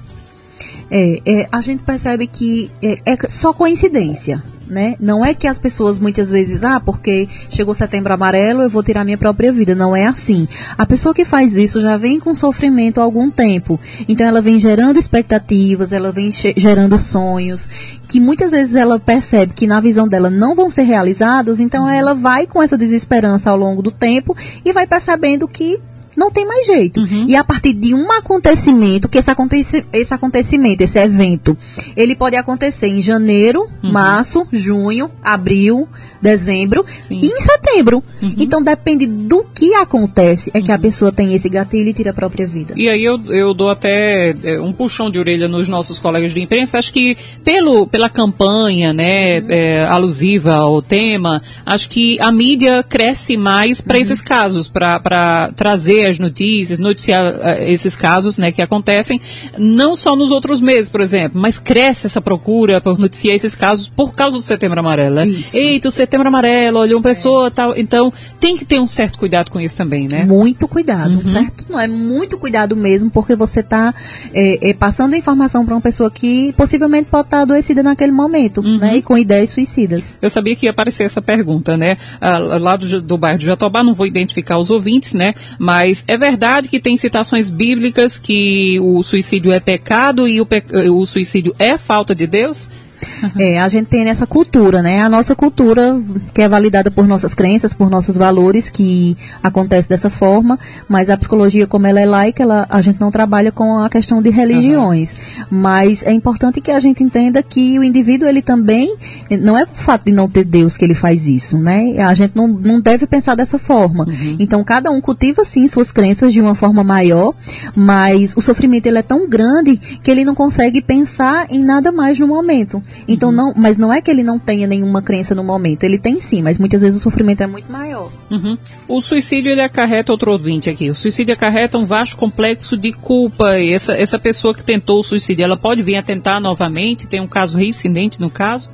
É, 0.95 1.21
é 1.25 1.47
a 1.51 1.59
gente 1.59 1.81
percebe 1.83 2.27
que 2.27 2.69
é, 2.81 2.99
é 3.05 3.17
só 3.27 3.51
coincidência 3.51 4.43
né? 4.73 4.95
Não 4.99 5.23
é 5.23 5.33
que 5.33 5.47
as 5.47 5.59
pessoas 5.59 5.99
muitas 5.99 6.31
vezes, 6.31 6.63
ah, 6.63 6.79
porque 6.79 7.27
chegou 7.49 7.73
setembro 7.73 8.13
amarelo, 8.13 8.63
eu 8.63 8.69
vou 8.69 8.83
tirar 8.83 9.05
minha 9.05 9.17
própria 9.17 9.51
vida. 9.51 9.75
Não 9.75 9.95
é 9.95 10.07
assim. 10.07 10.47
A 10.77 10.85
pessoa 10.85 11.13
que 11.13 11.25
faz 11.25 11.55
isso 11.55 11.79
já 11.79 11.97
vem 11.97 12.19
com 12.19 12.35
sofrimento 12.35 12.99
há 12.99 13.03
algum 13.03 13.29
tempo. 13.29 13.79
Então 14.07 14.25
ela 14.25 14.41
vem 14.41 14.59
gerando 14.59 14.99
expectativas, 14.99 15.93
ela 15.93 16.11
vem 16.11 16.31
gerando 16.31 16.97
sonhos, 16.97 17.69
que 18.07 18.19
muitas 18.19 18.51
vezes 18.51 18.75
ela 18.75 18.99
percebe 18.99 19.53
que 19.53 19.67
na 19.67 19.79
visão 19.79 20.07
dela 20.07 20.29
não 20.29 20.55
vão 20.55 20.69
ser 20.69 20.83
realizados, 20.83 21.59
então 21.59 21.89
ela 21.89 22.13
vai 22.13 22.47
com 22.47 22.61
essa 22.61 22.77
desesperança 22.77 23.51
ao 23.51 23.57
longo 23.57 23.81
do 23.81 23.91
tempo 23.91 24.35
e 24.65 24.73
vai 24.73 24.87
percebendo 24.87 25.47
que 25.47 25.79
não 26.15 26.31
tem 26.31 26.45
mais 26.45 26.65
jeito. 26.65 26.99
Uhum. 26.99 27.25
E 27.27 27.35
a 27.35 27.43
partir 27.43 27.73
de 27.73 27.93
um 27.93 28.11
acontecimento, 28.11 29.09
que 29.09 29.17
esse, 29.17 29.31
aconteci 29.31 29.85
esse 29.91 30.13
acontecimento, 30.13 30.81
esse 30.81 30.99
evento, 30.99 31.57
ele 31.95 32.15
pode 32.15 32.35
acontecer 32.35 32.87
em 32.87 33.01
janeiro, 33.01 33.67
uhum. 33.83 33.91
março, 33.91 34.47
junho, 34.51 35.09
abril, 35.23 35.87
dezembro 36.23 36.85
Sim. 36.97 37.19
e 37.21 37.27
em 37.27 37.39
setembro. 37.41 38.01
Uhum. 38.21 38.35
Então 38.37 38.63
depende 38.63 39.05
do 39.05 39.43
que 39.43 39.73
acontece, 39.75 40.49
é 40.53 40.61
que 40.61 40.71
a 40.71 40.75
uhum. 40.75 40.81
pessoa 40.81 41.11
tem 41.11 41.33
esse 41.35 41.49
gatilho 41.49 41.89
e 41.89 41.93
tira 41.93 42.11
a 42.11 42.13
própria 42.13 42.47
vida. 42.47 42.73
E 42.77 42.87
aí 42.87 43.03
eu, 43.03 43.19
eu 43.27 43.53
dou 43.53 43.69
até 43.69 44.33
é, 44.43 44.59
um 44.59 44.71
puxão 44.71 45.11
de 45.11 45.19
orelha 45.19 45.47
nos 45.47 45.67
nossos 45.67 45.99
colegas 45.99 46.33
de 46.33 46.41
imprensa. 46.41 46.79
Acho 46.79 46.93
que 46.93 47.17
pelo, 47.43 47.85
pela 47.85 48.09
campanha, 48.09 48.93
né, 48.93 49.41
uhum. 49.41 49.47
é, 49.49 49.83
alusiva 49.83 50.55
ao 50.55 50.81
tema, 50.81 51.41
acho 51.65 51.89
que 51.89 52.17
a 52.21 52.31
mídia 52.31 52.81
cresce 52.83 53.35
mais 53.35 53.81
para 53.81 53.97
uhum. 53.97 54.01
esses 54.01 54.21
casos, 54.21 54.69
para 54.69 55.51
trazer 55.55 56.05
as 56.05 56.19
notícias, 56.19 56.79
noticiar 56.79 57.33
uh, 57.33 57.63
esses 57.65 57.95
casos 57.95 58.37
né, 58.37 58.51
que 58.51 58.61
acontecem, 58.61 59.19
não 59.57 59.95
só 59.95 60.15
nos 60.15 60.31
outros 60.31 60.61
meses, 60.61 60.89
por 60.89 61.01
exemplo, 61.01 61.39
mas 61.39 61.59
cresce 61.59 62.07
essa 62.07 62.21
procura 62.21 62.79
por 62.79 62.97
noticiar 62.97 63.35
esses 63.35 63.55
casos 63.55 63.89
por 63.89 64.15
causa 64.15 64.37
do 64.37 64.43
Setembro 64.43 64.79
Amarelo. 64.79 65.15
Né? 65.15 65.25
Eita, 65.53 65.89
o 65.89 65.91
Setembro 65.91 66.12
Amarelo, 66.21 66.79
olha, 66.79 66.95
uma 66.95 67.03
pessoa 67.03 67.47
é. 67.47 67.49
tal. 67.49 67.77
Então, 67.77 68.11
tem 68.39 68.57
que 68.57 68.65
ter 68.65 68.79
um 68.79 68.87
certo 68.87 69.17
cuidado 69.17 69.51
com 69.51 69.59
isso 69.59 69.75
também, 69.75 70.07
né? 70.07 70.23
Muito 70.23 70.67
cuidado, 70.67 71.15
uhum. 71.15 71.25
certo? 71.25 71.65
Não 71.69 71.79
é 71.79 71.87
muito 71.87 72.37
cuidado 72.37 72.75
mesmo, 72.75 73.09
porque 73.09 73.35
você 73.35 73.59
está 73.59 73.93
é, 74.33 74.69
é, 74.69 74.73
passando 74.73 75.15
informação 75.15 75.65
para 75.65 75.75
uma 75.75 75.81
pessoa 75.81 76.09
que 76.09 76.53
possivelmente 76.53 77.09
pode 77.09 77.27
estar 77.27 77.41
adoecida 77.41 77.83
naquele 77.83 78.11
momento, 78.11 78.61
uhum. 78.61 78.77
né? 78.77 78.97
E 78.97 79.01
com 79.01 79.17
ideias 79.17 79.51
suicidas. 79.51 80.17
Eu 80.21 80.29
sabia 80.29 80.55
que 80.55 80.65
ia 80.65 80.71
aparecer 80.71 81.03
essa 81.03 81.21
pergunta, 81.21 81.77
né? 81.77 81.97
Ah, 82.19 82.37
lá 82.37 82.77
do, 82.77 83.01
do 83.01 83.17
bairro 83.17 83.39
de 83.39 83.45
Jatobá, 83.45 83.83
não 83.83 83.93
vou 83.93 84.07
identificar 84.07 84.57
os 84.57 84.71
ouvintes, 84.71 85.13
né? 85.13 85.33
Mas 85.59 85.83
mas 85.83 86.05
é 86.07 86.17
verdade 86.17 86.69
que 86.69 86.79
tem 86.79 86.95
citações 86.95 87.49
bíblicas 87.49 88.17
que 88.17 88.79
o 88.79 89.03
suicídio 89.03 89.51
é 89.51 89.59
pecado 89.59 90.27
e 90.27 90.39
o, 90.39 90.45
pe 90.45 90.63
o 90.89 91.05
suicídio 91.05 91.53
é 91.59 91.77
falta 91.77 92.15
de 92.15 92.25
Deus? 92.25 92.69
É, 93.39 93.59
a 93.59 93.67
gente 93.67 93.87
tem 93.87 94.07
essa 94.09 94.27
cultura, 94.27 94.81
né? 94.81 95.01
A 95.01 95.09
nossa 95.09 95.35
cultura, 95.35 95.99
que 96.33 96.41
é 96.41 96.47
validada 96.47 96.91
por 96.91 97.07
nossas 97.07 97.33
crenças, 97.33 97.73
por 97.73 97.89
nossos 97.89 98.15
valores, 98.15 98.69
que 98.69 99.17
acontece 99.41 99.89
dessa 99.89 100.09
forma, 100.09 100.59
mas 100.87 101.09
a 101.09 101.17
psicologia, 101.17 101.65
como 101.65 101.87
ela 101.87 101.99
é 101.99 102.05
laica, 102.05 102.43
ela, 102.43 102.67
a 102.69 102.81
gente 102.81 102.99
não 102.99 103.09
trabalha 103.09 103.51
com 103.51 103.79
a 103.79 103.89
questão 103.89 104.21
de 104.21 104.29
religiões. 104.29 105.13
Uhum. 105.13 105.45
Mas 105.49 106.03
é 106.03 106.11
importante 106.11 106.61
que 106.61 106.69
a 106.69 106.79
gente 106.79 107.03
entenda 107.03 107.41
que 107.41 107.79
o 107.79 107.83
indivíduo, 107.83 108.27
ele 108.27 108.41
também, 108.41 108.95
não 109.41 109.57
é 109.57 109.63
o 109.63 109.67
fato 109.75 110.05
de 110.05 110.11
não 110.11 110.29
ter 110.29 110.43
Deus 110.43 110.77
que 110.77 110.85
ele 110.85 110.93
faz 110.93 111.27
isso, 111.27 111.57
né? 111.57 111.95
A 111.99 112.13
gente 112.13 112.35
não, 112.35 112.47
não 112.47 112.79
deve 112.79 113.07
pensar 113.07 113.35
dessa 113.35 113.57
forma. 113.57 114.05
Uhum. 114.05 114.35
Então, 114.39 114.63
cada 114.63 114.91
um 114.91 115.01
cultiva, 115.01 115.43
sim, 115.43 115.67
suas 115.67 115.91
crenças 115.91 116.33
de 116.33 116.41
uma 116.41 116.55
forma 116.55 116.83
maior, 116.83 117.33
mas 117.75 118.35
o 118.35 118.41
sofrimento, 118.41 118.85
ele 118.85 118.99
é 118.99 119.03
tão 119.03 119.27
grande 119.27 119.77
que 119.77 120.11
ele 120.11 120.23
não 120.23 120.35
consegue 120.35 120.81
pensar 120.81 121.47
em 121.49 121.63
nada 121.63 121.91
mais 121.91 122.19
no 122.19 122.27
momento. 122.27 122.81
Então, 123.07 123.29
uhum. 123.29 123.35
não, 123.35 123.53
mas 123.55 123.77
não 123.77 123.93
é 123.93 124.01
que 124.01 124.09
ele 124.09 124.23
não 124.23 124.39
tenha 124.39 124.67
nenhuma 124.67 125.01
crença 125.01 125.35
no 125.35 125.43
momento, 125.43 125.83
ele 125.83 125.97
tem 125.97 126.19
sim, 126.21 126.41
mas 126.41 126.57
muitas 126.57 126.81
vezes 126.81 126.99
o 126.99 127.03
sofrimento 127.03 127.41
é 127.41 127.47
muito 127.47 127.71
maior. 127.71 128.11
Uhum. 128.31 128.57
O 128.87 129.01
suicídio, 129.01 129.51
ele 129.51 129.61
acarreta, 129.61 130.11
outro 130.11 130.31
ouvinte 130.31 130.69
aqui, 130.69 130.89
o 130.89 130.95
suicídio 130.95 131.33
acarreta 131.33 131.77
um 131.77 131.85
vasto 131.85 132.15
complexo 132.15 132.77
de 132.77 132.91
culpa, 132.93 133.59
e 133.59 133.71
essa, 133.73 133.93
essa 133.95 134.19
pessoa 134.19 134.53
que 134.53 134.63
tentou 134.63 134.99
o 134.99 135.03
suicídio, 135.03 135.43
ela 135.43 135.57
pode 135.57 135.81
vir 135.81 135.95
a 135.95 136.03
tentar 136.03 136.39
novamente, 136.39 137.07
tem 137.07 137.19
um 137.19 137.27
caso 137.27 137.57
reincidente 137.57 138.19
no 138.19 138.29
caso? 138.29 138.69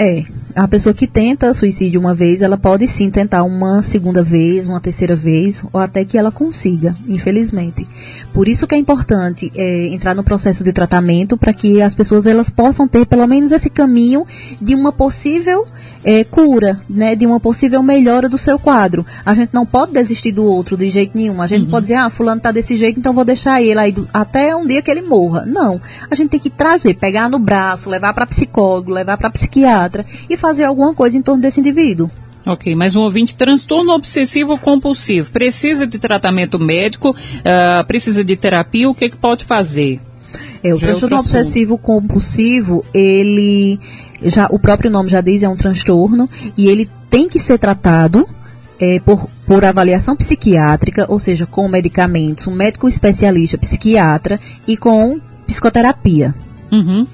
É, 0.00 0.22
a 0.54 0.68
pessoa 0.68 0.94
que 0.94 1.08
tenta 1.08 1.52
suicídio 1.52 1.98
uma 1.98 2.14
vez, 2.14 2.40
ela 2.40 2.56
pode 2.56 2.86
sim 2.86 3.10
tentar 3.10 3.42
uma 3.42 3.82
segunda 3.82 4.22
vez, 4.22 4.68
uma 4.68 4.80
terceira 4.80 5.16
vez, 5.16 5.60
ou 5.72 5.80
até 5.80 6.04
que 6.04 6.16
ela 6.16 6.30
consiga, 6.30 6.94
infelizmente. 7.08 7.84
Por 8.32 8.46
isso 8.46 8.64
que 8.64 8.76
é 8.76 8.78
importante 8.78 9.50
é, 9.56 9.88
entrar 9.88 10.14
no 10.14 10.22
processo 10.22 10.62
de 10.62 10.72
tratamento 10.72 11.36
para 11.36 11.52
que 11.52 11.82
as 11.82 11.96
pessoas 11.96 12.26
elas 12.26 12.48
possam 12.48 12.86
ter 12.86 13.06
pelo 13.06 13.26
menos 13.26 13.50
esse 13.50 13.68
caminho 13.68 14.24
de 14.62 14.72
uma 14.72 14.92
possível 14.92 15.66
é, 16.04 16.22
cura, 16.22 16.80
né, 16.88 17.16
de 17.16 17.26
uma 17.26 17.40
possível 17.40 17.82
melhora 17.82 18.28
do 18.28 18.38
seu 18.38 18.56
quadro. 18.56 19.04
A 19.26 19.34
gente 19.34 19.52
não 19.52 19.66
pode 19.66 19.92
desistir 19.92 20.30
do 20.30 20.44
outro 20.44 20.76
de 20.76 20.88
jeito 20.90 21.16
nenhum. 21.16 21.42
A 21.42 21.48
gente 21.48 21.64
uhum. 21.64 21.70
pode 21.70 21.86
dizer, 21.86 21.96
ah, 21.96 22.08
fulano 22.08 22.40
tá 22.40 22.52
desse 22.52 22.76
jeito, 22.76 23.00
então 23.00 23.12
vou 23.12 23.24
deixar 23.24 23.60
ele 23.60 23.80
aí 23.80 23.90
do, 23.90 24.08
até 24.14 24.54
um 24.54 24.64
dia 24.64 24.80
que 24.80 24.92
ele 24.92 25.02
morra. 25.02 25.44
Não. 25.44 25.80
A 26.08 26.14
gente 26.14 26.30
tem 26.30 26.40
que 26.40 26.50
trazer, 26.50 26.94
pegar 26.94 27.28
no 27.28 27.40
braço, 27.40 27.90
levar 27.90 28.14
para 28.14 28.26
psicólogo, 28.26 28.92
levar 28.92 29.16
para 29.16 29.28
psiquiatra 29.30 29.87
e 30.28 30.36
fazer 30.36 30.64
alguma 30.64 30.94
coisa 30.94 31.16
em 31.16 31.22
torno 31.22 31.42
desse 31.42 31.60
indivíduo. 31.60 32.10
Ok, 32.46 32.74
mas 32.74 32.96
um 32.96 33.02
ouvinte, 33.02 33.36
transtorno 33.36 33.92
obsessivo 33.92 34.56
compulsivo, 34.58 35.30
precisa 35.30 35.86
de 35.86 35.98
tratamento 35.98 36.58
médico, 36.58 37.10
uh, 37.10 37.86
precisa 37.86 38.24
de 38.24 38.36
terapia, 38.36 38.88
o 38.88 38.94
que, 38.94 39.10
que 39.10 39.16
pode 39.16 39.44
fazer? 39.44 40.00
É, 40.62 40.72
o 40.72 40.78
já 40.78 40.86
é 40.86 40.88
transtorno 40.88 41.16
é 41.16 41.20
obsessivo 41.20 41.76
compulsivo, 41.76 42.84
ele 42.94 43.78
já 44.22 44.46
o 44.50 44.58
próprio 44.58 44.90
nome 44.90 45.08
já 45.08 45.20
diz, 45.20 45.42
é 45.42 45.48
um 45.48 45.56
transtorno 45.56 46.28
e 46.56 46.68
ele 46.68 46.90
tem 47.10 47.28
que 47.28 47.38
ser 47.38 47.58
tratado 47.58 48.26
é, 48.80 49.00
por, 49.00 49.28
por 49.46 49.64
avaliação 49.64 50.16
psiquiátrica, 50.16 51.06
ou 51.08 51.18
seja, 51.18 51.46
com 51.46 51.68
medicamentos, 51.68 52.46
um 52.46 52.54
médico 52.54 52.88
especialista 52.88 53.58
psiquiatra 53.58 54.40
e 54.66 54.76
com 54.76 55.20
psicoterapia. 55.46 56.34
Uhum. 56.70 57.06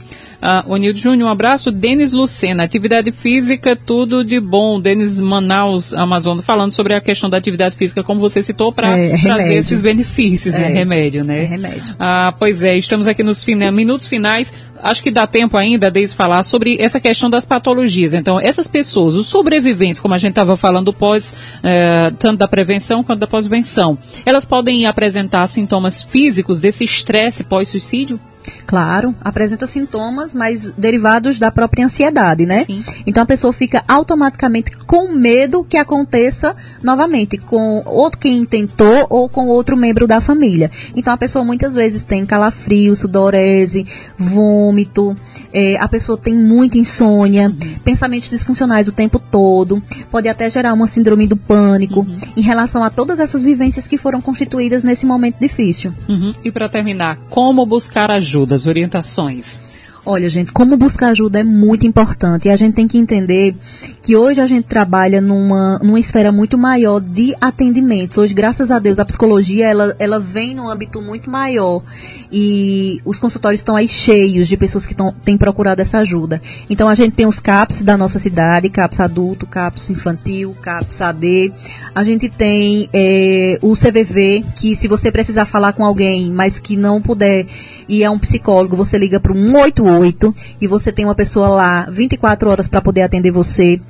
Uh, 0.43 0.73
Onildo 0.73 0.99
Júnior, 0.99 1.29
um 1.29 1.33
abraço. 1.33 1.71
Denis 1.71 2.13
Lucena, 2.13 2.65
atividade 2.65 3.11
física, 3.11 3.77
tudo 3.77 4.25
de 4.25 4.41
bom. 4.41 4.81
Denis 4.81 5.21
Manaus, 5.21 5.95
Amazonas, 5.95 6.45
falando 6.45 6.73
sobre 6.73 6.95
a 6.95 7.01
questão 7.01 7.31
da 7.31 7.37
atividade 7.37 7.77
física, 7.77 8.03
como 8.03 8.21
você 8.21 8.43
citou, 8.43 8.73
para 8.73 8.99
é, 8.99 9.17
trazer 9.19 9.55
esses 9.55 9.83
benefícios, 9.83 10.55
né? 10.55 10.67
é, 10.67 10.69
né? 10.69 10.79
Remédio, 10.81 11.25
né? 11.25 11.43
É 11.43 11.47
remédio. 11.47 11.97
Ah, 11.99 12.35
pois 12.39 12.63
é, 12.63 12.77
estamos 12.77 13.07
aqui 13.07 13.23
nos 13.23 13.43
fina, 13.43 13.71
minutos 13.71 14.07
finais. 14.07 14.53
Acho 14.83 15.03
que 15.03 15.11
dá 15.11 15.27
tempo 15.27 15.57
ainda, 15.57 15.91
desde 15.91 16.15
falar 16.15 16.43
sobre 16.45 16.77
essa 16.79 17.01
questão 17.01 17.31
das 17.31 17.47
patologias. 17.47 18.13
Então, 18.13 18.39
essas 18.39 18.69
pessoas, 18.69 19.15
os 19.15 19.27
sobreviventes, 19.27 20.01
como 20.01 20.13
a 20.13 20.19
gente 20.19 20.33
estava 20.33 20.57
falando 20.57 20.93
pós, 20.93 21.35
eh, 21.63 22.13
tanto 22.19 22.39
da 22.39 22.49
prevenção 22.49 23.03
quanto 23.03 23.21
da 23.21 23.27
pós-venção, 23.27 23.97
elas 24.27 24.45
podem 24.45 24.85
apresentar 24.85 25.47
sintomas 25.47 26.03
físicos 26.03 26.61
desse 26.61 26.85
estresse 26.85 27.45
pós-suicídio? 27.45 28.21
Claro, 28.67 29.15
apresenta 29.21 29.67
sintomas, 29.67 30.35
mas 30.35 30.63
derivados 30.77 31.39
da 31.39 31.51
própria 31.51 31.85
ansiedade, 31.85 32.47
né? 32.47 32.65
Sim. 32.65 32.85
Então 33.07 33.23
a 33.23 33.27
pessoa 33.27 33.53
fica 33.53 33.85
automaticamente 33.87 34.77
com 34.87 35.13
medo 35.13 35.65
que 35.65 35.77
aconteça 35.77 36.57
novamente 36.83 37.39
com 37.39 37.83
outro 37.87 38.19
quem 38.19 38.45
tentou 38.45 39.07
ou 39.09 39.29
com 39.29 39.47
outro 39.47 39.77
membro 39.77 40.07
da 40.07 40.21
família. 40.21 40.71
Então 40.95 41.13
a 41.13 41.17
pessoa 41.17 41.45
muitas 41.45 41.75
vezes 41.75 42.05
tem 42.05 42.25
calafrio, 42.27 42.95
sudorese, 42.95 43.87
vômito, 44.19 45.17
é, 45.53 45.77
a 45.79 45.89
pessoa 45.89 46.19
tem 46.19 46.35
muita 46.35 46.79
insônia, 46.79 47.49
uhum. 47.49 47.79
pensamentos 47.85 48.31
disfuncionais 48.31 48.89
o 48.89 48.93
tempo 48.93 49.19
todo, 49.19 49.83
pode 50.11 50.29
até 50.29 50.49
gerar 50.51 50.73
uma 50.73 50.87
síndrome 50.87 51.27
do 51.27 51.37
pânico 51.37 52.01
uhum. 52.01 52.19
em 52.37 52.43
relação 52.43 52.83
a 52.83 52.91
todas 52.91 53.21
essas 53.21 53.43
vivências 53.43 53.87
que 53.87 53.99
foram 53.99 54.21
constituídas 54.21 54.85
nesse 54.85 55.07
momento 55.07 55.37
difícil. 55.39 55.93
Uhum. 56.09 56.33
E 56.45 56.51
para 56.51 56.69
terminar, 56.69 57.19
como 57.31 57.65
buscar 57.65 58.11
ajuda? 58.11 58.34
Ajuda, 58.35 58.57
as 58.57 58.67
orientações? 58.67 59.63
Olha, 60.07 60.29
gente, 60.29 60.53
como 60.53 60.77
buscar 60.77 61.09
ajuda 61.09 61.41
é 61.41 61.43
muito 61.43 61.87
importante 61.87 62.47
e 62.47 62.51
a 62.51 62.57
gente 62.57 62.75
tem 62.75 62.87
que 62.87 62.99
entender 62.99 63.57
que 64.03 64.15
hoje 64.15 64.39
a 64.39 64.47
gente 64.47 64.67
trabalha 64.67 65.19
numa, 65.19 65.79
numa 65.79 65.99
esfera 65.99 66.31
muito 66.31 66.59
maior 66.59 67.01
de 67.01 67.35
atendimentos. 67.41 68.19
Hoje, 68.19 68.35
graças 68.35 68.71
a 68.71 68.79
Deus, 68.79 68.99
a 68.99 69.05
psicologia 69.07 69.67
ela, 69.67 69.97
ela 69.99 70.21
vem 70.21 70.55
num 70.55 70.69
âmbito 70.69 71.01
muito 71.01 71.31
maior 71.31 71.83
e 72.31 73.01
os 73.03 73.19
consultórios 73.19 73.61
estão 73.61 73.77
aí 73.77 73.89
cheios 73.89 74.47
de 74.47 74.59
pessoas 74.59 74.85
que 74.85 74.95
tão, 74.95 75.11
têm 75.25 75.39
procurado 75.39 75.81
essa 75.81 75.99
ajuda. 76.01 76.43
Então, 76.69 76.87
a 76.87 76.95
gente 76.95 77.13
tem 77.13 77.27
os 77.27 77.41
CAPS 77.41 77.83
da 77.83 77.97
nossa 77.97 78.19
cidade, 78.19 78.69
CAPS 78.69 79.01
adulto, 79.01 79.47
CAPS 79.47 79.89
infantil, 79.89 80.55
CAPS 80.61 81.01
AD. 81.01 81.51
A 81.95 82.05
gente 82.05 82.29
tem 82.29 82.91
é, 82.93 83.59
o 83.63 83.73
CVV, 83.73 84.45
que 84.55 84.77
se 84.77 84.87
você 84.87 85.11
precisar 85.11 85.47
falar 85.47 85.73
com 85.73 85.83
alguém, 85.83 86.31
mas 86.31 86.59
que 86.59 86.77
não 86.77 87.01
puder 87.01 87.47
ir 87.89 88.05
a 88.05 88.11
um 88.11 88.19
psicólogo, 88.19 88.77
você 88.77 88.99
liga 88.99 89.19
para 89.19 89.33
o 89.33 89.35
188 89.35 89.94
8 89.99 90.35
e 90.61 90.67
você 90.67 90.93
tem 90.93 91.05
uma 91.05 91.15
pessoa 91.15 91.49
lá 91.49 91.89
24 91.91 92.51
horas 92.51 92.69
para 92.69 92.81
poder 92.81 93.03
atender 93.03 93.31
você. 93.31 93.81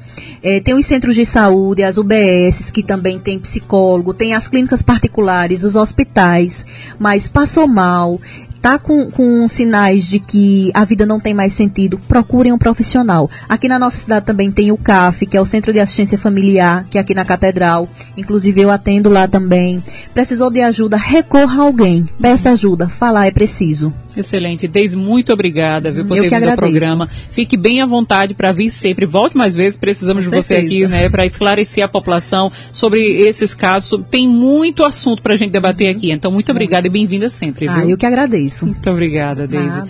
É, 0.43 0.61
tem 0.61 0.75
os 0.75 0.87
centros 0.87 1.15
de 1.15 1.25
saúde, 1.25 1.83
as 1.83 1.99
UBS, 1.99 2.71
que 2.71 2.83
também 2.83 3.19
tem 3.19 3.39
psicólogo, 3.39 4.15
tem 4.15 4.35
as 4.35 4.49
clínicas 4.49 4.83
particulares, 4.83 5.65
os 5.65 5.77
hospitais, 5.77 6.65
mas 6.99 7.29
passou 7.29 7.67
mal, 7.67 8.21
está 8.65 8.79
com, 8.79 9.11
com 9.11 9.47
sinais 9.47 10.09
de 10.09 10.19
que 10.19 10.71
a 10.73 10.85
vida 10.85 11.05
não 11.05 11.21
tem 11.21 11.35
mais 11.35 11.53
sentido, 11.53 11.99
procurem 12.09 12.51
um 12.51 12.57
profissional. 12.57 13.31
Aqui 13.47 13.69
na 13.69 13.79
nossa 13.79 13.99
cidade 13.99 14.25
também 14.25 14.51
tem 14.51 14.73
o 14.73 14.79
CAF, 14.79 15.27
que 15.27 15.37
é 15.37 15.41
o 15.41 15.45
Centro 15.45 15.71
de 15.71 15.81
Assistência 15.81 16.17
Familiar, 16.17 16.87
que 16.89 16.97
é 16.97 17.01
aqui 17.01 17.15
na 17.15 17.27
Catedral. 17.27 17.87
Inclusive 18.17 18.63
eu 18.63 18.71
atendo 18.71 19.11
lá 19.11 19.29
também. 19.29 19.85
Precisou 20.15 20.51
de 20.51 20.63
ajuda, 20.63 20.97
recorra 20.97 21.63
a 21.63 21.67
alguém. 21.67 22.09
Peça 22.19 22.53
ajuda. 22.53 22.89
Falar 22.89 23.27
é 23.27 23.31
preciso. 23.31 23.93
Excelente. 24.17 24.69
Deise, 24.69 24.97
muito 24.97 25.33
obrigada 25.33 25.91
viu, 25.91 26.05
por 26.05 26.17
eu 26.17 26.25
ter 26.25 26.39
vindo 26.39 26.51
ao 26.51 26.57
programa. 26.57 27.09
Fique 27.31 27.57
bem 27.57 27.81
à 27.81 27.87
vontade 27.87 28.35
para 28.35 28.53
vir 28.53 28.71
sempre. 28.71 29.07
Volte 29.07 29.37
mais 29.37 29.55
vezes. 29.55 29.79
Precisamos 29.79 30.27
Com 30.27 30.37
de 30.37 30.43
certeza. 30.43 30.69
você 30.69 30.85
aqui, 30.85 30.87
né, 30.87 31.09
para 31.09 31.27
esclarecer 31.27 31.85
a 31.85 31.89
população 31.89 32.51
sobre 32.73 33.01
esses 33.01 33.55
casos. 33.55 34.01
Tem 34.11 34.29
muito 34.29 34.85
assunto 34.85 35.23
para 35.23 35.35
a 35.35 35.37
gente 35.37 35.51
debater 35.51 35.89
aqui. 35.89 36.11
Então, 36.11 36.31
muito 36.31 36.51
obrigada 36.51 36.87
e 36.87 36.91
bem-vinda 36.91 37.29
sempre. 37.29 37.69
Ah, 37.69 37.85
eu 37.87 37.97
que 37.97 38.07
agradeço. 38.07 38.67
Muito 38.67 38.91
obrigada, 38.91 39.47
Deise. 39.47 39.83